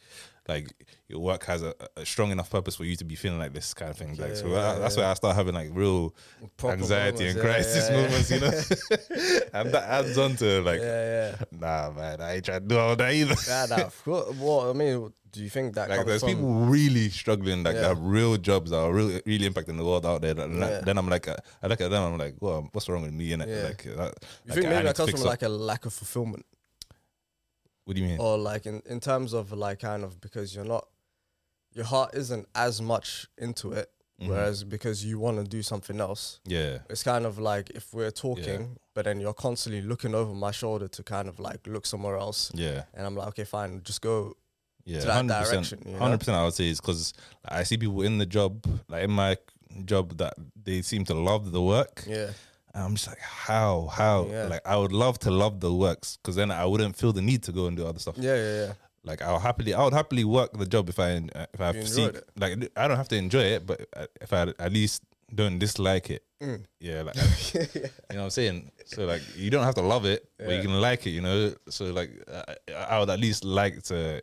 like 0.48 0.74
your 1.08 1.20
work 1.20 1.44
has 1.46 1.64
a, 1.64 1.74
a 1.98 2.06
strong 2.06 2.32
enough 2.32 2.50
purpose 2.50 2.76
for 2.76 2.84
you 2.86 2.96
to 2.96 3.04
be 3.06 3.16
feeling 3.16 3.40
like 3.40 3.54
this 3.54 3.74
kind 3.74 3.90
of 3.92 3.98
thing? 3.98 4.16
like 4.18 4.36
so 4.36 4.48
Yeah, 4.48 4.74
I- 4.74 4.80
that's 4.80 4.96
yeah. 4.96 5.04
where 5.04 5.12
I 5.12 5.14
start 5.16 5.36
having 5.36 5.56
like 5.56 5.70
real 5.74 6.14
Proper 6.58 6.74
anxiety 6.78 7.28
and 7.28 7.38
moments, 7.38 7.38
yeah, 7.38 7.42
crisis 7.44 7.90
yeah, 7.90 7.96
yeah. 7.96 8.02
moments, 8.08 8.32
you 8.32 8.40
know. 8.40 9.40
and 9.60 9.72
that 9.74 9.84
adds 9.90 10.18
on 10.18 10.36
to 10.38 10.62
like 10.62 10.80
Yeah, 10.82 11.30
yeah. 11.32 11.36
nah 11.52 11.92
man, 11.92 12.22
I 12.22 12.36
ain't 12.36 12.46
trying 12.46 12.62
to 12.62 12.68
do 12.68 12.78
all 12.78 12.96
that 12.96 13.14
either. 13.14 13.36
Yeah, 13.48 13.66
nah, 13.70 13.84
of 13.86 14.04
course. 14.04 14.36
Well, 14.38 14.70
I 14.70 14.74
mean, 14.74 15.12
do 15.32 15.44
you 15.44 15.50
think 15.50 15.76
that 15.76 15.90
Like 15.90 16.06
there's 16.06 16.22
from, 16.22 16.30
people 16.30 16.54
really 16.66 17.10
struggling, 17.10 17.64
like 17.64 17.76
Yeah. 17.76 17.82
that 17.82 17.88
have 17.90 18.00
real 18.02 18.38
jobs 18.38 18.72
that 18.72 18.78
are 18.80 18.94
really 18.94 19.22
really 19.26 19.50
impacting 19.50 19.78
the 19.78 19.84
world 19.84 20.06
out 20.06 20.22
there. 20.22 20.40
And 20.40 20.62
that- 20.62 20.72
Yeah. 20.72 20.80
then 20.82 20.98
I'm 20.98 21.10
like, 21.10 21.28
uh, 21.28 21.36
I 21.62 21.68
look 21.68 21.82
at 21.82 21.90
them, 21.92 22.04
I'm 22.04 22.18
like, 22.18 22.36
well, 22.40 22.70
what's 22.72 22.88
wrong 22.88 23.02
with 23.02 23.14
me? 23.14 23.34
And 23.34 23.44
Yeah. 23.48 23.64
like, 23.64 23.84
that, 23.84 23.90
You 23.90 23.96
like, 23.98 24.14
think 24.54 24.70
maybe 24.70 24.84
that 24.84 24.96
comes 24.96 25.12
from 25.12 25.22
up. 25.22 25.26
like 25.28 25.42
a 25.44 25.50
lack 25.50 25.86
of 25.86 25.94
fulfillment, 25.94 26.46
What 27.86 27.96
do 27.96 28.02
you 28.02 28.08
mean? 28.08 28.20
or 28.20 28.38
like 28.38 28.66
in, 28.66 28.82
in 28.86 29.00
terms 29.00 29.34
of 29.34 29.52
like 29.52 29.80
kind 29.80 30.04
of 30.04 30.20
because 30.20 30.56
you're 30.56 30.66
not, 30.66 30.88
your 31.74 31.86
heart 31.86 32.12
isn't 32.16 32.48
as 32.56 32.82
much 32.82 33.28
into 33.38 33.72
it, 33.74 33.90
Mm-hmm. 34.22 34.32
whereas 34.32 34.64
because 34.64 35.04
you 35.04 35.20
want 35.20 35.40
to 35.40 35.44
do 35.44 35.62
something 35.62 36.00
else, 36.00 36.40
yeah, 36.46 36.78
it's 36.90 37.04
kind 37.04 37.26
of 37.26 37.38
like 37.38 37.70
if 37.72 37.94
we're 37.94 38.12
talking, 38.12 38.78
but 38.94 39.04
then 39.04 39.20
you're 39.20 39.34
constantly 39.34 39.82
looking 39.82 40.16
over 40.16 40.34
my 40.34 40.52
shoulder 40.52 40.88
to 40.88 41.04
kind 41.04 41.28
of 41.28 41.38
like 41.38 41.68
look 41.68 41.86
somewhere 41.86 42.16
else, 42.16 42.50
yeah. 42.56 42.84
and 42.94 43.06
I'm 43.06 43.14
like, 43.18 43.28
okay, 43.28 43.44
fine, 43.44 43.82
just 43.84 44.02
go. 44.02 44.38
Yeah, 44.86 45.02
to 45.02 45.06
that 45.08 45.14
hundred 45.16 45.34
percent. 45.40 45.52
direction, 45.52 45.80
you 45.86 45.92
know? 45.94 46.00
Hundred 46.00 46.20
percent. 46.20 46.38
I 46.38 46.46
would 46.46 46.54
say 46.54 46.70
is 46.70 46.80
because 46.80 47.12
I 47.44 47.64
see 47.64 47.76
people 47.76 48.04
in 48.04 48.18
the 48.18 48.26
job, 48.26 48.66
like 48.88 49.04
in 49.04 49.12
my 49.12 49.36
job, 49.84 50.16
that 50.20 50.36
they 50.64 50.82
seem 50.82 51.04
to 51.06 51.14
love 51.14 51.52
the 51.52 51.62
work. 51.62 52.06
Yeah, 52.08 52.30
And 52.76 52.84
I'm 52.84 52.96
just 52.96 53.08
like, 53.08 53.20
how, 53.20 53.88
how? 53.92 54.28
Yeah. 54.30 54.48
Like, 54.48 54.62
I 54.68 54.76
would 54.76 54.92
love 54.92 55.18
to 55.20 55.32
love 55.32 55.62
the 55.62 55.74
works 55.74 56.18
because 56.18 56.36
then 56.36 56.52
I 56.52 56.66
wouldn't 56.66 56.96
feel 56.98 57.14
the 57.14 57.22
need 57.22 57.42
to 57.44 57.52
go 57.54 57.68
and 57.68 57.76
do 57.78 57.88
other 57.88 58.00
stuff. 58.00 58.16
yeah, 58.18 58.36
yeah, 58.36 58.66
yeah. 58.68 58.74
Like, 59.04 59.22
I'll 59.22 59.40
happily, 59.40 59.74
I 59.74 59.84
would 59.84 59.94
happily 59.94 60.24
work 60.26 60.52
the 60.54 60.66
job 60.66 60.90
if 60.90 61.00
I, 61.00 61.22
if 61.54 61.62
I 61.62 61.72
see, 61.84 62.10
like, 62.38 62.72
I 62.76 62.88
don't 62.88 62.98
have 62.98 63.08
to 63.10 63.16
enjoy 63.16 63.44
it, 63.56 63.66
but 63.66 63.88
if 64.20 64.34
I 64.34 64.48
at 64.60 64.72
least 64.74 65.04
don't 65.34 65.58
dislike 65.58 66.10
it, 66.12 66.22
Mm. 66.44 66.66
yeah, 66.82 67.02
like, 67.04 67.16
you 67.54 67.62
know 68.12 68.18
what 68.18 68.20
I'm 68.26 68.30
saying. 68.30 68.70
So 68.86 69.06
like, 69.06 69.22
you 69.38 69.50
don't 69.50 69.64
have 69.64 69.76
to 69.76 69.82
love 69.82 70.04
it, 70.06 70.28
but 70.38 70.50
you 70.50 70.62
can 70.62 70.82
like 70.82 71.08
it, 71.08 71.12
you 71.12 71.22
know. 71.22 71.54
So 71.70 71.86
like, 71.94 72.12
I, 72.30 72.74
I 72.74 73.00
would 73.00 73.10
at 73.10 73.20
least 73.22 73.46
like 73.46 73.82
to, 73.84 74.22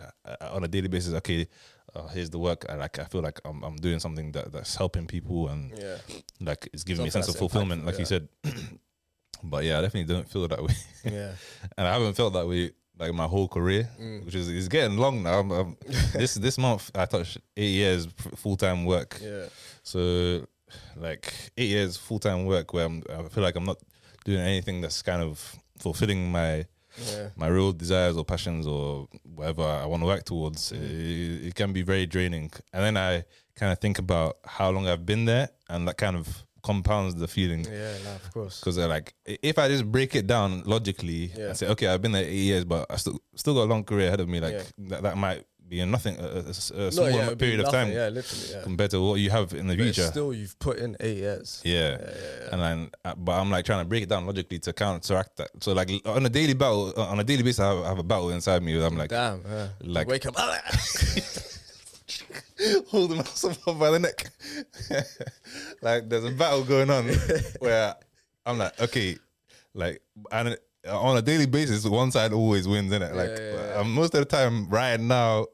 uh, 0.00 0.36
on 0.52 0.62
a 0.64 0.68
daily 0.68 0.86
basis, 0.88 1.12
okay. 1.14 1.48
Uh, 1.94 2.06
here's 2.08 2.30
the 2.30 2.38
work. 2.38 2.64
I 2.68 2.74
like. 2.74 2.98
I 2.98 3.04
feel 3.04 3.20
like 3.20 3.40
I'm, 3.44 3.62
I'm 3.64 3.76
doing 3.76 3.98
something 4.00 4.32
that, 4.32 4.52
that's 4.52 4.76
helping 4.76 5.06
people 5.06 5.48
and 5.48 5.72
Yeah. 5.76 5.96
like 6.40 6.68
it's 6.72 6.84
giving 6.84 7.02
me 7.02 7.08
a 7.08 7.12
sense 7.12 7.28
of 7.28 7.36
fulfillment, 7.36 7.82
impactful, 7.82 7.86
like 7.86 7.98
you 7.98 8.04
said. 8.04 8.28
but 9.42 9.64
yeah, 9.64 9.78
I 9.78 9.82
definitely 9.82 10.12
don't 10.14 10.28
feel 10.28 10.46
that 10.48 10.62
way, 10.62 10.74
Yeah. 11.04 11.32
and 11.78 11.86
I 11.88 11.92
haven't 11.92 12.14
felt 12.14 12.32
that 12.34 12.46
way 12.46 12.72
like 12.98 13.12
my 13.14 13.24
whole 13.26 13.48
career, 13.48 13.88
Mm. 14.00 14.24
which 14.26 14.34
is 14.34 14.48
it's 14.48 14.68
getting 14.68 14.98
long 14.98 15.22
now. 15.22 15.40
I'm, 15.40 15.50
I'm- 15.52 15.76
this 16.12 16.34
this 16.34 16.58
month 16.58 16.90
I 16.94 17.06
touched 17.06 17.38
eight 17.56 17.70
years 17.72 18.06
full 18.36 18.56
time 18.56 18.84
work. 18.84 19.18
Yeah. 19.22 19.46
So 19.82 20.46
like 20.96 21.32
eight 21.56 21.70
years 21.70 21.96
full 21.96 22.18
time 22.18 22.44
work 22.44 22.72
where 22.72 22.84
I'm, 22.86 23.02
I 23.08 23.22
feel 23.28 23.42
like 23.42 23.56
I'm 23.56 23.64
not 23.64 23.78
doing 24.24 24.40
anything 24.40 24.80
that's 24.82 25.02
kind 25.02 25.22
of 25.22 25.56
fulfilling 25.78 26.30
my 26.30 26.66
Yeah. 26.98 27.28
my 27.36 27.46
real 27.48 27.72
desires 27.72 28.16
or 28.16 28.24
passions 28.24 28.66
or 28.66 29.08
whatever 29.34 29.62
I 29.62 29.86
want 29.86 30.02
to 30.02 30.06
work 30.06 30.24
towards. 30.24 30.72
Mm. 30.72 30.82
It, 30.82 31.46
it 31.48 31.54
can 31.54 31.72
be 31.72 31.82
very 31.82 32.06
draining, 32.06 32.50
and 32.72 32.82
then 32.84 32.96
I 32.96 33.24
kind 33.56 33.72
of 33.72 33.78
think 33.78 33.98
about 33.98 34.38
how 34.44 34.70
long 34.70 34.86
I've 34.88 35.04
been 35.06 35.24
there, 35.24 35.50
and 35.68 35.86
that 35.88 35.96
kind 35.98 36.16
of 36.16 36.44
compounds 36.62 37.14
the 37.14 37.26
feeling. 37.28 37.64
Yeah. 37.64 37.94
No, 38.04 38.10
of 38.16 38.32
course. 38.34 38.60
Because 38.60 38.76
like, 38.78 39.14
if 39.24 39.58
I 39.58 39.68
just 39.68 39.90
break 39.90 40.14
it 40.14 40.26
down 40.26 40.62
logically 40.66 41.32
Yeah. 41.36 41.48
and 41.48 41.56
say, 41.56 41.68
okay, 41.68 41.86
I've 41.86 42.02
been 42.02 42.12
there 42.12 42.24
eight 42.24 42.34
years, 42.34 42.64
but 42.66 42.86
I 42.90 42.96
still 42.96 43.18
still 43.34 43.54
got 43.54 43.62
a 43.62 43.70
long 43.70 43.82
career 43.84 44.08
ahead 44.08 44.20
of 44.20 44.28
me. 44.28 44.40
Like 44.40 44.52
Yeah. 44.52 44.62
that, 44.90 45.02
that 45.04 45.16
might 45.16 45.46
be 45.70 45.80
a 45.80 45.86
nothing, 45.86 46.16
a, 46.18 46.22
a- 46.22 46.26
a 46.26 46.42
No, 46.42 46.90
small 46.90 47.10
yeah, 47.10 47.34
period 47.36 47.60
of 47.60 47.70
time 47.70 47.92
Yeah, 47.92 48.08
literally. 48.08 48.44
Yeah. 48.52 48.62
compared 48.62 48.90
to 48.90 49.00
what 49.00 49.14
you 49.20 49.30
have 49.30 49.52
in 49.54 49.66
the 49.68 49.76
But 49.76 49.84
future. 49.84 50.02
still, 50.02 50.34
you've 50.34 50.58
put 50.58 50.78
in 50.78 50.96
eight 51.00 51.18
years. 51.18 51.62
Yeah. 51.64 51.96
And 52.52 52.60
then, 52.60 52.90
uh, 53.04 53.14
but 53.16 53.32
I'm 53.40 53.50
like 53.50 53.64
trying 53.64 53.78
to 53.84 53.88
break 53.88 54.02
it 54.02 54.08
down 54.08 54.26
logically 54.26 54.58
to 54.58 54.72
counteract 54.72 55.36
that. 55.36 55.50
So 55.60 55.72
like 55.72 55.88
on 56.04 56.26
a 56.26 56.28
daily 56.28 56.54
battle, 56.54 56.92
uh, 56.96 57.04
on 57.12 57.20
a 57.20 57.24
daily 57.24 57.42
basis, 57.44 57.60
I 57.60 57.68
have, 57.72 57.84
I 57.84 57.88
have 57.88 57.98
a 57.98 58.02
battle 58.02 58.30
inside 58.30 58.62
me. 58.62 58.76
where 58.76 58.86
I'm 58.86 58.96
like, 58.98 59.10
Damn. 59.10 59.42
Yeah. 59.48 59.68
like- 59.82 60.08
wake 60.08 60.26
up. 60.26 60.34
holding 62.88 63.16
myself 63.18 63.56
up 63.68 63.78
by 63.78 63.90
the 63.90 63.98
neck. 63.98 64.26
like 65.82 66.08
there's 66.08 66.24
a 66.24 66.30
battle 66.30 66.64
going 66.64 66.90
on 66.90 67.06
where 67.60 67.94
I'm 68.44 68.58
like, 68.58 68.80
okay, 68.80 69.16
like 69.74 70.02
and 70.32 70.56
on 70.88 71.16
a 71.16 71.22
daily 71.22 71.46
basis, 71.46 71.84
one 71.86 72.10
side 72.10 72.32
always 72.32 72.66
wins, 72.66 72.92
innit? 72.92 73.14
Like 73.14 73.30
yeah, 73.38 73.80
um, 73.80 73.92
most 73.94 74.14
of 74.14 74.20
the 74.20 74.24
time, 74.24 74.68
right 74.68 74.98
now 74.98 75.46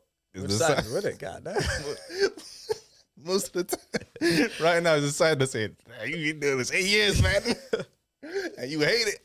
Which 0.43 0.51
the 0.53 0.57
side 0.59 0.85
side. 0.85 0.93
with 0.93 1.05
it? 1.05 1.19
God 1.19 1.45
damn. 1.45 1.57
most 3.25 3.55
of 3.55 3.67
the 3.67 3.77
time, 3.77 4.51
right 4.65 4.83
now 4.83 4.95
is 4.95 5.05
the 5.05 5.11
side 5.11 5.39
that's 5.39 5.53
saying, 5.53 5.77
"Man, 5.89 6.09
"You 6.11 6.33
been 6.33 6.41
doing 6.41 6.59
this 6.59 6.73
eight 6.73 6.87
years, 6.87 7.23
man, 7.23 7.43
and 8.59 8.71
you 8.71 8.81
hate 8.81 9.07
it." 9.07 9.21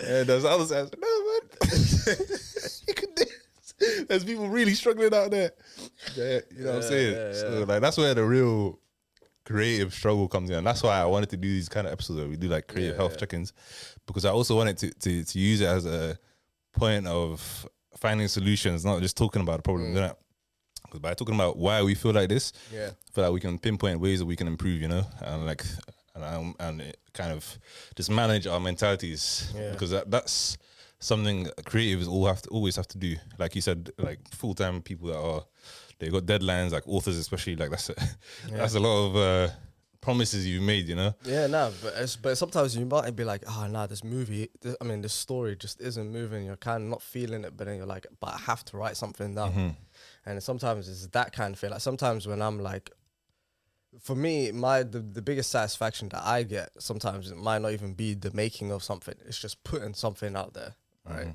and 0.00 0.26
there's 0.28 0.42
the 0.42 0.48
other 0.48 0.64
side, 0.64 0.94
no 0.98 1.08
man, 1.08 2.16
you 2.88 2.94
can 2.94 3.14
do 3.14 3.24
this. 3.24 4.04
There's 4.08 4.24
people 4.24 4.48
really 4.48 4.74
struggling 4.74 5.14
out 5.14 5.30
there. 5.30 5.52
Yeah, 6.16 6.40
you 6.56 6.64
know 6.64 6.74
what 6.74 6.76
I'm 6.76 6.82
saying? 6.82 7.34
So 7.34 7.64
like 7.68 7.80
that's 7.80 7.96
where 7.96 8.14
the 8.14 8.24
real 8.24 8.78
creative 9.44 9.92
struggle 9.92 10.28
comes 10.28 10.50
in. 10.50 10.56
And 10.56 10.66
that's 10.66 10.82
why 10.82 11.00
I 11.00 11.06
wanted 11.06 11.30
to 11.30 11.36
do 11.36 11.48
these 11.48 11.68
kind 11.68 11.86
of 11.86 11.92
episodes 11.92 12.20
where 12.20 12.28
we 12.28 12.36
do 12.36 12.48
like 12.48 12.68
creative 12.68 12.96
health 12.96 13.18
check-ins. 13.18 13.52
Because 14.06 14.24
I 14.24 14.30
also 14.30 14.56
wanted 14.56 14.78
to, 14.78 14.90
to 14.90 15.24
to 15.24 15.38
use 15.38 15.60
it 15.60 15.66
as 15.66 15.86
a 15.86 16.18
point 16.72 17.06
of 17.06 17.66
finding 18.00 18.28
solutions, 18.28 18.84
not 18.84 19.00
just 19.02 19.16
talking 19.16 19.42
about 19.42 19.58
the 19.58 19.62
problem. 19.62 19.94
'Cause 20.90 20.98
by 21.00 21.14
talking 21.14 21.34
about 21.36 21.56
why 21.56 21.82
we 21.82 21.94
feel 21.94 22.12
like 22.12 22.28
this, 22.28 22.52
Yeah. 22.72 22.90
I 22.90 23.12
feel 23.12 23.24
like 23.24 23.32
we 23.32 23.40
can 23.40 23.58
pinpoint 23.58 24.00
ways 24.00 24.18
that 24.18 24.26
we 24.26 24.34
can 24.34 24.48
improve, 24.48 24.80
you 24.82 24.88
know, 24.88 25.06
and 25.20 25.46
like 25.46 25.64
and 26.16 26.54
and 26.58 26.94
kind 27.12 27.30
of 27.32 27.58
just 27.94 28.10
manage 28.10 28.46
our 28.48 28.58
mentalities 28.58 29.52
Yeah. 29.54 29.70
because 29.72 29.90
that, 29.90 30.10
that's 30.10 30.56
something 30.98 31.46
creatives 31.62 32.08
all 32.08 32.26
have 32.26 32.42
to 32.42 32.48
always 32.50 32.74
have 32.76 32.88
to 32.88 32.98
do. 32.98 33.16
Like 33.38 33.54
you 33.54 33.60
said, 33.62 33.90
like 33.98 34.18
full 34.34 34.54
time 34.54 34.82
people 34.82 35.08
that 35.08 35.18
are 35.18 35.44
they 36.00 36.08
got 36.08 36.24
deadlines, 36.26 36.72
like 36.72 36.88
authors 36.88 37.16
especially. 37.18 37.54
Like 37.56 37.70
that's 37.70 37.90
a, 37.90 37.94
that's 38.50 38.74
a 38.74 38.80
lot 38.80 39.06
of 39.06 39.16
uh, 39.16 39.52
promises 40.00 40.46
you've 40.46 40.62
made, 40.62 40.88
you 40.88 40.96
know. 40.96 41.14
Yeah, 41.24 41.46
no, 41.46 41.72
but 41.82 41.94
it's, 41.96 42.16
but 42.16 42.36
sometimes 42.36 42.76
you 42.76 42.86
might 42.86 43.14
be 43.14 43.24
like, 43.24 43.42
oh, 43.46 43.66
nah, 43.70 43.86
this 43.86 44.02
movie, 44.02 44.48
this, 44.60 44.76
I 44.80 44.84
mean, 44.84 45.02
this 45.02 45.12
story 45.12 45.56
just 45.56 45.80
isn't 45.80 46.10
moving. 46.10 46.44
You're 46.44 46.56
kind 46.56 46.84
of 46.84 46.88
not 46.88 47.02
feeling 47.02 47.44
it, 47.44 47.56
but 47.56 47.66
then 47.66 47.76
you're 47.76 47.86
like, 47.86 48.06
but 48.20 48.34
I 48.34 48.38
have 48.38 48.64
to 48.66 48.76
write 48.76 48.96
something 48.96 49.34
down. 49.34 49.50
Mm-hmm. 49.50 49.68
And 50.26 50.42
sometimes 50.42 50.88
it's 50.88 51.06
that 51.08 51.32
kind 51.32 51.54
of 51.54 51.60
thing. 51.60 51.70
Like 51.70 51.80
sometimes 51.80 52.26
when 52.26 52.40
I'm 52.40 52.60
like, 52.60 52.90
for 54.00 54.14
me, 54.14 54.52
my 54.52 54.82
the, 54.82 55.00
the 55.00 55.22
biggest 55.22 55.50
satisfaction 55.50 56.08
that 56.10 56.24
I 56.24 56.44
get 56.44 56.70
sometimes 56.78 57.30
it 57.30 57.36
might 57.36 57.60
not 57.60 57.72
even 57.72 57.94
be 57.94 58.14
the 58.14 58.30
making 58.32 58.70
of 58.70 58.82
something. 58.82 59.14
It's 59.26 59.40
just 59.40 59.64
putting 59.64 59.94
something 59.94 60.36
out 60.36 60.54
there, 60.54 60.74
right? 61.08 61.34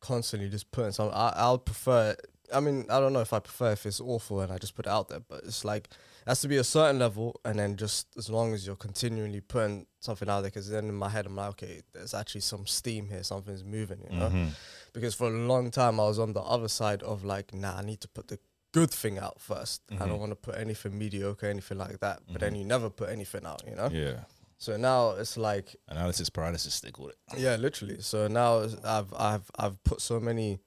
Constantly 0.00 0.48
just 0.48 0.70
putting 0.70 0.92
something. 0.92 1.16
I, 1.16 1.32
I'll 1.34 1.58
prefer. 1.58 2.14
I 2.54 2.60
mean, 2.60 2.86
I 2.88 3.00
don't 3.00 3.12
know 3.12 3.20
if 3.20 3.32
I 3.32 3.40
prefer 3.40 3.72
if 3.72 3.86
it's 3.86 4.00
awful 4.00 4.40
and 4.40 4.52
I 4.52 4.58
just 4.58 4.76
put 4.76 4.86
it 4.86 4.90
out 4.90 5.08
there, 5.08 5.18
but 5.18 5.42
it's 5.44 5.64
like 5.64 5.88
has 6.26 6.40
to 6.40 6.48
be 6.48 6.56
a 6.56 6.64
certain 6.64 6.98
level, 6.98 7.40
and 7.44 7.58
then 7.58 7.76
just 7.76 8.08
as 8.16 8.28
long 8.28 8.52
as 8.52 8.66
you're 8.66 8.76
continually 8.76 9.40
putting 9.40 9.86
something 10.00 10.28
out 10.28 10.40
there, 10.40 10.50
because 10.50 10.68
then 10.68 10.88
in 10.88 10.94
my 10.94 11.08
head 11.08 11.26
I'm 11.26 11.36
like, 11.36 11.50
okay, 11.50 11.82
there's 11.92 12.14
actually 12.14 12.40
some 12.40 12.66
steam 12.66 13.08
here, 13.08 13.22
something's 13.22 13.64
moving, 13.64 14.00
you 14.10 14.18
know. 14.18 14.26
Mm-hmm. 14.26 14.48
Because 14.92 15.14
for 15.14 15.28
a 15.28 15.30
long 15.30 15.70
time 15.70 16.00
I 16.00 16.04
was 16.04 16.18
on 16.18 16.32
the 16.32 16.40
other 16.40 16.68
side 16.68 17.02
of 17.02 17.24
like, 17.24 17.54
nah, 17.54 17.76
I 17.76 17.82
need 17.82 18.00
to 18.00 18.08
put 18.08 18.28
the 18.28 18.38
good 18.72 18.90
thing 18.90 19.18
out 19.18 19.38
1st 19.38 19.80
I 19.92 19.94
don't 19.94 20.08
mm-hmm. 20.08 20.18
want 20.18 20.32
to 20.32 20.36
put 20.36 20.56
anything 20.56 20.98
mediocre, 20.98 21.46
anything 21.46 21.78
like 21.78 22.00
that. 22.00 22.20
But 22.30 22.40
then 22.40 22.52
mm-hmm. 22.52 22.60
you 22.60 22.66
never 22.66 22.90
put 22.90 23.08
anything 23.08 23.46
out, 23.46 23.62
you 23.66 23.76
know. 23.76 23.88
Yeah. 23.90 24.20
So 24.58 24.76
now 24.76 25.10
it's 25.10 25.36
like 25.36 25.76
Analysis 25.88 26.30
paralysis, 26.30 26.80
they 26.80 26.90
call 26.90 27.08
it. 27.08 27.16
yeah, 27.36 27.56
literally. 27.56 28.00
So 28.00 28.26
now 28.26 28.66
I've 28.84 29.14
I've 29.14 29.50
I've 29.58 29.84
put 29.84 30.00
so 30.00 30.18
many 30.18 30.58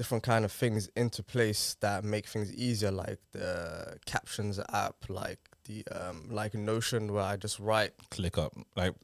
different 0.00 0.24
kind 0.24 0.46
of 0.46 0.50
things 0.50 0.88
into 0.96 1.22
place 1.22 1.76
that 1.80 2.02
make 2.02 2.26
things 2.26 2.50
easier, 2.54 2.90
like 2.90 3.18
the 3.32 3.98
captions 4.06 4.58
app, 4.72 4.96
like 5.10 5.49
the 5.64 5.84
um 5.92 6.28
like 6.30 6.54
Notion 6.54 7.12
where 7.12 7.22
I 7.22 7.36
just 7.36 7.58
write. 7.58 7.92
ClickUp. 8.10 8.50
Like 8.76 8.94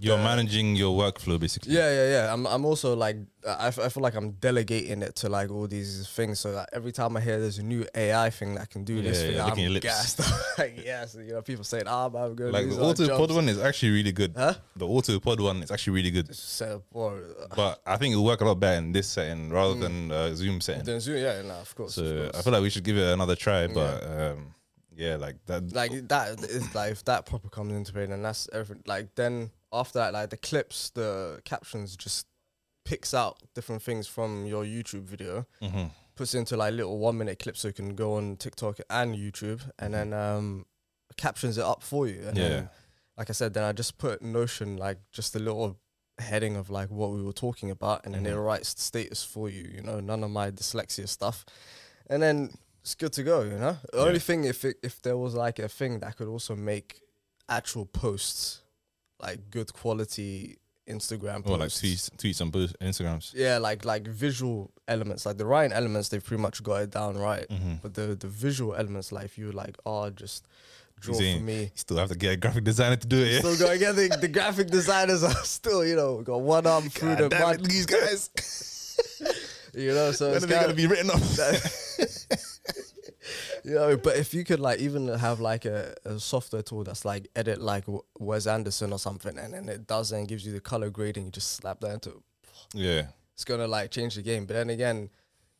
you're 0.00 0.18
managing 0.18 0.76
your 0.76 0.96
workflow 0.98 1.38
basically. 1.38 1.72
Yeah, 1.74 1.90
yeah, 1.90 2.08
yeah. 2.10 2.32
I'm 2.32 2.46
I'm 2.46 2.64
also 2.64 2.94
like 2.96 3.16
I, 3.46 3.68
f- 3.68 3.78
I 3.78 3.88
feel 3.88 4.02
like 4.02 4.14
I'm 4.16 4.32
delegating 4.32 5.02
it 5.02 5.14
to 5.16 5.28
like 5.28 5.50
all 5.50 5.66
these 5.68 6.08
things. 6.08 6.40
So 6.40 6.52
that 6.52 6.68
every 6.72 6.90
time 6.92 7.16
I 7.16 7.20
hear 7.20 7.38
there's 7.38 7.58
a 7.58 7.62
new 7.62 7.86
AI 7.94 8.30
thing 8.30 8.54
that 8.54 8.70
can 8.70 8.82
do 8.84 9.00
this, 9.02 9.18
Yeah, 9.18 9.22
thing, 9.26 9.58
yeah, 9.58 9.68
your 9.68 9.74
I'm 9.76 9.80
gassed. 9.80 10.20
like 10.58 10.80
yes, 10.84 11.14
you 11.14 11.32
know, 11.32 11.42
people 11.42 11.64
saying, 11.64 11.84
"Ah, 11.86 12.08
man, 12.08 12.22
I'm 12.22 12.34
good." 12.34 12.52
Like 12.52 12.68
the 12.68 12.80
auto 12.80 13.06
pod 13.16 13.30
one 13.32 13.48
is 13.48 13.58
actually 13.60 13.90
really 13.92 14.12
good. 14.12 14.32
Huh? 14.36 14.54
The 14.76 14.86
Autopod 14.86 15.40
one 15.40 15.62
is 15.62 15.70
actually 15.70 15.94
really 15.94 16.10
good. 16.10 16.34
So, 16.34 16.82
But 17.54 17.80
I 17.86 17.96
think 17.96 18.12
it'll 18.12 18.24
work 18.24 18.40
a 18.40 18.44
lot 18.44 18.58
better 18.60 18.78
in 18.78 18.92
this 18.92 19.08
setting 19.08 19.50
rather 19.50 19.74
than 19.74 20.10
uh, 20.10 20.34
Zoom 20.34 20.60
setting. 20.60 20.84
then 20.84 21.00
Zoom, 21.00 21.16
yeah, 21.18 21.42
no, 21.42 21.54
of 21.54 21.74
course. 21.74 21.96
of 21.98 22.06
So 22.06 22.16
course. 22.22 22.36
I 22.36 22.42
feel 22.42 22.52
like 22.52 22.62
we 22.62 22.70
should 22.70 22.84
give 22.84 22.96
it 22.96 23.12
another 23.12 23.36
try. 23.36 23.66
But 23.68 24.02
um, 24.04 24.54
yeah, 24.96 25.16
like 25.16 25.36
that. 25.46 25.72
like 25.74 26.08
that 26.08 26.40
is 26.44 26.74
like 26.74 26.92
if 26.92 27.04
that 27.04 27.26
proper 27.26 27.48
comes 27.48 27.72
into 27.74 27.92
play 27.92 28.06
then 28.06 28.22
that's 28.22 28.48
everything 28.52 28.82
like 28.86 29.14
then 29.14 29.50
after 29.72 29.98
that 29.98 30.12
like 30.12 30.30
the 30.30 30.36
clips 30.36 30.90
the 30.90 31.40
captions 31.44 31.96
just 31.96 32.26
picks 32.84 33.12
out 33.12 33.38
different 33.54 33.82
things 33.82 34.06
from 34.06 34.46
your 34.46 34.64
youtube 34.64 35.02
video 35.02 35.44
Mm-hmm. 35.60 35.86
puts 36.14 36.34
into 36.34 36.56
like 36.56 36.72
little 36.74 36.98
one 36.98 37.18
minute 37.18 37.38
clips 37.38 37.60
so 37.60 37.68
you 37.68 37.74
can 37.74 37.94
go 37.94 38.14
on 38.14 38.36
tiktok 38.36 38.78
and 38.88 39.16
youtube 39.16 39.60
and 39.78 39.92
then 39.92 40.12
um 40.12 40.66
captions 41.16 41.58
it 41.58 41.64
up 41.64 41.82
for 41.82 42.06
you 42.06 42.22
and 42.26 42.36
Yeah. 42.36 42.48
then, 42.48 42.68
like 43.18 43.28
i 43.30 43.32
said 43.32 43.54
then 43.54 43.64
i 43.64 43.72
just 43.72 43.98
put 43.98 44.22
notion 44.22 44.76
like 44.76 44.98
just 45.12 45.34
a 45.34 45.38
little 45.38 45.78
heading 46.18 46.56
of 46.56 46.70
like 46.70 46.90
what 46.90 47.10
we 47.10 47.22
were 47.22 47.32
talking 47.32 47.70
about 47.70 48.04
and 48.06 48.14
then 48.14 48.24
it 48.24 48.34
writes 48.34 48.72
the 48.74 48.80
status 48.80 49.22
for 49.24 49.50
you 49.50 49.64
you 49.74 49.82
know 49.82 50.00
none 50.00 50.24
of 50.24 50.30
my 50.30 50.50
dyslexia 50.50 51.06
stuff 51.08 51.44
and 52.08 52.22
then 52.22 52.50
it's 52.86 52.94
good 52.94 53.12
to 53.12 53.24
go 53.24 53.42
you 53.42 53.58
know 53.58 53.76
the 53.92 53.98
only 53.98 54.20
thing 54.20 54.44
if 54.44 54.64
it, 54.64 54.76
if 54.80 55.02
there 55.02 55.16
was 55.16 55.34
like 55.34 55.58
a 55.58 55.68
thing 55.68 55.98
that 55.98 56.16
could 56.16 56.28
also 56.28 56.54
make 56.54 57.00
actual 57.48 57.84
posts 57.84 58.62
like 59.20 59.50
good 59.50 59.72
quality 59.72 60.56
instagram 60.88 61.42
posts 61.44 61.50
Or 61.50 61.58
like 61.58 61.70
tweets, 61.70 62.10
tweets 62.16 62.40
and 62.40 62.52
posts, 62.52 62.76
Instagrams. 62.80 63.34
yeah, 63.34 63.58
like 63.58 63.84
like 63.84 64.06
visual 64.06 64.70
elements, 64.86 65.26
like 65.26 65.36
the 65.36 65.44
writing 65.44 65.72
elements, 65.72 66.10
they've 66.10 66.24
pretty 66.24 66.40
much 66.40 66.62
got 66.62 66.82
it 66.82 66.90
down 66.92 67.18
right. 67.18 67.44
Mm-hmm. 67.48 67.74
But 67.82 67.94
the 67.94 68.14
the 68.14 68.28
visual 68.28 68.72
elements, 68.76 69.10
like 69.10 69.36
you 69.36 69.50
like, 69.50 69.76
oh, 69.84 70.10
just 70.10 70.46
draw 71.00 71.14
for 71.14 71.40
me. 71.40 71.62
You 71.62 71.70
still 71.74 71.96
have 71.96 72.10
to 72.10 72.14
get 72.14 72.34
a 72.34 72.36
graphic 72.36 72.62
designer 72.62 72.94
to 72.94 73.06
do 73.06 73.18
it. 73.18 73.32
Yeah? 73.32 73.38
Still 73.40 73.58
gotta 73.66 73.78
get 73.78 73.96
the, 73.96 74.16
the 74.20 74.28
graphic 74.28 74.68
designers 74.68 75.24
are 75.24 75.32
still, 75.58 75.84
you 75.84 75.96
know, 75.96 76.22
got 76.22 76.40
one 76.40 76.66
arm 76.68 76.88
through 76.88 77.16
God 77.16 77.18
the 77.18 77.28
damn 77.30 77.54
it, 77.54 77.64
these 77.64 77.86
guys. 77.86 78.30
you 79.74 79.92
know. 79.92 80.12
So 80.12 80.26
when 80.28 80.36
it's 80.36 80.44
are 80.44 80.48
they 80.48 80.54
gonna 80.60 80.74
be 80.74 80.86
written 80.86 81.10
off? 81.10 81.36
you 83.66 83.74
know, 83.74 83.96
but 83.96 84.16
if 84.16 84.32
you 84.32 84.44
could 84.44 84.60
like 84.60 84.78
even 84.78 85.08
have 85.08 85.40
like 85.40 85.64
a, 85.64 85.92
a 86.04 86.20
software 86.20 86.62
tool 86.62 86.84
that's 86.84 87.04
like 87.04 87.26
edit 87.34 87.60
like 87.60 87.84
Wes 88.16 88.46
Anderson 88.46 88.92
or 88.92 88.98
something, 89.00 89.36
and 89.36 89.52
then 89.52 89.68
it 89.68 89.88
does 89.88 90.12
and 90.12 90.28
gives 90.28 90.46
you 90.46 90.52
the 90.52 90.60
color 90.60 90.88
grading, 90.88 91.24
you 91.24 91.30
just 91.32 91.54
slap 91.54 91.80
that 91.80 91.94
into 91.94 92.22
yeah. 92.72 93.08
it's 93.34 93.44
gonna 93.44 93.66
like 93.66 93.90
change 93.90 94.14
the 94.14 94.22
game. 94.22 94.46
But 94.46 94.54
then 94.54 94.70
again, 94.70 95.10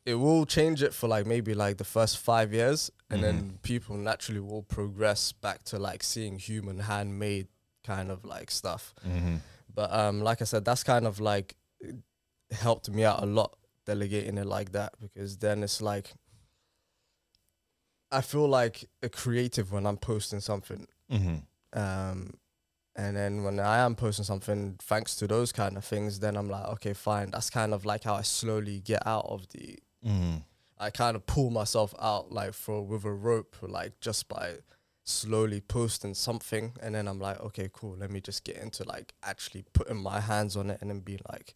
it 0.04 0.14
will 0.14 0.46
change 0.46 0.84
it 0.84 0.94
for 0.94 1.08
like 1.08 1.26
maybe 1.26 1.52
like 1.52 1.78
the 1.78 1.84
first 1.84 2.18
five 2.18 2.54
years, 2.54 2.92
and 3.10 3.24
then 3.24 3.58
people 3.62 3.96
naturally 3.96 4.40
will 4.40 4.62
progress 4.62 5.32
back 5.32 5.64
to 5.64 5.78
like 5.78 6.04
seeing 6.04 6.38
human 6.38 6.78
handmade 6.78 7.48
kind 7.84 8.12
of 8.12 8.24
like 8.24 8.52
stuff. 8.52 8.94
But 9.74 9.92
um, 9.92 10.20
like 10.20 10.40
I 10.40 10.44
said, 10.44 10.64
that's 10.64 10.84
kind 10.84 11.08
of 11.08 11.18
like 11.18 11.56
helped 12.52 12.88
me 12.88 13.04
out 13.04 13.20
a 13.20 13.26
lot 13.26 13.56
delegating 13.84 14.38
it 14.38 14.46
like 14.46 14.72
that 14.72 14.94
because 15.00 15.38
then 15.38 15.64
it's 15.64 15.82
like 15.82 16.12
I 18.10 18.20
feel 18.20 18.48
like 18.48 18.88
a 19.02 19.08
creative 19.08 19.72
when 19.72 19.86
I'm 19.86 19.96
posting 19.96 20.40
something. 20.40 20.86
Mm-hmm. 21.10 21.78
Um, 21.78 22.34
and 22.94 23.16
then 23.16 23.44
when 23.44 23.60
I 23.60 23.78
am 23.78 23.94
posting 23.94 24.24
something, 24.24 24.76
thanks 24.80 25.16
to 25.16 25.26
those 25.26 25.52
kind 25.52 25.76
of 25.76 25.84
things, 25.84 26.20
then 26.20 26.36
I'm 26.36 26.48
like, 26.48 26.66
okay, 26.74 26.94
fine. 26.94 27.30
That's 27.30 27.50
kind 27.50 27.74
of 27.74 27.84
like 27.84 28.04
how 28.04 28.14
I 28.14 28.22
slowly 28.22 28.80
get 28.80 29.06
out 29.06 29.26
of 29.26 29.48
the. 29.48 29.78
Mm-hmm. 30.06 30.36
I 30.78 30.90
kind 30.90 31.16
of 31.16 31.26
pull 31.26 31.50
myself 31.50 31.94
out 32.00 32.32
like 32.32 32.52
for 32.54 32.82
with 32.82 33.04
a 33.04 33.12
rope, 33.12 33.56
like 33.62 34.00
just 34.00 34.28
by 34.28 34.56
slowly 35.04 35.60
posting 35.60 36.14
something, 36.14 36.72
and 36.82 36.94
then 36.94 37.08
I'm 37.08 37.18
like, 37.18 37.40
okay, 37.40 37.68
cool. 37.72 37.96
Let 37.96 38.10
me 38.10 38.20
just 38.20 38.44
get 38.44 38.56
into 38.56 38.84
like 38.84 39.14
actually 39.22 39.64
putting 39.72 39.96
my 39.96 40.20
hands 40.20 40.56
on 40.56 40.70
it, 40.70 40.78
and 40.80 40.90
then 40.90 41.00
be 41.00 41.18
like, 41.30 41.54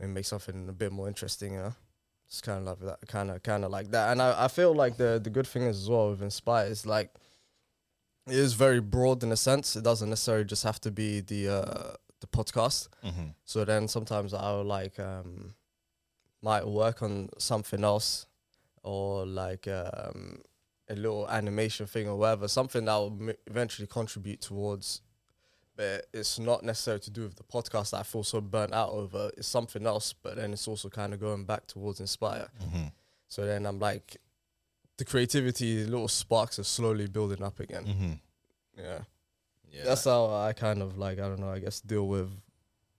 and 0.00 0.14
make 0.14 0.24
something 0.24 0.68
a 0.68 0.72
bit 0.72 0.92
more 0.92 1.08
interesting, 1.08 1.54
you 1.54 1.60
know. 1.60 1.74
It's 2.32 2.40
kind 2.40 2.66
of 2.66 2.80
like 2.80 2.88
that, 2.88 3.08
kind 3.08 3.30
of, 3.30 3.42
kind 3.42 3.62
of 3.62 3.70
like 3.70 3.90
that. 3.90 4.10
And 4.10 4.22
I, 4.22 4.44
I 4.44 4.48
feel 4.48 4.74
like 4.74 4.96
the 4.96 5.20
the 5.22 5.28
good 5.28 5.46
thing 5.46 5.64
is 5.64 5.82
as 5.82 5.90
well 5.90 6.08
with 6.08 6.22
Inspyre 6.22 6.66
is 6.70 6.86
like 6.86 7.10
it 8.26 8.36
is 8.36 8.54
very 8.54 8.80
broad 8.80 9.22
in 9.22 9.30
a 9.32 9.36
sense. 9.36 9.76
It 9.76 9.84
doesn't 9.84 10.08
necessarily 10.08 10.46
just 10.46 10.62
have 10.62 10.80
to 10.80 10.90
be 10.90 11.20
the 11.20 11.48
uh, 11.48 11.94
the 12.20 12.26
podcast. 12.28 12.88
Mm-hmm. 13.04 13.32
So 13.44 13.66
then 13.66 13.86
sometimes 13.86 14.32
I'll 14.32 14.64
like 14.64 14.98
um 14.98 15.56
might 16.40 16.66
work 16.66 17.02
on 17.02 17.28
something 17.36 17.84
else 17.84 18.24
or 18.82 19.26
like 19.26 19.68
um 19.68 20.40
a 20.88 20.94
little 20.94 21.28
animation 21.28 21.86
thing 21.86 22.08
or 22.08 22.16
whatever, 22.16 22.48
something 22.48 22.86
that 22.86 22.94
will 22.94 23.18
m- 23.20 23.36
eventually 23.46 23.86
contribute 23.86 24.40
towards. 24.40 25.02
But 25.74 26.06
it's 26.12 26.38
not 26.38 26.62
necessarily 26.62 27.00
to 27.00 27.10
do 27.10 27.22
with 27.22 27.36
the 27.36 27.44
podcast 27.44 27.90
that 27.90 28.00
I 28.00 28.02
feel 28.02 28.22
so 28.22 28.40
burnt 28.40 28.74
out 28.74 28.90
over. 28.90 29.30
It's 29.36 29.48
something 29.48 29.86
else, 29.86 30.12
but 30.12 30.36
then 30.36 30.52
it's 30.52 30.68
also 30.68 30.88
kind 30.90 31.14
of 31.14 31.20
going 31.20 31.44
back 31.44 31.66
towards 31.66 32.00
Inspyre. 32.00 32.48
Mm-hmm. 32.62 32.88
So 33.28 33.46
then 33.46 33.64
I'm 33.64 33.78
like, 33.78 34.18
the 34.98 35.04
creativity, 35.04 35.84
little 35.84 36.08
sparks 36.08 36.58
are 36.58 36.64
slowly 36.64 37.06
building 37.06 37.42
up 37.42 37.58
again. 37.58 37.84
Mm-hmm. 37.84 38.12
Yeah. 38.76 38.98
Yeah. 39.70 39.84
That's 39.84 40.04
how 40.04 40.26
I 40.26 40.52
kind 40.52 40.82
of 40.82 40.98
like 40.98 41.18
I 41.18 41.22
don't 41.22 41.40
know 41.40 41.50
I 41.50 41.58
guess 41.58 41.80
deal 41.80 42.06
with 42.06 42.30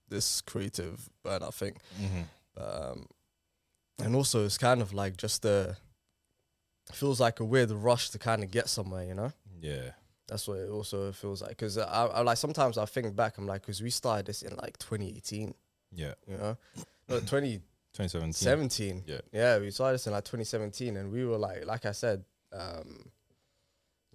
this 0.10 0.42
creative 0.42 1.08
burnout 1.24 1.54
thing. 1.54 1.76
mm-hmm. 2.02 2.22
Um, 2.56 3.08
and 4.00 4.16
also 4.16 4.46
it's 4.46 4.58
kind 4.58 4.82
of 4.82 4.94
like 4.94 5.18
just 5.18 5.46
a 5.46 5.78
feels 6.92 7.20
like 7.20 7.40
a 7.40 7.46
weird 7.46 7.72
rush 7.72 8.10
to 8.10 8.20
kind 8.20 8.44
of 8.44 8.52
get 8.52 8.70
somewhere, 8.70 9.06
you 9.06 9.14
know. 9.14 9.32
Yeah. 9.62 9.92
That's 10.28 10.48
what 10.48 10.60
it 10.60 10.70
also 10.70 11.12
feels 11.12 11.42
like 11.42 11.50
because 11.52 11.78
I, 11.78 11.84
I 12.06 12.22
like 12.22 12.38
sometimes 12.38 12.78
I 12.78 12.86
think 12.86 13.16
back 13.16 13.38
I'm 13.38 13.46
like 13.46 13.62
because 13.62 13.82
we 13.82 13.90
started 13.90 14.26
this 14.26 14.42
in 14.42 14.56
like 14.56 14.78
2018, 14.80 15.54
Yeah. 15.92 16.14
you 16.28 16.38
know, 16.38 16.58
no 17.10 17.20
2017. 17.20 18.34
17. 18.34 19.04
Yeah. 19.06 19.18
yeah, 19.32 19.60
we 19.60 19.70
started 19.72 19.96
this 19.96 20.08
in 20.08 20.14
like 20.14 20.24
2017, 20.24 20.96
and 20.98 21.12
we 21.12 21.26
were 21.26 21.38
like, 21.38 21.66
like 21.66 21.86
I 21.86 21.92
said, 21.92 22.24
um, 22.52 23.12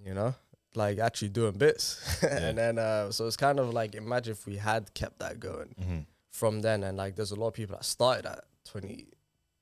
you 0.02 0.14
know, 0.14 0.34
like 0.74 0.98
actually 0.98 1.28
doing 1.28 1.52
bits, 1.58 2.22
and 2.24 2.56
then 2.56 2.78
uh, 2.78 3.10
so 3.12 3.26
it's 3.26 3.36
kind 3.36 3.58
of 3.60 3.72
like 3.74 3.94
imagine 3.94 4.32
if 4.32 4.46
we 4.46 4.56
had 4.56 4.92
kept 4.94 5.18
that 5.20 5.38
going 5.38 5.74
Mm-hmm. 5.80 5.98
from 6.30 6.62
then, 6.62 6.82
and 6.84 6.96
like 6.96 7.16
there's 7.16 7.32
a 7.32 7.36
lot 7.36 7.48
of 7.48 7.54
people 7.54 7.76
that 7.76 7.84
started 7.84 8.26
at 8.26 8.44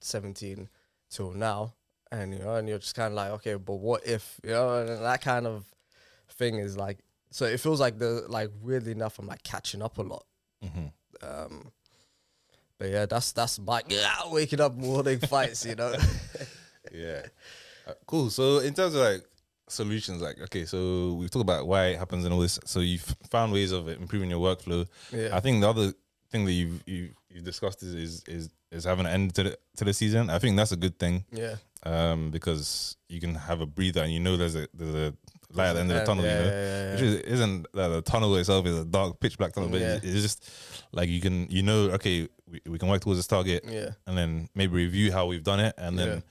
2017 0.00 0.68
till 1.10 1.32
now, 1.32 1.74
and 2.12 2.32
you 2.32 2.38
know, 2.38 2.54
and 2.54 2.68
you're 2.68 2.78
just 2.78 2.94
kind 2.94 3.08
of 3.08 3.14
like, 3.14 3.30
okay, 3.32 3.54
but 3.54 3.74
what 3.74 4.06
if, 4.06 4.40
you 4.44 4.50
know, 4.50 4.78
and 4.78 4.88
that 5.04 5.20
kind 5.20 5.46
of 5.46 5.64
thing 6.38 6.58
is 6.58 6.76
like, 6.76 6.98
so 7.30 7.44
it 7.44 7.58
feels 7.60 7.80
like 7.80 7.98
the 7.98 8.24
like 8.28 8.50
weirdly 8.62 8.92
enough, 8.92 9.18
I'm 9.18 9.26
like 9.26 9.42
catching 9.42 9.82
up 9.82 9.98
a 9.98 10.02
lot. 10.02 10.24
Mm-hmm. 10.64 10.86
Um, 11.22 11.72
but 12.78 12.88
yeah, 12.90 13.06
that's 13.06 13.32
that's 13.32 13.58
my 13.58 13.82
waking 14.30 14.60
up 14.60 14.74
morning 14.74 15.18
fights, 15.32 15.64
you 15.64 15.74
know. 15.74 15.94
Yeah. 16.92 17.22
Uh, 17.86 17.92
cool. 18.06 18.30
So 18.30 18.58
in 18.60 18.72
terms 18.72 18.94
of 18.94 19.00
like 19.00 19.24
solutions, 19.68 20.22
like 20.22 20.40
okay, 20.42 20.64
so 20.64 21.14
we've 21.14 21.30
talked 21.30 21.42
about 21.42 21.66
why 21.66 21.86
it 21.88 21.98
happens 21.98 22.24
and 22.24 22.32
all 22.32 22.40
this. 22.40 22.60
So 22.64 22.78
you've 22.80 23.02
found 23.28 23.52
ways 23.52 23.72
of 23.72 23.88
improving 23.88 24.30
your 24.30 24.38
workflow. 24.40 24.86
Yeah. 25.12 25.30
I 25.32 25.40
think 25.40 25.60
the 25.62 25.68
other 25.68 25.92
thing 26.30 26.44
that 26.44 26.52
you've 26.52 26.82
you 26.86 27.10
you've 27.28 27.44
discussed 27.44 27.82
is 27.82 27.94
is 27.94 28.24
is, 28.28 28.50
is 28.70 28.84
having 28.84 29.06
an 29.06 29.12
end 29.12 29.34
to 29.34 29.42
the 29.42 29.58
to 29.78 29.84
the 29.84 29.92
season. 29.92 30.30
I 30.30 30.38
think 30.38 30.56
that's 30.56 30.72
a 30.72 30.76
good 30.76 30.96
thing. 30.98 31.24
yeah, 31.32 31.56
Um, 31.82 32.30
because 32.30 32.96
you 33.08 33.20
can 33.20 33.34
have 33.34 33.60
a 33.60 33.66
breather 33.66 34.02
and 34.02 34.12
you 34.12 34.20
know 34.20 34.36
there's 34.36 34.54
a 34.54 34.68
there's 34.74 34.94
a 34.94 35.14
light 35.56 35.68
at 35.68 35.72
the 35.74 35.80
end 35.80 35.90
of 35.92 35.98
the 35.98 36.04
tunnel, 36.04 36.24
yeah, 36.24 36.38
you 36.38 36.44
know. 36.44 36.50
yeah, 36.56 36.92
Which 36.92 37.00
is, 37.02 37.14
isn't 37.20 37.66
that 37.74 37.88
the 37.88 38.02
tunnel 38.02 38.36
itself 38.36 38.66
is 38.66 38.78
a 38.78 38.84
dark, 38.84 39.18
pitch 39.20 39.38
black 39.38 39.52
tunnel, 39.52 39.68
but 39.70 39.80
it's, 39.80 40.04
it's 40.04 40.22
just 40.22 40.50
like 40.92 41.08
you 41.08 41.20
can, 41.20 41.46
you 41.50 41.62
know, 41.62 41.90
okay, 41.90 42.28
we, 42.50 42.60
we 42.68 42.78
can 42.78 42.88
work 42.88 43.00
towards 43.02 43.18
this 43.18 43.26
target, 43.26 43.64
Yeah. 43.66 43.90
and 44.06 44.16
then 44.16 44.48
maybe 44.54 44.74
review 44.74 45.12
how 45.12 45.26
we've 45.26 45.42
done 45.42 45.60
it, 45.60 45.74
and 45.78 45.98
then 45.98 46.22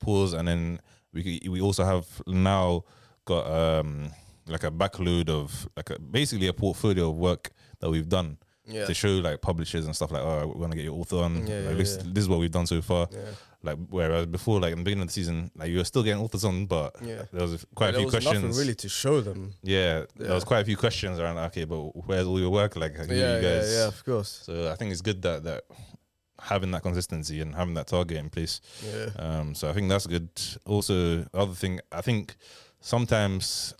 pause, 0.00 0.32
and 0.32 0.46
then 0.48 0.80
we 1.12 1.40
we 1.48 1.60
also 1.60 1.84
have 1.84 2.06
now 2.26 2.84
got 3.24 3.46
um 3.46 4.10
like 4.48 4.64
a 4.64 4.70
backload 4.70 5.28
of 5.28 5.68
like 5.76 5.90
a, 5.90 5.98
basically 6.00 6.48
a 6.48 6.52
portfolio 6.52 7.10
of 7.10 7.16
work 7.16 7.50
that 7.80 7.88
we've 7.90 8.08
done 8.08 8.38
Yeah. 8.64 8.84
to 8.86 8.94
show 8.94 9.08
like 9.08 9.40
publishers 9.40 9.86
and 9.86 9.94
stuff 9.96 10.12
like, 10.12 10.22
oh, 10.22 10.46
we 10.54 10.60
want 10.60 10.70
to 10.72 10.76
get 10.76 10.84
your 10.84 10.94
author 10.94 11.16
on. 11.16 11.46
Yeah, 11.46 11.56
like, 11.60 11.64
yeah, 11.70 11.72
this, 11.74 11.96
yeah. 11.96 12.02
this 12.12 12.22
is 12.22 12.28
what 12.28 12.38
we've 12.38 12.50
done 12.50 12.66
so 12.66 12.80
far. 12.80 13.08
Yeah. 13.10 13.18
Like 13.64 13.78
whereas 13.90 14.26
before, 14.26 14.60
like 14.60 14.72
in 14.72 14.78
the 14.78 14.84
beginning 14.84 15.02
of 15.02 15.08
the 15.08 15.12
season, 15.12 15.50
like 15.56 15.70
you 15.70 15.78
were 15.78 15.84
still 15.84 16.02
getting 16.02 16.22
authors 16.22 16.44
on, 16.44 16.66
but 16.66 16.94
Yeah. 17.04 17.22
there 17.32 17.42
was 17.42 17.64
quite 17.74 17.88
a 17.90 17.92
there 17.92 18.00
few 18.00 18.06
was 18.06 18.14
questions. 18.14 18.42
nothing 18.42 18.58
really 18.58 18.74
to 18.76 18.88
show 18.88 19.20
them. 19.20 19.54
Yeah, 19.62 20.04
there 20.16 20.34
was 20.34 20.44
quite 20.44 20.60
a 20.60 20.64
few 20.64 20.76
questions 20.76 21.18
around. 21.18 21.38
Okay, 21.38 21.64
but 21.64 21.78
where's 22.06 22.26
all 22.26 22.38
your 22.38 22.50
work? 22.50 22.76
Like, 22.76 22.94
Yeah, 23.08 23.36
you 23.36 23.42
guys? 23.42 23.72
yeah, 23.72 23.86
of 23.88 24.04
course. 24.04 24.42
So 24.44 24.70
I 24.70 24.76
think 24.76 24.92
it's 24.92 25.00
good 25.00 25.22
that 25.22 25.42
that 25.44 25.64
having 26.40 26.70
that 26.72 26.82
consistency 26.82 27.40
and 27.40 27.54
having 27.54 27.74
that 27.74 27.86
target 27.86 28.16
in 28.18 28.28
place. 28.30 28.60
Yeah. 28.84 29.10
Um, 29.16 29.54
so 29.54 29.70
I 29.70 29.72
think 29.72 29.88
that's 29.88 30.06
good. 30.08 30.28
Also, 30.66 31.24
other 31.34 31.54
thing, 31.54 31.78
I 31.92 32.00
think 32.00 32.34
sometimes 32.80 33.74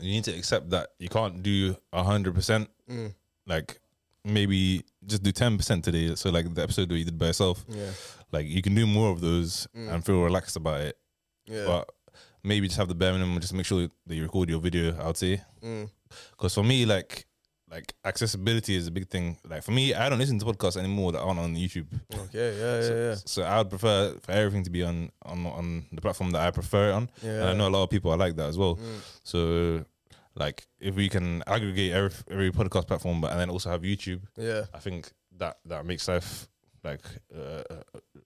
you 0.00 0.10
need 0.10 0.24
to 0.24 0.32
accept 0.36 0.70
that 0.70 0.90
you 0.98 1.08
can't 1.08 1.42
do 1.42 1.76
a 1.92 2.02
hundred 2.04 2.34
percent. 2.34 2.68
Mm. 3.50 3.54
Like 3.54 3.80
maybe 4.24 4.84
just 5.06 5.22
do 5.22 5.32
ten 5.32 5.56
percent 5.56 5.84
today. 5.84 6.14
So 6.14 6.30
like 6.30 6.52
the 6.54 6.62
episode 6.62 6.88
that 6.88 6.96
you 6.98 7.04
did 7.04 7.18
by 7.18 7.26
yourself, 7.26 7.64
Yeah. 7.68 7.90
like 8.32 8.46
you 8.46 8.62
can 8.62 8.74
do 8.74 8.86
more 8.86 9.10
of 9.10 9.20
those 9.20 9.66
Mm. 9.76 9.92
and 9.94 10.04
feel 10.04 10.22
relaxed 10.22 10.56
about 10.56 10.80
it. 10.82 10.96
Yeah. 11.46 11.64
But 11.66 11.90
maybe 12.42 12.66
just 12.68 12.78
have 12.78 12.88
the 12.88 12.94
bare 12.94 13.12
minimum. 13.12 13.40
Just 13.40 13.54
make 13.54 13.66
sure 13.66 13.88
that 14.06 14.14
you 14.14 14.22
record 14.22 14.48
your 14.50 14.60
video. 14.60 14.96
I 15.00 15.06
would 15.06 15.16
say 15.16 15.42
Mm. 15.62 15.88
because 16.32 16.54
for 16.54 16.64
me, 16.64 16.84
like 16.86 17.26
like 17.70 17.94
accessibility 18.04 18.74
is 18.74 18.88
a 18.88 18.90
big 18.90 19.08
thing. 19.08 19.36
Like 19.48 19.62
for 19.62 19.70
me, 19.70 19.94
I 19.94 20.08
don't 20.08 20.18
listen 20.18 20.40
to 20.40 20.44
podcasts 20.44 20.76
anymore 20.76 21.12
that 21.12 21.20
aren't 21.20 21.38
on 21.38 21.54
YouTube. 21.54 21.86
Okay. 22.12 22.50
Yeah. 22.58 22.80
Yeah. 22.80 22.94
Yeah. 23.10 23.14
So 23.26 23.42
I 23.44 23.58
would 23.58 23.70
prefer 23.70 24.18
for 24.24 24.32
everything 24.32 24.64
to 24.64 24.70
be 24.70 24.82
on 24.82 25.10
on 25.22 25.46
on 25.46 25.86
the 25.92 26.00
platform 26.00 26.32
that 26.32 26.42
I 26.46 26.50
prefer 26.50 26.90
it 26.90 26.92
on. 26.94 27.08
Yeah. 27.22 27.30
And 27.42 27.44
I 27.50 27.54
know 27.54 27.68
a 27.68 27.70
lot 27.76 27.84
of 27.84 27.90
people 27.90 28.10
are 28.10 28.16
like 28.18 28.34
that 28.36 28.48
as 28.48 28.58
well. 28.58 28.74
Mm. 28.76 29.00
So 29.22 29.84
like 30.34 30.66
if 30.80 30.94
we 30.94 31.08
can 31.08 31.42
aggregate 31.46 31.92
every 31.92 32.10
every 32.30 32.50
podcast 32.52 32.86
platform, 32.86 33.20
but 33.20 33.30
and 33.32 33.40
then 33.40 33.50
also 33.50 33.70
have 33.70 33.82
YouTube, 33.82 34.20
Yeah. 34.36 34.64
I 34.74 34.78
think 34.78 35.10
that 35.38 35.58
that 35.66 35.84
makes 35.86 36.06
life 36.08 36.48
like 36.84 37.02
uh, 37.36 37.62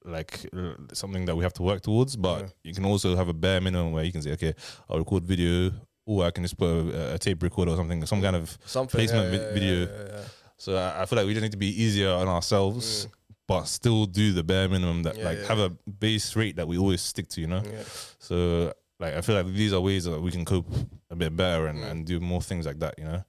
like 0.05 0.47
uh, 0.57 0.75
something 0.93 1.25
that 1.27 1.37
we 1.37 1.43
have 1.45 1.55
to 1.55 1.63
work 1.63 1.81
towards. 1.83 2.17
But 2.17 2.41
Yeah. 2.41 2.49
you 2.65 2.75
can 2.75 2.85
also 2.85 3.17
have 3.17 3.29
a 3.29 3.35
bare 3.35 3.61
minimum 3.61 3.93
where 3.93 4.05
you 4.05 4.13
can 4.13 4.23
say, 4.23 4.33
okay, 4.33 4.55
I'll 4.89 4.99
record 4.99 5.25
video. 5.25 5.73
Or 6.07 6.27
I 6.27 6.31
can 6.33 6.45
just 6.45 6.59
put 6.59 6.67
a, 6.69 7.15
a 7.15 7.19
tape 7.19 7.43
recorder 7.43 7.73
or 7.73 7.77
something, 7.77 8.05
some 8.05 8.21
kind 8.21 8.37
of 8.37 8.59
Something. 8.67 8.99
placement 8.99 9.33
yeah, 9.33 9.39
vi- 9.39 9.55
video. 9.55 9.77
Yeah, 9.87 10.07
yeah, 10.13 10.25
So 10.59 10.77
I, 10.77 11.01
I 11.01 11.07
feel 11.07 11.17
like 11.17 11.27
we 11.27 11.33
just 11.33 11.43
need 11.43 11.53
to 11.53 11.57
be 11.57 11.83
easier 11.83 12.11
on 12.11 12.29
ourselves, 12.29 13.09
but 13.49 13.65
still 13.65 14.05
do 14.05 14.35
the 14.35 14.43
bare 14.45 14.69
minimum 14.69 15.03
that 15.05 15.15
Mm. 15.15 15.19
Yeah, 15.21 15.25
like 15.25 15.39
yeah, 15.39 15.47
have 15.49 15.59
a 15.61 15.71
base 15.91 16.37
rate 16.37 16.57
that 16.57 16.69
we 16.69 16.77
always 16.77 17.01
stick 17.01 17.29
to, 17.31 17.41
you 17.41 17.47
know. 17.47 17.63
yeah. 17.65 17.85
So 18.19 18.75
like 19.05 19.15
I 19.15 19.21
feel 19.21 19.35
like 19.37 19.47
these 19.55 19.73
are 19.73 19.81
ways 19.81 20.05
that 20.05 20.21
we 20.21 20.31
can 20.31 20.45
cope 20.45 20.67
a 21.11 21.17
bit 21.17 21.37
better 21.37 21.67
and, 21.67 21.79
Mm. 21.81 21.91
and 21.91 22.07
do 22.07 22.21
more 22.21 22.43
things 22.43 22.67
like 22.67 22.79
that, 22.81 22.95
you 22.99 23.05
know. 23.05 23.25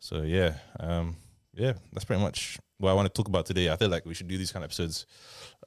So 0.00 0.22
yeah, 0.22 0.54
um, 0.80 1.16
yeah, 1.54 1.74
that's 1.92 2.04
pretty 2.04 2.22
much 2.22 2.58
what 2.78 2.90
I 2.90 2.94
want 2.94 3.06
to 3.06 3.12
talk 3.18 3.28
about 3.28 3.46
today. 3.46 3.70
I 3.70 3.76
feel 3.76 3.88
like 3.88 4.04
we 4.06 4.14
should 4.14 4.28
do 4.28 4.38
these 4.38 4.52
kind 4.52 4.62
of 4.64 4.68
episodes 4.68 5.06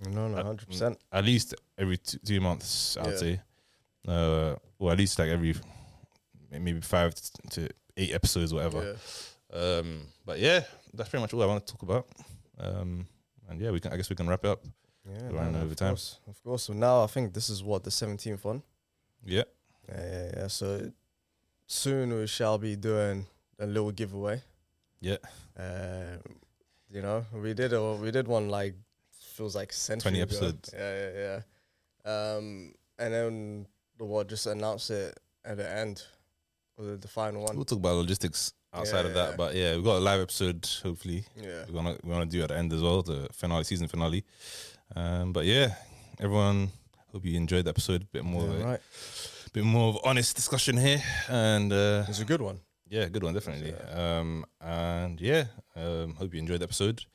No, 0.06 0.28
no, 0.28 0.44
hundred 0.44 0.68
percent. 0.68 0.98
at 1.12 1.26
least 1.26 1.56
every 1.78 1.98
two, 1.98 2.20
two 2.26 2.40
months. 2.42 2.98
I'd 2.98 3.08
Yeah. 3.12 3.18
say, 3.18 3.42
uh, 4.08 4.56
or 4.80 4.92
at 4.92 4.98
least 4.98 5.18
like 5.20 5.30
every 5.30 5.56
maybe 6.52 6.82
five 6.82 7.14
to 7.52 7.70
eight 7.98 8.14
episodes, 8.14 8.54
whatever. 8.54 8.82
Yeah. 9.54 9.60
Um, 9.60 10.02
but 10.26 10.40
yeah, 10.40 10.64
that's 10.94 11.10
pretty 11.10 11.22
much 11.22 11.34
all 11.34 11.42
I 11.44 11.48
want 11.48 11.66
to 11.66 11.72
talk 11.74 11.82
about. 11.84 12.08
Um, 12.60 13.08
and 13.50 13.60
yeah, 13.60 13.72
we 13.72 13.80
can. 13.80 13.92
I 13.94 13.98
guess 13.98 14.10
we 14.10 14.16
can 14.16 14.28
wrap 14.28 14.46
it 14.46 14.50
up. 14.52 14.62
Yeah, 15.10 15.30
running 15.32 15.54
no, 15.54 15.60
over 15.62 15.72
of 15.72 15.76
time. 15.76 15.90
Course, 15.96 16.20
of 16.28 16.44
course. 16.44 16.64
So 16.64 16.74
now 16.74 17.04
I 17.04 17.08
think 17.08 17.34
this 17.34 17.50
is 17.50 17.64
what 17.64 17.84
the 17.84 17.90
seventeenth 17.92 18.46
one. 18.46 18.62
Yeah, 19.26 19.44
Yeah, 19.88 19.96
yeah, 20.12 20.32
yeah. 20.38 20.48
So 20.48 20.92
soon 21.68 22.14
we 22.14 22.28
shall 22.28 22.58
be 22.58 22.76
doing 22.76 23.26
a 23.60 23.66
little 23.66 23.92
giveaway. 23.92 24.42
yeah. 25.02 25.18
Um, 25.58 26.20
you 26.92 27.02
know, 27.02 27.26
we 27.34 27.54
did 27.54 27.74
a, 27.74 27.94
we 27.96 28.12
did 28.12 28.28
one 28.28 28.50
like 28.50 28.76
feels 29.36 29.56
like 29.56 29.72
century 29.74 30.12
20 30.12 30.22
ago. 30.22 30.24
episodes. 30.24 30.70
Yeah, 30.74 31.12
yeah, 31.12 31.42
yeah. 32.06 32.36
Um, 32.36 32.74
and 32.98 33.14
then 33.14 33.66
the 33.98 34.06
what 34.06 34.28
just 34.28 34.48
announce 34.48 34.90
it 34.90 35.18
at 35.46 35.58
the 35.58 35.70
end, 35.70 36.04
or 36.78 36.86
the, 36.86 36.98
the 36.98 37.08
final 37.08 37.44
one. 37.44 37.56
We'll 37.56 37.66
talk 37.66 37.80
about 37.80 37.96
logistics 37.98 38.54
outside 38.74 39.06
of 39.06 39.12
Yeah. 39.16 39.26
that. 39.28 39.38
But 39.38 39.56
yeah, 39.56 39.76
we've 39.76 39.84
got 39.84 39.98
a 39.98 40.00
live 40.00 40.22
episode. 40.22 40.68
Hopefully, 40.84 41.26
Yeah, 41.36 41.66
we're 41.68 41.74
gonna 41.76 41.98
we 42.04 42.10
want 42.12 42.30
to 42.32 42.38
do 42.38 42.42
at 42.44 42.50
the 42.50 42.58
end 42.58 42.74
as 42.74 42.82
well, 42.82 43.02
the 43.04 43.28
finale, 43.34 43.64
season 43.66 43.88
finale. 43.88 44.24
Um, 44.96 45.32
but 45.34 45.46
yeah, 45.46 45.76
everyone. 46.20 46.72
Hope 47.12 47.26
you 47.26 47.36
enjoyed 47.38 47.66
the 47.66 47.70
episode. 47.70 48.04
A 48.04 48.06
bit 48.06 48.24
more, 48.24 48.44
yeah 48.44 48.50
of 48.50 48.62
a, 48.62 48.66
right. 48.66 48.80
bit 49.54 49.64
more 49.64 49.90
of 49.90 49.98
honest 50.04 50.36
discussion 50.36 50.78
here, 50.78 51.02
and 51.28 51.74
uh, 51.74 52.06
It's 52.08 52.20
a 52.20 52.26
good 52.26 52.42
one. 52.42 52.60
Yeah, 52.88 53.08
good 53.08 53.24
one, 53.24 53.34
definitely. 53.34 53.74
Um, 53.94 54.46
and 54.60 55.20
yeah, 55.22 55.46
um, 55.76 56.16
hope 56.16 56.34
you 56.34 56.40
enjoyed 56.40 56.60
the 56.62 56.66
episode. 56.66 57.06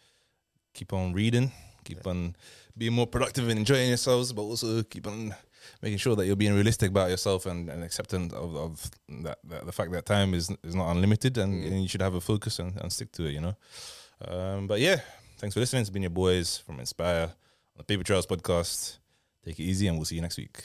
Keep 0.73 0.93
on 0.93 1.13
reading, 1.13 1.53
keep 1.85 2.07
on 2.07 2.37
being 2.77 2.93
more 2.93 3.07
productive 3.07 3.49
and 3.49 3.59
enjoying 3.59 3.89
yourselves, 3.89 4.33
but 4.33 4.43
also 4.43 4.83
keep 4.83 5.07
on 5.07 5.35
making 5.83 5.99
sure 5.99 6.17
that 6.17 6.27
you're 6.27 6.37
being 6.37 6.55
realistic 6.55 6.91
about 6.91 7.11
yourself 7.11 7.47
and, 7.47 7.69
and 7.69 7.83
accepting 7.83 8.33
of, 8.35 8.57
of 8.57 8.91
that, 9.09 9.39
that 9.45 9.67
the 9.67 9.73
fact 9.73 9.93
that 9.93 10.07
time 10.07 10.35
is 10.35 10.51
is 10.63 10.75
not 10.75 10.91
unlimited 10.91 11.39
and, 11.39 11.65
and 11.65 11.83
you 11.83 11.89
should 11.89 12.03
have 12.03 12.15
a 12.15 12.21
focus 12.21 12.59
and, 12.59 12.77
and 12.81 12.93
stick 12.93 13.13
to 13.13 13.27
it, 13.27 13.33
you 13.33 13.41
know. 13.41 13.57
Um, 14.27 14.67
but 14.67 14.81
yeah, 14.81 15.01
thanks 15.39 15.55
for 15.55 15.61
listening. 15.61 15.83
It's 15.83 15.91
been 15.91 16.03
your 16.03 16.11
boys 16.11 16.59
from 16.59 16.79
Inspyre 16.79 17.25
on 17.25 17.79
the 17.79 17.85
Paper 17.85 18.05
Trails 18.05 18.27
podcast. 18.27 18.99
Take 19.45 19.61
it 19.61 19.65
easy, 19.65 19.87
and 19.87 19.99
we'll 19.99 20.07
see 20.07 20.15
you 20.17 20.23
next 20.23 20.39
week. 20.39 20.65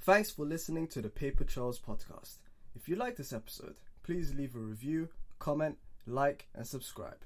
Thanks 0.00 0.30
for 0.30 0.46
listening 0.46 0.86
to 0.88 1.02
the 1.02 1.10
Paper 1.10 1.44
Trails 1.44 1.78
podcast. 1.78 2.38
If 2.74 2.88
you 2.88 2.96
like 2.96 3.16
this 3.16 3.32
episode, 3.32 3.74
please 4.02 4.34
leave 4.34 4.56
a 4.56 4.58
review, 4.58 5.08
comment, 5.38 5.76
like, 6.06 6.48
and 6.54 6.66
subscribe. 6.66 7.18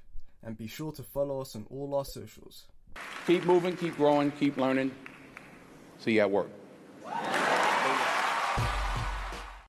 And 0.43 0.57
be 0.57 0.67
sure 0.67 0.91
to 0.91 1.03
follow 1.03 1.39
us 1.41 1.55
on 1.55 1.65
all 1.69 1.95
our 1.95 2.05
socials. 2.05 2.65
Keep 3.25 3.45
moving, 3.45 3.75
keep 3.77 3.95
growing, 3.95 4.31
keep 4.31 4.57
learning. 4.57 4.91
See 5.99 6.13
you 6.13 6.21
at 6.21 6.31
work. 6.31 6.49